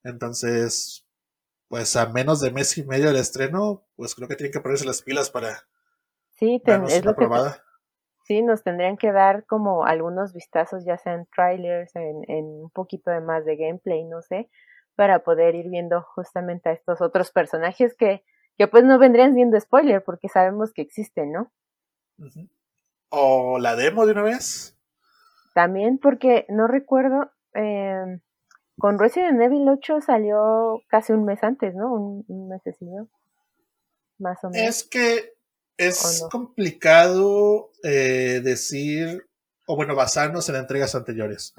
Entonces, 0.02 1.06
pues 1.68 1.96
a 1.96 2.06
menos 2.06 2.40
de 2.40 2.50
mes 2.50 2.76
y 2.78 2.84
medio 2.84 3.06
del 3.06 3.16
estreno, 3.16 3.86
pues 3.96 4.14
creo 4.14 4.28
que 4.28 4.36
tienen 4.36 4.52
que 4.52 4.60
ponerse 4.60 4.84
las 4.84 5.02
pilas 5.02 5.30
para 5.30 5.66
sí, 6.36 6.62
es 6.88 7.04
lo 7.04 7.14
que 7.16 7.28
sí, 8.24 8.42
nos 8.42 8.62
tendrían 8.62 8.96
que 8.96 9.12
dar 9.12 9.44
como 9.46 9.84
algunos 9.84 10.32
vistazos, 10.34 10.84
ya 10.84 10.98
sean 10.98 11.26
trailers, 11.34 11.94
en, 11.96 12.22
en 12.28 12.44
un 12.44 12.70
poquito 12.70 13.10
de 13.10 13.20
más 13.20 13.44
de 13.44 13.56
gameplay, 13.56 14.04
no 14.04 14.22
sé, 14.22 14.50
para 14.94 15.20
poder 15.20 15.54
ir 15.54 15.68
viendo 15.68 16.02
justamente 16.02 16.68
a 16.68 16.72
estos 16.72 17.00
otros 17.00 17.32
personajes 17.32 17.94
que 17.94 18.24
que 18.56 18.68
pues 18.68 18.84
no 18.84 18.98
vendrían 18.98 19.34
siendo 19.34 19.58
spoiler 19.60 20.02
porque 20.04 20.28
sabemos 20.28 20.72
que 20.72 20.82
existen, 20.82 21.32
¿no? 21.32 21.52
¿O 23.08 23.58
la 23.58 23.76
demo 23.76 24.06
de 24.06 24.12
una 24.12 24.22
vez? 24.22 24.76
También 25.54 25.98
porque 25.98 26.46
no 26.48 26.66
recuerdo, 26.66 27.30
eh, 27.54 28.20
con 28.78 28.98
Resident 28.98 29.40
Evil 29.40 29.68
8 29.68 30.00
salió 30.00 30.82
casi 30.88 31.12
un 31.12 31.24
mes 31.24 31.42
antes, 31.42 31.74
¿no? 31.74 31.92
Un, 31.92 32.24
un 32.28 32.48
mesecillo, 32.48 33.08
más 34.18 34.42
o 34.42 34.50
menos. 34.50 34.68
Es 34.68 34.84
que 34.84 35.34
es 35.76 36.26
complicado 36.30 37.70
eh, 37.82 38.40
decir, 38.42 39.26
o 39.66 39.76
bueno, 39.76 39.94
basarnos 39.94 40.48
en 40.48 40.56
entregas 40.56 40.94
anteriores. 40.94 41.54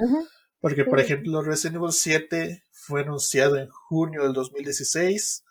Porque, 0.60 0.86
por 0.86 1.00
ejemplo, 1.00 1.42
Resident 1.42 1.78
Evil 1.78 1.92
7 1.92 2.64
fue 2.72 3.02
anunciado 3.02 3.58
en 3.58 3.70
junio 3.70 4.24
del 4.24 4.34
2016 4.34 5.45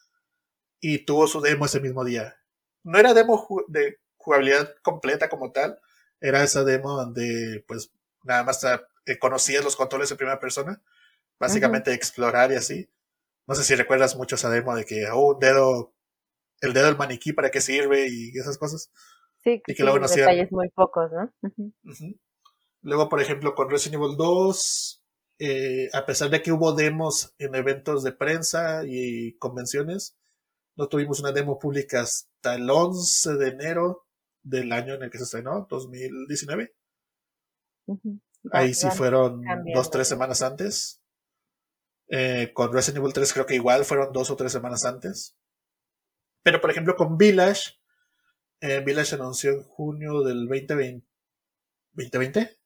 y 0.86 0.98
tuvo 0.98 1.26
su 1.26 1.40
demo 1.40 1.64
ese 1.64 1.80
mismo 1.80 2.04
día. 2.04 2.36
No 2.82 2.98
era 2.98 3.14
demo 3.14 3.48
de 3.68 4.00
jugabilidad 4.18 4.74
completa 4.82 5.30
como 5.30 5.50
tal, 5.50 5.80
era 6.20 6.42
esa 6.42 6.62
demo 6.62 6.92
donde 6.92 7.64
pues 7.66 7.90
nada 8.22 8.44
más 8.44 8.62
eh, 9.06 9.18
conocías 9.18 9.64
los 9.64 9.76
controles 9.76 10.10
en 10.10 10.18
primera 10.18 10.38
persona, 10.38 10.82
básicamente 11.40 11.94
explorar 11.94 12.52
y 12.52 12.56
así. 12.56 12.90
No 13.46 13.54
sé 13.54 13.64
si 13.64 13.74
recuerdas 13.74 14.14
mucho 14.14 14.34
esa 14.34 14.50
demo 14.50 14.76
de 14.76 14.84
que, 14.84 15.06
oh, 15.10 15.32
un 15.32 15.38
dedo, 15.38 15.94
el 16.60 16.74
dedo 16.74 16.84
del 16.84 16.98
maniquí, 16.98 17.32
¿para 17.32 17.50
qué 17.50 17.62
sirve? 17.62 18.06
Y 18.10 18.36
esas 18.36 18.58
cosas. 18.58 18.90
Sí, 19.42 19.62
y 19.66 19.74
que 19.74 19.82
luego 19.84 19.98
no 19.98 20.06
detalles 20.06 20.52
muy 20.52 20.68
pocos, 20.68 21.10
¿no? 21.12 21.32
Luego, 22.82 23.08
por 23.08 23.22
ejemplo, 23.22 23.54
con 23.54 23.70
Resident 23.70 24.02
Evil 24.02 24.18
2, 24.18 25.02
eh, 25.38 25.88
a 25.94 26.04
pesar 26.04 26.28
de 26.28 26.42
que 26.42 26.52
hubo 26.52 26.74
demos 26.74 27.34
en 27.38 27.54
eventos 27.54 28.04
de 28.04 28.12
prensa 28.12 28.82
y 28.86 29.38
convenciones, 29.38 30.18
no 30.76 30.88
tuvimos 30.88 31.20
una 31.20 31.32
demo 31.32 31.58
pública 31.58 32.02
hasta 32.02 32.54
el 32.54 32.68
11 32.68 33.34
de 33.34 33.48
enero 33.48 34.06
del 34.42 34.72
año 34.72 34.94
en 34.94 35.02
el 35.04 35.10
que 35.10 35.18
se 35.18 35.24
estrenó, 35.24 35.66
2019. 35.68 36.74
Ahí 38.52 38.74
sí 38.74 38.88
fueron 38.90 39.42
dos, 39.72 39.90
tres 39.90 40.08
semanas 40.08 40.42
antes. 40.42 41.00
Eh, 42.08 42.52
con 42.52 42.72
Resident 42.72 42.98
Evil 42.98 43.14
3 43.14 43.32
creo 43.32 43.46
que 43.46 43.54
igual 43.54 43.84
fueron 43.84 44.12
dos 44.12 44.30
o 44.30 44.36
tres 44.36 44.52
semanas 44.52 44.84
antes. 44.84 45.36
Pero 46.42 46.60
por 46.60 46.70
ejemplo 46.70 46.96
con 46.96 47.16
Village, 47.16 47.78
eh, 48.60 48.80
Village 48.80 49.14
anunció 49.14 49.52
en 49.52 49.62
junio 49.62 50.22
del 50.22 50.46
2020. 50.46 51.06
¿2020? 51.94 52.58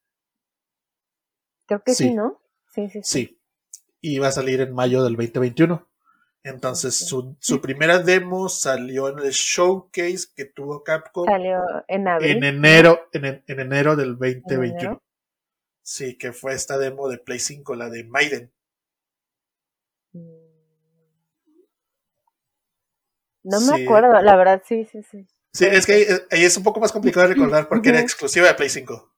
Creo 1.67 1.83
que 1.85 1.95
sí, 1.95 2.15
¿no? 2.15 2.43
Sí, 2.67 2.89
sí, 2.89 3.01
sí. 3.03 3.27
Sí. 3.27 3.41
Y 4.01 4.19
va 4.19 4.29
a 4.29 4.33
salir 4.33 4.61
en 4.61 4.75
mayo 4.75 5.03
del 5.05 5.15
2021. 5.17 5.88
Entonces, 6.45 6.95
su, 6.95 7.37
su, 7.41 7.61
primera 7.61 7.99
demo 7.99 8.49
salió 8.49 9.09
en 9.09 9.19
el 9.19 9.33
showcase 9.33 10.29
que 10.35 10.45
tuvo 10.45 10.85
Capcom. 10.85 11.27
Salió 11.27 11.61
en 11.89 12.09
abril. 12.09 12.37
En 12.37 12.45
enero, 12.45 13.09
en, 13.13 13.43
enero 13.47 13.97
del 13.97 14.17
2021. 14.17 15.03
Sí, 15.83 16.17
que 16.17 16.33
fue 16.33 16.55
esta 16.55 16.79
demo 16.79 17.09
de 17.09 17.19
Play 17.19 17.39
5, 17.39 17.75
la 17.75 17.91
de 17.91 18.05
Maiden. 18.05 18.53
No 23.43 23.61
me 23.61 23.83
acuerdo, 23.83 24.21
la 24.21 24.37
verdad, 24.37 24.63
sí, 24.67 24.85
sí, 24.85 25.03
sí. 25.03 25.27
Sí, 25.53 25.65
es 25.65 25.87
que 25.87 26.07
ahí, 26.31 26.45
es 26.45 26.57
un 26.57 26.63
poco 26.63 26.79
más 26.79 26.93
complicado 26.93 27.27
de 27.27 27.35
recordar 27.35 27.69
porque 27.69 27.89
era 27.89 28.01
exclusiva 28.01 28.47
de 28.47 28.55
Play 28.55 28.69
5. 28.69 29.15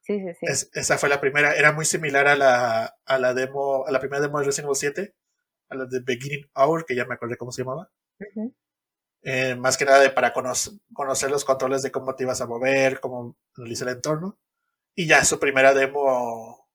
Sí, 0.00 0.20
sí, 0.20 0.54
sí. 0.54 0.68
esa 0.74 0.98
fue 0.98 1.08
la 1.08 1.20
primera, 1.20 1.54
era 1.54 1.72
muy 1.72 1.84
similar 1.84 2.28
a 2.28 2.36
la, 2.36 2.96
a 3.04 3.18
la 3.18 3.34
demo, 3.34 3.86
a 3.86 3.90
la 3.90 4.00
primera 4.00 4.20
demo 4.20 4.38
de 4.38 4.46
Resident 4.46 4.66
Evil 4.66 4.76
7 4.76 5.14
a 5.68 5.74
la 5.74 5.86
de 5.86 6.00
Beginning 6.00 6.50
Hour, 6.54 6.84
que 6.84 6.94
ya 6.94 7.04
me 7.04 7.14
acordé 7.14 7.36
cómo 7.36 7.52
se 7.52 7.62
llamaba. 7.62 7.90
Eh, 9.22 9.54
más 9.54 9.78
que 9.78 9.86
nada 9.86 10.00
de 10.00 10.10
para 10.10 10.32
conocer, 10.32 11.30
los 11.30 11.44
controles 11.44 11.82
de 11.82 11.90
cómo 11.90 12.14
te 12.14 12.24
ibas 12.24 12.40
a 12.40 12.46
mover, 12.46 13.00
cómo 13.00 13.36
analizar 13.56 13.88
el 13.88 13.94
entorno. 13.94 14.38
Y 14.94 15.06
ya 15.06 15.24
su 15.24 15.38
primera 15.40 15.72
demo 15.72 16.68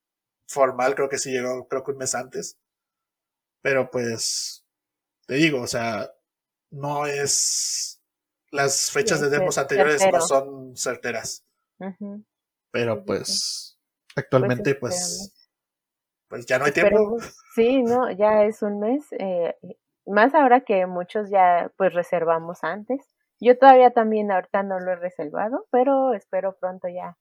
formal 0.47 0.95
creo 0.95 1.09
que 1.09 1.19
sí 1.19 1.31
llegó, 1.31 1.67
creo 1.67 1.83
que 1.83 1.91
un 1.91 1.97
mes 1.97 2.15
antes. 2.15 2.57
Pero 3.61 3.91
pues, 3.91 4.65
te 5.27 5.35
digo, 5.35 5.61
o 5.61 5.67
sea, 5.67 6.11
no 6.71 7.05
es... 7.05 8.01
Las 8.51 8.89
fechas 8.89 9.21
de 9.21 9.29
demos 9.29 9.59
anteriores 9.59 10.01
no 10.11 10.21
son 10.21 10.75
certeras. 10.75 11.45
Pero 12.71 13.05
pues, 13.05 13.77
actualmente 14.15 14.73
pues, 14.73 15.31
pues, 16.29 16.45
ya 16.45 16.59
no 16.59 16.65
hay 16.65 16.71
tiempo. 16.71 17.17
sí, 17.55 17.83
no, 17.83 18.11
ya 18.11 18.43
es 18.43 18.61
un 18.61 18.79
mes. 18.79 19.05
Eh, 19.13 19.55
más 20.05 20.33
ahora 20.33 20.61
que 20.61 20.85
muchos 20.85 21.29
ya 21.29 21.71
pues 21.77 21.93
reservamos 21.93 22.63
antes. 22.63 23.15
Yo 23.39 23.57
todavía 23.57 23.91
también 23.91 24.31
ahorita 24.31 24.63
no 24.63 24.79
lo 24.79 24.91
he 24.91 24.95
reservado, 24.95 25.65
pero 25.71 26.13
espero 26.13 26.57
pronto 26.59 26.87
ya 26.89 27.17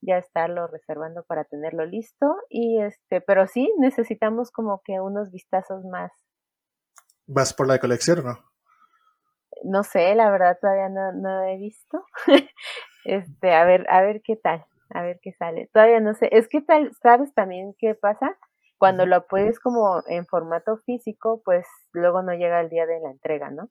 ya 0.00 0.18
estarlo 0.18 0.66
reservando 0.66 1.24
para 1.24 1.44
tenerlo 1.44 1.84
listo 1.84 2.36
y 2.48 2.80
este, 2.80 3.20
pero 3.20 3.46
sí 3.46 3.72
necesitamos 3.78 4.50
como 4.50 4.80
que 4.84 5.00
unos 5.00 5.30
vistazos 5.30 5.84
más. 5.84 6.12
¿Vas 7.26 7.52
por 7.52 7.66
la 7.66 7.78
colección 7.78 8.20
o 8.20 8.22
no? 8.22 8.38
No 9.64 9.82
sé, 9.82 10.14
la 10.14 10.30
verdad 10.30 10.58
todavía 10.60 10.88
no, 10.88 11.12
no 11.12 11.42
he 11.44 11.56
visto. 11.56 12.04
este, 13.04 13.54
a 13.54 13.64
ver, 13.64 13.86
a 13.90 14.02
ver 14.02 14.22
qué 14.22 14.36
tal, 14.36 14.64
a 14.90 15.02
ver 15.02 15.18
qué 15.22 15.32
sale. 15.32 15.68
Todavía 15.72 16.00
no 16.00 16.14
sé. 16.14 16.28
Es 16.32 16.48
que 16.48 16.60
tal, 16.60 16.92
sabes 17.02 17.32
también 17.34 17.74
qué 17.78 17.94
pasa 17.94 18.36
cuando 18.78 19.06
lo 19.06 19.26
puedes 19.26 19.58
como 19.58 20.02
en 20.06 20.24
formato 20.26 20.78
físico, 20.78 21.42
pues 21.44 21.66
luego 21.92 22.22
no 22.22 22.32
llega 22.32 22.60
el 22.60 22.68
día 22.70 22.86
de 22.86 23.00
la 23.00 23.10
entrega, 23.10 23.50
¿no? 23.50 23.70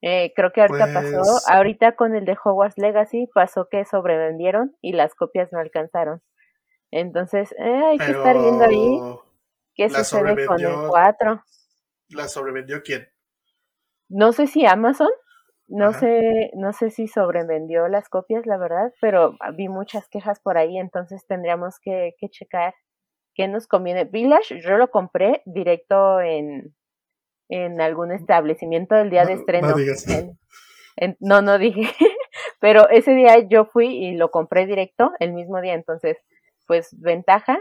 Eh, 0.00 0.32
creo 0.34 0.52
que 0.52 0.62
ahorita 0.62 0.92
pasó, 0.92 1.18
pues 1.18 1.48
ahorita 1.48 1.94
con 1.94 2.16
el 2.16 2.24
de 2.24 2.36
Hogwarts 2.42 2.76
Legacy 2.76 3.28
pasó 3.32 3.68
que 3.68 3.84
sobrevendieron 3.84 4.76
y 4.80 4.94
las 4.94 5.14
copias 5.14 5.52
no 5.52 5.60
alcanzaron. 5.60 6.22
Entonces, 6.90 7.52
eh, 7.52 7.82
hay 7.84 7.98
que 7.98 8.10
estar 8.10 8.36
viendo 8.36 8.64
ahí 8.64 8.98
qué 9.74 9.88
sucede 9.90 10.46
con 10.46 10.60
el 10.60 10.88
4. 10.88 11.42
¿La 12.08 12.26
sobrevendió 12.26 12.82
quién? 12.82 13.08
No 14.08 14.32
sé 14.32 14.46
si 14.46 14.66
Amazon, 14.66 15.08
no 15.68 15.92
sé, 15.92 16.50
no 16.54 16.72
sé 16.72 16.90
si 16.90 17.08
sobrevendió 17.08 17.88
las 17.88 18.08
copias, 18.08 18.46
la 18.46 18.58
verdad, 18.58 18.92
pero 19.00 19.36
vi 19.56 19.68
muchas 19.68 20.08
quejas 20.08 20.40
por 20.40 20.58
ahí, 20.58 20.78
entonces 20.78 21.24
tendríamos 21.26 21.78
que, 21.80 22.14
que 22.18 22.28
checar 22.28 22.74
qué 23.34 23.48
nos 23.48 23.66
conviene. 23.66 24.04
Village, 24.04 24.60
yo 24.60 24.76
lo 24.76 24.90
compré 24.90 25.42
directo 25.46 26.20
en, 26.20 26.74
en 27.48 27.80
algún 27.80 28.12
establecimiento 28.12 28.94
del 28.94 29.10
día 29.10 29.24
de 29.24 29.34
estreno. 29.34 29.68
No, 29.68 29.74
no, 31.20 31.42
no 31.42 31.58
dije. 31.58 31.82
Pero 32.60 32.88
ese 32.90 33.12
día 33.12 33.38
yo 33.48 33.66
fui 33.66 33.88
y 33.88 34.14
lo 34.14 34.30
compré 34.30 34.66
directo 34.66 35.10
el 35.18 35.32
mismo 35.32 35.60
día, 35.60 35.74
entonces, 35.74 36.16
pues 36.66 36.88
ventaja. 37.00 37.58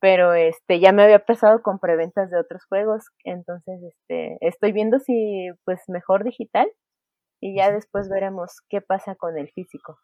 Pero 0.00 0.32
este 0.32 0.80
ya 0.80 0.92
me 0.92 1.02
había 1.02 1.18
pasado 1.24 1.62
con 1.62 1.78
preventas 1.78 2.30
de 2.30 2.38
otros 2.38 2.64
juegos, 2.64 3.04
entonces 3.22 3.82
este 3.82 4.38
estoy 4.40 4.72
viendo 4.72 4.98
si 4.98 5.50
pues 5.66 5.82
mejor 5.88 6.24
digital 6.24 6.66
y 7.40 7.56
ya 7.56 7.72
después 7.72 8.08
veremos 8.08 8.60
qué 8.68 8.80
pasa 8.80 9.14
con 9.14 9.36
el 9.38 9.50
físico. 9.50 9.98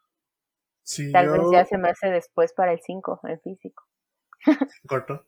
Tal 1.11 1.29
vez 1.29 1.41
ya 1.51 1.65
se 1.65 1.77
me 1.77 1.89
hace 1.89 2.07
después 2.07 2.53
para 2.53 2.71
el 2.71 2.79
5 2.81 3.21
en 3.23 3.41
físico. 3.41 3.83
Corto. 4.87 5.25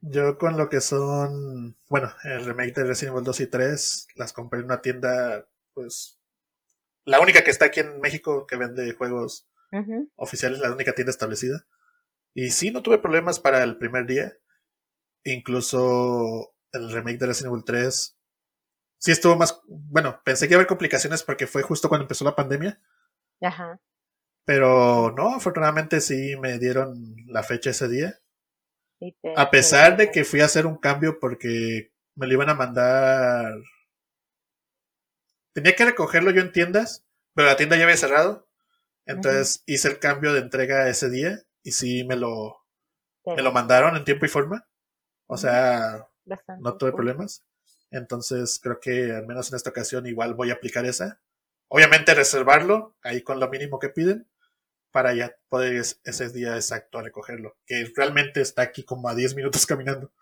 Yo 0.00 0.36
con 0.36 0.56
lo 0.56 0.68
que 0.68 0.80
son, 0.80 1.76
bueno, 1.88 2.10
el 2.24 2.44
remake 2.44 2.74
de 2.74 2.84
Resident 2.84 3.14
Evil 3.14 3.24
2 3.24 3.40
y 3.40 3.46
3, 3.46 4.08
las 4.16 4.32
compré 4.32 4.60
en 4.60 4.66
una 4.66 4.82
tienda, 4.82 5.48
pues, 5.74 6.20
la 7.04 7.20
única 7.20 7.42
que 7.42 7.50
está 7.50 7.66
aquí 7.66 7.80
en 7.80 8.00
México 8.00 8.46
que 8.46 8.56
vende 8.56 8.92
juegos 8.94 9.48
oficiales, 10.16 10.58
la 10.58 10.72
única 10.72 10.94
tienda 10.94 11.10
establecida. 11.10 11.66
Y 12.34 12.50
sí, 12.50 12.70
no 12.70 12.82
tuve 12.82 12.98
problemas 12.98 13.40
para 13.40 13.62
el 13.62 13.78
primer 13.78 14.06
día. 14.06 14.36
Incluso 15.24 16.54
el 16.72 16.92
remake 16.92 17.18
de 17.18 17.26
Resident 17.26 17.52
Evil 17.52 17.64
3, 17.64 18.18
sí 19.02 19.10
estuvo 19.10 19.36
más, 19.36 19.60
bueno, 19.66 20.20
pensé 20.24 20.46
que 20.46 20.54
iba 20.54 20.58
a 20.58 20.60
haber 20.60 20.68
complicaciones 20.68 21.22
porque 21.22 21.46
fue 21.46 21.62
justo 21.62 21.88
cuando 21.88 22.04
empezó 22.04 22.24
la 22.24 22.36
pandemia. 22.36 22.80
Ajá. 23.40 23.80
Pero 24.44 25.12
no, 25.16 25.34
afortunadamente 25.34 26.00
sí 26.00 26.36
me 26.36 26.58
dieron 26.58 27.16
la 27.26 27.42
fecha 27.42 27.70
ese 27.70 27.88
día 27.88 28.22
a 29.36 29.50
pesar 29.50 29.96
de 29.96 30.10
que 30.10 30.24
fui 30.24 30.40
a 30.40 30.44
hacer 30.44 30.66
un 30.66 30.76
cambio 30.76 31.18
porque 31.18 31.92
me 32.14 32.26
lo 32.26 32.34
iban 32.34 32.50
a 32.50 32.54
mandar. 32.54 33.54
Tenía 35.52 35.74
que 35.74 35.84
recogerlo 35.84 36.30
yo 36.30 36.40
en 36.40 36.52
tiendas, 36.52 37.04
pero 37.34 37.48
la 37.48 37.56
tienda 37.56 37.76
ya 37.76 37.84
había 37.84 37.96
cerrado. 37.96 38.48
Entonces 39.04 39.62
hice 39.66 39.88
el 39.88 39.98
cambio 39.98 40.32
de 40.32 40.40
entrega 40.40 40.88
ese 40.88 41.10
día 41.10 41.40
y 41.62 41.72
sí 41.72 42.04
me 42.04 42.16
lo, 42.16 42.64
me 43.26 43.42
lo 43.42 43.52
mandaron 43.52 43.96
en 43.96 44.04
tiempo 44.04 44.24
y 44.24 44.28
forma. 44.28 44.66
O 45.26 45.36
sea, 45.36 46.08
no 46.60 46.76
tuve 46.76 46.92
problemas. 46.92 47.44
Entonces 47.92 48.58
creo 48.62 48.80
que 48.80 49.12
al 49.12 49.26
menos 49.26 49.50
en 49.50 49.56
esta 49.56 49.70
ocasión 49.70 50.06
igual 50.06 50.34
voy 50.34 50.50
a 50.50 50.54
aplicar 50.54 50.84
esa. 50.86 51.20
Obviamente 51.68 52.14
reservarlo 52.14 52.96
ahí 53.02 53.22
con 53.22 53.38
lo 53.38 53.48
mínimo 53.48 53.78
que 53.78 53.90
piden 53.90 54.26
para 54.90 55.14
ya 55.14 55.34
poder 55.48 55.82
ese 56.04 56.28
día 56.30 56.54
exacto 56.54 56.98
a 56.98 57.02
recogerlo, 57.02 57.56
que 57.66 57.90
realmente 57.96 58.40
está 58.40 58.62
aquí 58.62 58.84
como 58.84 59.08
a 59.08 59.14
10 59.14 59.34
minutos 59.34 59.66
caminando. 59.66 60.12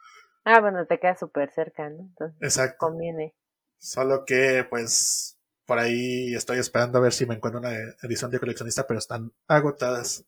Ah, 0.44 0.60
bueno, 0.60 0.86
te 0.86 0.98
queda 0.98 1.16
súper 1.16 1.50
cerca, 1.50 1.90
¿no? 1.90 2.00
Entonces, 2.00 2.38
Exacto. 2.40 2.76
Conviene. 2.78 3.34
Solo 3.78 4.24
que, 4.24 4.64
pues, 4.68 5.38
por 5.66 5.78
ahí 5.78 6.34
estoy 6.34 6.58
esperando 6.58 6.98
a 6.98 7.02
ver 7.02 7.12
si 7.12 7.26
me 7.26 7.34
encuentro 7.34 7.60
una 7.60 7.72
edición 8.02 8.30
de 8.30 8.38
coleccionista, 8.38 8.86
pero 8.86 8.98
están 8.98 9.32
agotadas. 9.46 10.24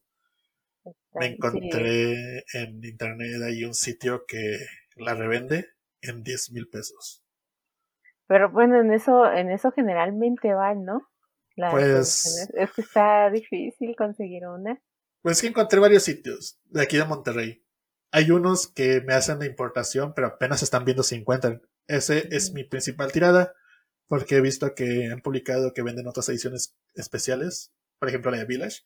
me 1.15 1.27
encontré 1.27 2.45
en 2.53 2.85
internet 2.85 3.43
ahí 3.43 3.65
un 3.65 3.75
sitio 3.75 4.25
que 4.27 4.59
la 4.97 5.15
revende 5.15 5.69
en 6.01 6.23
10 6.23 6.51
mil 6.53 6.69
pesos. 6.69 7.22
Pero 8.33 8.51
bueno, 8.51 8.81
en 8.81 8.91
eso, 8.95 9.31
en 9.31 9.51
eso 9.51 9.73
generalmente 9.73 10.55
van, 10.55 10.87
¿no? 10.87 11.07
pues 11.71 12.49
es 12.55 12.73
que 12.73 12.81
está 12.81 13.29
difícil 13.29 13.95
conseguir 13.95 14.47
una. 14.47 14.81
Pues 15.21 15.43
que 15.43 15.49
encontré 15.49 15.79
varios 15.79 16.05
sitios 16.05 16.59
de 16.65 16.81
aquí 16.81 16.97
de 16.97 17.05
Monterrey. 17.05 17.63
Hay 18.11 18.31
unos 18.31 18.69
que 18.69 19.03
me 19.03 19.13
hacen 19.13 19.39
de 19.39 19.45
importación, 19.45 20.15
pero 20.15 20.29
apenas 20.29 20.63
están 20.63 20.87
viendo 20.87 21.03
si 21.03 21.17
encuentran. 21.17 21.61
Ese 21.89 22.27
es 22.35 22.55
mi 22.55 22.65
principal 22.65 23.13
tirada, 23.13 23.53
porque 24.07 24.37
he 24.37 24.41
visto 24.41 24.75
que 24.75 25.11
han 25.13 25.21
publicado 25.21 25.75
que 25.75 25.83
venden 25.83 26.09
otras 26.09 26.31
ediciones 26.31 26.75
especiales, 26.95 27.75
por 27.99 28.09
ejemplo 28.09 28.31
la 28.31 28.39
de 28.39 28.47
Village, 28.47 28.81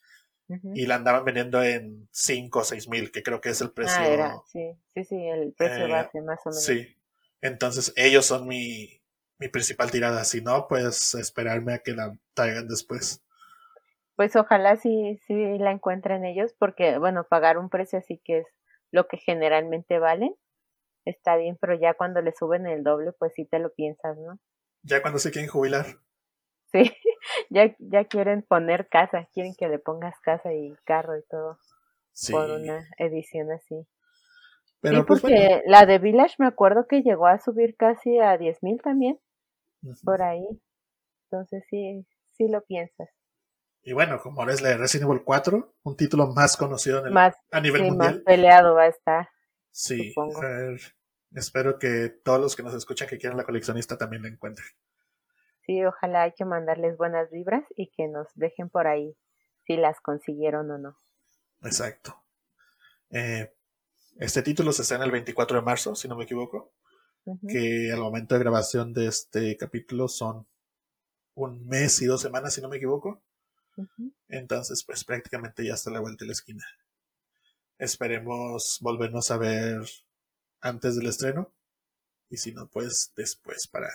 y 0.74 0.86
la 0.86 0.96
andaban 0.96 1.24
vendiendo 1.24 1.62
en 1.62 2.08
5 2.10 2.58
o 2.58 2.64
6 2.64 2.88
mil, 2.88 3.12
que 3.12 3.22
creo 3.22 3.40
que 3.40 3.50
es 3.50 3.60
el 3.60 3.70
precio. 3.70 4.00
Ah, 4.00 4.08
era, 4.08 4.42
sí, 4.50 4.72
sí, 4.92 5.04
sí, 5.04 5.14
el 5.14 5.52
precio 5.52 5.86
eh, 5.86 5.92
base 5.92 6.20
más 6.20 6.40
o 6.44 6.50
menos. 6.50 6.64
Sí, 6.64 6.96
entonces 7.40 7.92
ellos 7.94 8.26
son 8.26 8.48
mi, 8.48 9.05
mi 9.38 9.48
principal 9.48 9.90
tirada. 9.90 10.24
Si 10.24 10.40
no, 10.40 10.66
pues 10.68 11.14
esperarme 11.14 11.74
a 11.74 11.78
que 11.78 11.92
la 11.92 12.16
traigan 12.34 12.68
después. 12.68 13.22
Pues 14.16 14.34
ojalá 14.34 14.76
sí, 14.76 15.20
sí 15.26 15.58
la 15.58 15.72
encuentren 15.72 16.24
ellos, 16.24 16.54
porque 16.58 16.98
bueno, 16.98 17.24
pagar 17.24 17.58
un 17.58 17.68
precio 17.68 17.98
así 17.98 18.18
que 18.24 18.38
es 18.38 18.46
lo 18.90 19.08
que 19.08 19.18
generalmente 19.18 19.98
valen, 19.98 20.34
está 21.04 21.36
bien, 21.36 21.58
pero 21.60 21.74
ya 21.74 21.94
cuando 21.94 22.22
le 22.22 22.32
suben 22.32 22.66
el 22.66 22.82
doble, 22.82 23.12
pues 23.12 23.34
sí 23.34 23.44
te 23.44 23.58
lo 23.58 23.74
piensas, 23.74 24.16
¿no? 24.16 24.38
Ya 24.82 25.02
cuando 25.02 25.18
se 25.18 25.30
quieren 25.30 25.50
jubilar. 25.50 25.86
Sí, 26.72 26.90
ya, 27.50 27.76
ya 27.78 28.04
quieren 28.04 28.42
poner 28.42 28.88
casa, 28.88 29.28
quieren 29.34 29.54
que 29.54 29.68
le 29.68 29.78
pongas 29.78 30.18
casa 30.20 30.54
y 30.54 30.74
carro 30.84 31.18
y 31.18 31.22
todo 31.28 31.58
por 32.30 32.50
una 32.50 32.88
edición 32.96 33.52
así. 33.52 33.86
Pero 34.80 34.98
sí, 34.98 35.04
pues, 35.06 35.20
porque 35.20 35.62
la 35.66 35.84
de 35.84 35.98
Village 35.98 36.36
me 36.38 36.46
acuerdo 36.46 36.86
que 36.86 37.02
llegó 37.02 37.26
a 37.26 37.38
subir 37.38 37.76
casi 37.76 38.18
a 38.18 38.38
10.000 38.38 38.80
también 38.80 39.20
por 40.04 40.22
ahí. 40.22 40.46
Entonces 41.24 41.64
sí, 41.70 42.06
sí 42.36 42.48
lo 42.48 42.64
piensas. 42.64 43.08
Y 43.82 43.92
bueno, 43.92 44.20
como 44.20 44.40
ahora 44.40 44.52
es 44.52 44.62
la 44.62 44.70
de 44.70 44.78
Resident 44.78 45.08
Evil 45.08 45.22
4, 45.24 45.76
un 45.84 45.96
título 45.96 46.26
más 46.28 46.56
conocido 46.56 47.00
en 47.00 47.06
el, 47.06 47.16
a 47.16 47.60
nivel 47.60 47.82
mundial. 47.84 48.14
Más 48.14 48.22
peleado 48.24 48.74
va 48.74 48.82
a 48.82 48.88
estar. 48.88 49.28
Sí, 49.70 50.12
espero 51.32 51.78
que 51.78 52.08
todos 52.08 52.40
los 52.40 52.56
que 52.56 52.62
nos 52.62 52.74
escuchan 52.74 53.08
que 53.08 53.18
quieran 53.18 53.36
la 53.36 53.44
coleccionista 53.44 53.96
también 53.96 54.22
la 54.22 54.28
encuentren. 54.28 54.66
Sí, 55.66 55.84
ojalá 55.84 56.22
hay 56.22 56.32
que 56.32 56.44
mandarles 56.44 56.96
buenas 56.96 57.30
vibras 57.30 57.64
y 57.76 57.90
que 57.90 58.08
nos 58.08 58.26
dejen 58.34 58.70
por 58.70 58.86
ahí 58.86 59.16
si 59.66 59.76
las 59.76 60.00
consiguieron 60.00 60.70
o 60.70 60.78
no. 60.78 60.98
Exacto. 61.62 62.24
Eh, 63.10 63.52
este 64.18 64.42
título 64.42 64.72
se 64.72 64.82
estrena 64.82 65.04
el 65.04 65.10
24 65.10 65.58
de 65.58 65.64
marzo, 65.64 65.94
si 65.94 66.08
no 66.08 66.16
me 66.16 66.24
equivoco 66.24 66.72
que 67.48 67.90
al 67.92 68.00
momento 68.00 68.34
de 68.34 68.40
grabación 68.40 68.92
de 68.92 69.08
este 69.08 69.56
capítulo 69.56 70.08
son 70.08 70.46
un 71.34 71.66
mes 71.66 72.00
y 72.02 72.06
dos 72.06 72.22
semanas, 72.22 72.54
si 72.54 72.60
no 72.60 72.68
me 72.68 72.76
equivoco. 72.76 73.22
Entonces, 74.28 74.84
pues 74.84 75.04
prácticamente 75.04 75.64
ya 75.64 75.74
está 75.74 75.90
la 75.90 76.00
vuelta 76.00 76.24
de 76.24 76.28
la 76.28 76.32
esquina. 76.32 76.64
Esperemos 77.78 78.78
volvernos 78.80 79.30
a 79.30 79.36
ver 79.36 79.82
antes 80.60 80.96
del 80.96 81.06
estreno. 81.06 81.52
Y 82.28 82.38
si 82.38 82.52
no, 82.52 82.68
pues 82.68 83.12
después 83.16 83.68
para 83.68 83.90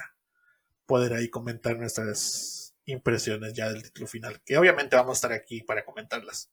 poder 0.86 1.14
ahí 1.14 1.30
comentar 1.30 1.78
nuestras 1.78 2.76
impresiones 2.86 3.54
ya 3.54 3.70
del 3.70 3.84
título 3.84 4.08
final. 4.08 4.42
Que 4.46 4.58
obviamente 4.58 4.96
vamos 4.96 5.12
a 5.12 5.20
estar 5.20 5.34
aquí 5.34 5.64
para 5.64 5.84
comentarlas. 5.84 6.52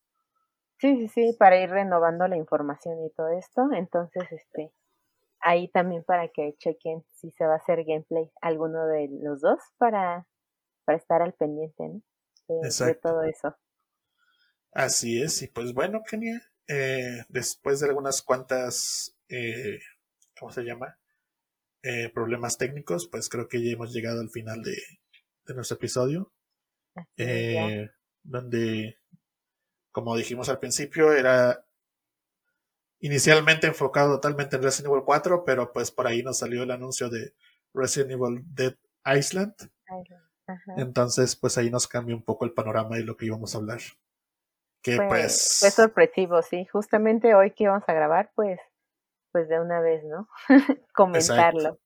Sí, 0.78 0.96
sí, 0.96 1.08
sí, 1.08 1.36
para 1.38 1.60
ir 1.60 1.70
renovando 1.70 2.26
la 2.28 2.36
información 2.36 3.04
y 3.04 3.10
todo 3.10 3.28
esto. 3.30 3.68
Entonces, 3.72 4.24
este, 4.30 4.72
ahí 5.40 5.68
también 5.68 6.04
para 6.04 6.28
que 6.28 6.54
chequen 6.58 7.04
si 7.14 7.30
se 7.32 7.44
va 7.46 7.54
a 7.54 7.58
hacer 7.58 7.84
gameplay 7.84 8.30
alguno 8.40 8.86
de 8.86 9.08
los 9.22 9.40
dos 9.40 9.58
para, 9.78 10.26
para 10.84 10.98
estar 10.98 11.22
al 11.22 11.34
pendiente 11.34 11.88
¿no? 11.88 12.02
de, 12.48 12.94
todo 12.94 13.22
eso. 13.22 13.56
Así 14.72 15.22
es, 15.22 15.42
y 15.42 15.48
pues 15.48 15.72
bueno, 15.72 16.02
Kenia, 16.08 16.40
eh, 16.68 17.24
después 17.28 17.80
de 17.80 17.88
algunas 17.88 18.22
cuantas, 18.22 19.16
eh, 19.28 19.78
¿cómo 20.38 20.52
se 20.52 20.62
llama? 20.62 20.98
Eh, 21.82 22.10
problemas 22.12 22.58
técnicos, 22.58 23.08
pues 23.08 23.28
creo 23.28 23.48
que 23.48 23.64
ya 23.64 23.72
hemos 23.72 23.92
llegado 23.92 24.20
al 24.20 24.30
final 24.30 24.62
de, 24.62 24.76
de 25.46 25.54
nuestro 25.54 25.76
episodio. 25.76 26.32
Eh, 27.16 27.88
donde 28.24 28.98
como 29.92 30.16
dijimos 30.16 30.48
al 30.48 30.58
principio, 30.58 31.12
era 31.12 31.64
inicialmente 33.00 33.66
enfocado 33.66 34.14
totalmente 34.14 34.56
en 34.56 34.62
Resident 34.62 34.92
Evil 34.92 35.04
4, 35.04 35.44
pero 35.44 35.72
pues 35.72 35.90
por 35.90 36.06
ahí 36.06 36.22
nos 36.22 36.38
salió 36.38 36.62
el 36.62 36.70
anuncio 36.70 37.08
de 37.08 37.34
Resident 37.74 38.12
Evil 38.12 38.42
Dead 38.54 38.74
Island. 39.06 39.54
Entonces, 40.76 41.36
pues 41.36 41.58
ahí 41.58 41.70
nos 41.70 41.86
cambia 41.86 42.16
un 42.16 42.22
poco 42.22 42.44
el 42.44 42.52
panorama 42.52 42.96
de 42.96 43.04
lo 43.04 43.16
que 43.16 43.26
íbamos 43.26 43.54
a 43.54 43.58
hablar. 43.58 43.80
Que 44.82 44.96
pues. 44.96 45.58
Fue 45.60 45.70
sorpresivo, 45.70 46.40
sí. 46.42 46.66
Justamente 46.66 47.34
hoy 47.34 47.50
que 47.50 47.64
íbamos 47.64 47.86
a 47.86 47.92
grabar, 47.92 48.30
pues, 48.34 48.58
pues 49.32 49.48
de 49.48 49.60
una 49.60 49.80
vez, 49.80 50.04
¿no? 50.04 50.28
Comentarlo. 50.94 51.78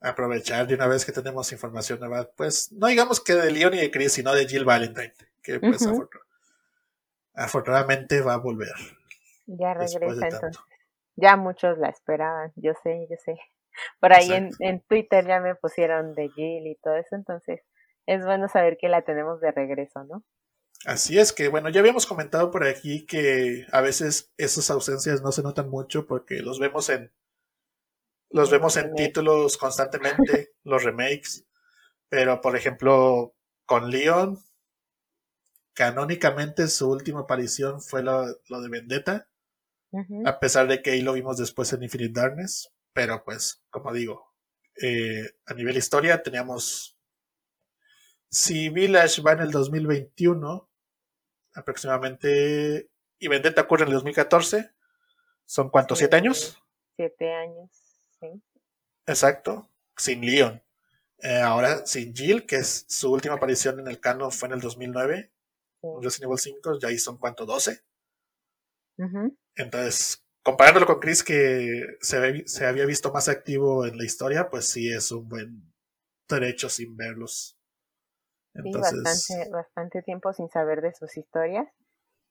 Aprovechar 0.00 0.66
de 0.66 0.76
una 0.76 0.86
vez 0.86 1.04
que 1.04 1.12
tenemos 1.12 1.50
información 1.52 1.98
nueva, 1.98 2.30
pues, 2.36 2.72
no 2.72 2.86
digamos 2.86 3.20
que 3.20 3.34
de 3.34 3.50
Leon 3.50 3.74
y 3.74 3.78
de 3.78 3.90
Chris, 3.90 4.12
sino 4.12 4.32
de 4.32 4.46
Jill 4.46 4.64
Valentine, 4.64 5.12
que 5.42 5.58
pues 5.58 5.84
afortunadamente 7.34 8.20
va 8.20 8.34
a 8.34 8.38
volver. 8.38 8.74
Ya 9.48 9.74
regresa 9.74 10.28
entonces. 10.28 10.62
Ya 11.16 11.36
muchos 11.36 11.78
la 11.78 11.88
esperaban, 11.88 12.52
yo 12.54 12.72
sé, 12.82 13.06
yo 13.10 13.16
sé. 13.24 13.34
Por 14.00 14.12
ahí 14.12 14.32
en, 14.32 14.50
en, 14.60 14.80
Twitter 14.82 15.26
ya 15.26 15.40
me 15.40 15.54
pusieron 15.54 16.14
de 16.14 16.28
Jill 16.30 16.66
y 16.66 16.76
todo 16.76 16.96
eso, 16.96 17.16
entonces 17.16 17.60
es 18.06 18.24
bueno 18.24 18.48
saber 18.48 18.76
que 18.78 18.88
la 18.88 19.02
tenemos 19.02 19.40
de 19.40 19.50
regreso, 19.50 20.04
¿no? 20.04 20.24
Así 20.84 21.18
es 21.18 21.32
que, 21.32 21.48
bueno, 21.48 21.70
ya 21.70 21.80
habíamos 21.80 22.06
comentado 22.06 22.50
por 22.50 22.64
aquí 22.64 23.04
que 23.04 23.66
a 23.72 23.80
veces 23.80 24.32
esas 24.36 24.70
ausencias 24.70 25.22
no 25.22 25.32
se 25.32 25.42
notan 25.42 25.68
mucho 25.68 26.06
porque 26.06 26.40
los 26.40 26.60
vemos 26.60 26.88
en 26.88 27.12
los 28.30 28.50
vemos 28.50 28.76
en 28.76 28.94
títulos 28.94 29.56
constantemente, 29.56 30.52
los 30.62 30.84
remakes, 30.84 31.46
pero 32.08 32.40
por 32.40 32.56
ejemplo, 32.56 33.34
con 33.64 33.90
Leon 33.90 34.38
canónicamente 35.78 36.66
su 36.66 36.90
última 36.90 37.20
aparición 37.20 37.80
fue 37.80 38.02
lo, 38.02 38.26
de 38.26 38.68
Vendetta, 38.68 39.28
a 40.24 40.38
pesar 40.40 40.66
de 40.68 40.82
que 40.82 40.90
ahí 40.90 41.02
lo 41.02 41.12
vimos 41.14 41.38
después 41.38 41.72
en 41.72 41.82
Infinite 41.82 42.20
Darkness, 42.20 42.72
pero 42.92 43.24
pues, 43.24 43.62
como 43.70 43.92
digo, 43.92 44.34
eh, 44.82 45.30
a 45.46 45.54
nivel 45.54 45.76
historia 45.76 46.22
teníamos, 46.22 46.96
si 48.30 48.68
Village 48.68 49.22
va 49.22 49.32
en 49.32 49.40
el 49.40 49.50
2021, 49.50 50.68
aproximadamente, 51.54 52.90
y 53.18 53.28
Vendetta 53.28 53.62
ocurre 53.62 53.82
en 53.82 53.88
el 53.88 53.94
2014, 53.94 54.70
¿son 55.44 55.70
cuántos? 55.70 55.98
¿Siete 55.98 56.16
años? 56.16 56.62
Siete 56.96 57.32
años, 57.32 57.70
sí. 58.20 58.42
Exacto, 59.06 59.70
sin 59.96 60.20
Leon. 60.20 60.62
Eh, 61.20 61.40
ahora 61.40 61.84
sin 61.84 62.14
Jill, 62.14 62.46
que 62.46 62.56
es 62.56 62.84
su 62.88 63.10
última 63.10 63.34
aparición 63.34 63.80
en 63.80 63.88
el 63.88 63.98
canon 63.98 64.30
fue 64.30 64.48
en 64.48 64.54
el 64.54 64.60
2009, 64.60 65.32
Resident 66.00 66.24
Evil 66.24 66.38
5 66.38 66.78
ya 66.78 66.88
ahí 66.88 66.98
son 66.98 67.18
cuánto, 67.18 67.46
12. 67.46 67.82
Entonces, 69.58 70.24
comparándolo 70.42 70.86
con 70.86 71.00
Chris, 71.00 71.22
que 71.22 71.84
se, 72.00 72.46
se, 72.46 72.64
había 72.64 72.86
visto 72.86 73.12
más 73.12 73.28
activo 73.28 73.84
en 73.84 73.98
la 73.98 74.04
historia, 74.04 74.48
pues 74.48 74.66
sí 74.66 74.90
es 74.90 75.12
un 75.12 75.28
buen 75.28 75.74
derecho 76.28 76.68
sin 76.70 76.96
verlos. 76.96 77.58
Entonces, 78.54 79.02
bastante, 79.02 79.50
bastante 79.50 80.02
tiempo 80.02 80.32
sin 80.32 80.48
saber 80.48 80.80
de 80.80 80.94
sus 80.94 81.16
historias. 81.16 81.68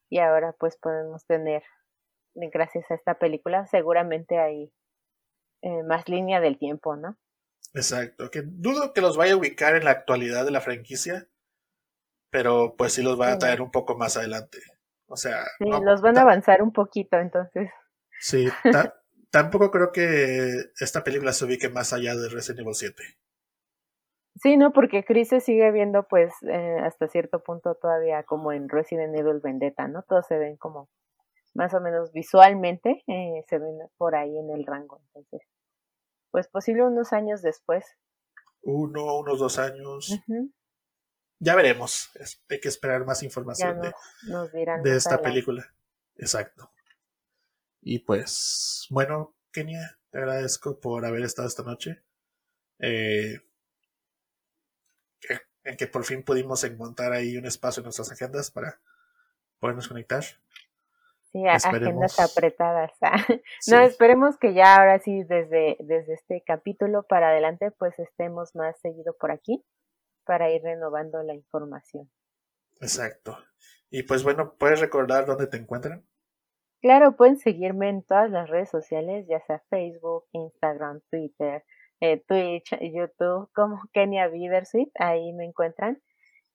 Y 0.10 0.20
ahora 0.20 0.54
pues 0.58 0.78
podemos 0.78 1.26
tener, 1.26 1.64
gracias 2.34 2.90
a 2.90 2.96
esta 2.96 3.20
película, 3.20 3.68
seguramente 3.68 4.40
hay 4.40 4.72
eh, 5.62 5.84
más 5.84 6.08
línea 6.08 6.40
del 6.40 6.58
tiempo, 6.58 6.96
¿no? 6.96 7.18
Exacto, 7.74 8.32
que 8.32 8.42
dudo 8.44 8.94
que 8.94 9.02
los 9.02 9.18
vaya 9.18 9.34
a 9.34 9.38
ubicar 9.38 9.76
en 9.76 9.84
la 9.84 9.92
actualidad 9.92 10.46
de 10.46 10.52
la 10.52 10.62
franquicia, 10.62 11.28
pero 12.32 12.76
pues 12.78 12.94
sí 12.94 13.04
los 13.04 13.20
va 13.20 13.34
a 13.34 13.38
traer 13.38 13.62
un 13.62 13.72
poco 13.72 13.98
más 13.98 14.16
adelante. 14.16 14.60
O 15.08 15.16
sea, 15.16 15.44
sí, 15.58 15.66
los 15.84 16.02
van 16.02 16.18
a 16.18 16.22
avanzar 16.22 16.62
un 16.62 16.72
poquito, 16.72 17.18
entonces. 17.18 17.70
Sí, 18.20 18.48
tampoco 19.32 19.72
creo 19.72 19.92
que 19.92 20.72
esta 20.80 21.04
película 21.04 21.34
se 21.34 21.46
ubique 21.46 21.70
más 21.70 21.94
allá 21.94 22.16
de 22.16 22.30
Resident 22.30 22.62
Evil 22.62 22.76
7. 22.76 23.04
Sí, 24.36 24.58
no, 24.58 24.72
porque 24.72 25.04
Chris 25.04 25.30
se 25.30 25.40
sigue 25.40 25.72
viendo, 25.72 26.04
pues, 26.08 26.34
eh, 26.44 26.78
hasta 26.84 27.08
cierto 27.08 27.42
punto 27.42 27.76
todavía 27.76 28.24
como 28.24 28.52
en 28.52 28.70
Resident 28.70 29.18
Evil 29.18 29.40
Vendetta, 29.42 29.88
¿no? 29.88 30.04
Todos 30.04 30.28
se 30.28 30.38
ven 30.38 30.58
como 30.58 30.90
más 31.56 31.74
o 31.74 31.82
menos 31.82 32.12
visualmente, 32.12 33.04
eh, 33.08 33.44
se 33.48 33.58
ven 33.58 33.80
por 33.98 34.16
ahí 34.16 34.38
en 34.38 34.52
el 34.52 34.66
rango. 34.66 35.02
Entonces, 35.08 35.42
pues 36.30 36.48
posible 36.48 36.84
unos 36.84 37.14
años 37.14 37.42
después. 37.42 37.86
Uno, 38.62 39.18
unos 39.20 39.40
dos 39.40 39.58
años 39.58 40.20
ya 41.40 41.56
veremos. 41.56 42.10
hay 42.50 42.60
que 42.60 42.68
esperar 42.68 43.06
más 43.06 43.24
información 43.24 43.80
de, 43.82 44.96
esta 44.96 45.22
película. 45.22 45.74
Exacto. 46.16 46.72
Y 47.82 48.00
pues, 48.00 48.88
bueno, 48.90 49.36
Kenia, 49.52 50.00
te 50.10 50.18
agradezco 50.18 50.80
por 50.80 51.06
haber 51.06 51.24
estado 51.24 51.48
esta 51.48 51.64
noche. 51.64 52.04
Eh, 52.80 53.40
en 55.64 55.76
que 55.76 55.88
por 55.88 56.06
fin 56.06 56.24
pudimos 56.24 56.64
encontrar 56.64 57.12
ahí 57.12 57.38
un 57.38 57.46
espacio 57.46 57.82
en 57.82 57.86
nuestras 57.86 58.12
agendas 58.12 58.52
para 58.52 58.80
podernos 59.60 59.88
conectar. 59.88 60.24
Sí, 61.32 61.46
agendas 61.46 62.20
apretadas. 62.20 62.92
No, 63.70 63.82
esperemos 63.82 64.38
que 64.38 64.54
ya 64.54 64.78
ahora 64.78 65.00
sí, 65.00 65.24
desde, 65.24 65.76
desde 65.82 66.14
este 66.14 66.42
capítulo 66.46 67.04
para 67.04 67.30
adelante, 67.30 67.72
pues 67.72 68.00
estemos 68.00 68.56
más 68.56 68.80
seguido 68.80 69.16
por 69.20 69.32
aquí 69.32 69.64
para 70.28 70.52
ir 70.52 70.62
renovando 70.62 71.24
la 71.24 71.34
información. 71.34 72.12
Exacto. 72.82 73.38
Y 73.90 74.04
pues 74.04 74.24
bueno, 74.24 74.56
¿puedes 74.60 74.80
recordar 74.80 75.26
dónde 75.26 75.48
te 75.48 75.58
encuentran? 75.58 76.06
Claro, 76.82 77.16
pueden 77.16 77.38
seguirme 77.38 77.90
en 77.90 78.04
todas 78.04 78.30
las 78.30 78.50
redes 78.50 78.70
sociales, 78.70 79.26
ya 79.28 79.40
sea 79.48 79.64
Facebook, 79.70 80.26
Instagram, 80.34 81.02
Twitter, 81.10 81.64
eh, 82.02 82.24
Twitch, 82.28 82.78
YouTube, 82.80 83.50
como 83.54 83.82
Kenia 83.94 84.28
Bidersuit, 84.28 84.90
ahí 85.00 85.34
me 85.34 85.46
encuentran. 85.46 86.02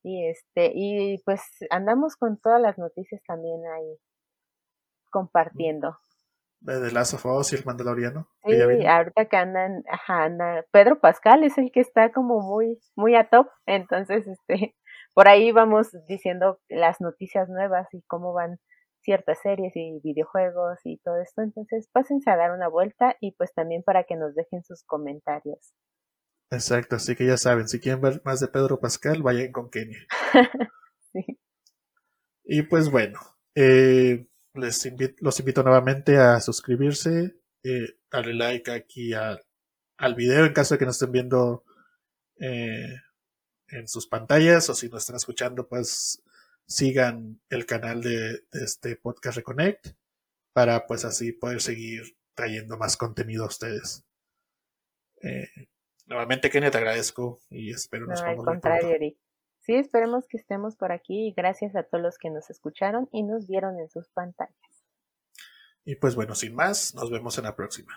Y 0.04 0.26
este, 0.26 0.72
y 0.74 1.18
pues 1.24 1.42
andamos 1.70 2.16
con 2.16 2.38
todas 2.38 2.60
las 2.60 2.76
noticias 2.78 3.22
también 3.24 3.62
ahí 3.66 3.98
compartiendo 5.10 5.98
de 6.62 6.80
The 6.80 6.92
Last 6.92 7.14
of 7.14 7.26
Us 7.26 7.52
y 7.52 7.56
el 7.56 7.64
Mandaloriano. 7.64 8.28
Sí, 8.44 8.86
ahorita 8.86 9.26
que 9.26 9.36
andan, 9.36 9.82
ajá, 9.90 10.24
anda, 10.24 10.64
Pedro 10.70 11.00
Pascal 11.00 11.44
es 11.44 11.58
el 11.58 11.70
que 11.72 11.80
está 11.80 12.12
como 12.12 12.40
muy, 12.40 12.78
muy 12.96 13.14
a 13.16 13.28
top, 13.28 13.48
entonces, 13.66 14.26
este, 14.26 14.74
por 15.14 15.28
ahí 15.28 15.52
vamos 15.52 15.88
diciendo 16.08 16.60
las 16.68 17.00
noticias 17.00 17.48
nuevas 17.48 17.88
y 17.92 18.02
cómo 18.02 18.32
van 18.32 18.58
ciertas 19.02 19.40
series 19.42 19.72
y 19.74 20.00
videojuegos 20.02 20.78
y 20.84 20.98
todo 20.98 21.20
esto, 21.20 21.42
entonces 21.42 21.88
pásense 21.92 22.30
a 22.30 22.36
dar 22.36 22.52
una 22.52 22.68
vuelta 22.68 23.16
y 23.20 23.32
pues 23.32 23.52
también 23.52 23.82
para 23.82 24.04
que 24.04 24.16
nos 24.16 24.34
dejen 24.34 24.62
sus 24.62 24.84
comentarios. 24.84 25.74
Exacto, 26.50 26.96
así 26.96 27.16
que 27.16 27.26
ya 27.26 27.36
saben, 27.36 27.66
si 27.66 27.80
quieren 27.80 28.00
ver 28.00 28.22
más 28.24 28.38
de 28.38 28.48
Pedro 28.48 28.78
Pascal, 28.78 29.22
vayan 29.22 29.50
con 29.50 29.70
Kenia. 29.70 29.98
sí. 31.12 31.38
Y 32.44 32.62
pues 32.62 32.90
bueno, 32.90 33.18
eh, 33.54 34.28
les 34.54 34.84
invito, 34.86 35.14
los 35.20 35.38
invito 35.40 35.62
nuevamente 35.62 36.18
a 36.18 36.40
suscribirse, 36.40 37.36
eh, 37.62 37.96
darle 38.10 38.34
like 38.34 38.70
aquí 38.70 39.12
al 39.14 40.14
video 40.14 40.44
en 40.44 40.52
caso 40.52 40.74
de 40.74 40.78
que 40.78 40.86
nos 40.86 40.96
estén 40.96 41.12
viendo 41.12 41.64
eh, 42.40 42.96
en 43.68 43.88
sus 43.88 44.06
pantallas 44.06 44.68
o 44.68 44.74
si 44.74 44.88
nos 44.88 45.02
están 45.02 45.16
escuchando, 45.16 45.68
pues 45.68 46.22
sigan 46.66 47.40
el 47.48 47.66
canal 47.66 48.02
de, 48.02 48.44
este 48.52 48.96
podcast 48.96 49.38
Reconnect 49.38 49.88
para 50.52 50.86
pues 50.86 51.04
así 51.04 51.32
poder 51.32 51.60
seguir 51.60 52.16
trayendo 52.34 52.76
más 52.76 52.96
contenido 52.96 53.44
a 53.44 53.48
ustedes. 53.48 54.04
Eh, 55.22 55.48
nuevamente, 56.06 56.50
Kenia, 56.50 56.70
te 56.70 56.78
agradezco 56.78 57.40
y 57.48 57.70
espero 57.70 58.06
nos 58.06 58.20
no, 58.20 58.26
al 58.28 58.36
contrario, 58.36 58.98
Sí, 59.62 59.74
esperemos 59.74 60.26
que 60.28 60.36
estemos 60.36 60.76
por 60.76 60.90
aquí 60.90 61.28
y 61.28 61.32
gracias 61.32 61.76
a 61.76 61.84
todos 61.84 62.02
los 62.02 62.18
que 62.18 62.30
nos 62.30 62.50
escucharon 62.50 63.08
y 63.12 63.22
nos 63.22 63.46
vieron 63.46 63.78
en 63.78 63.88
sus 63.88 64.08
pantallas. 64.08 64.84
Y 65.84 65.96
pues 65.96 66.14
bueno, 66.14 66.34
sin 66.34 66.54
más, 66.54 66.94
nos 66.94 67.10
vemos 67.10 67.38
en 67.38 67.44
la 67.44 67.54
próxima. 67.54 67.92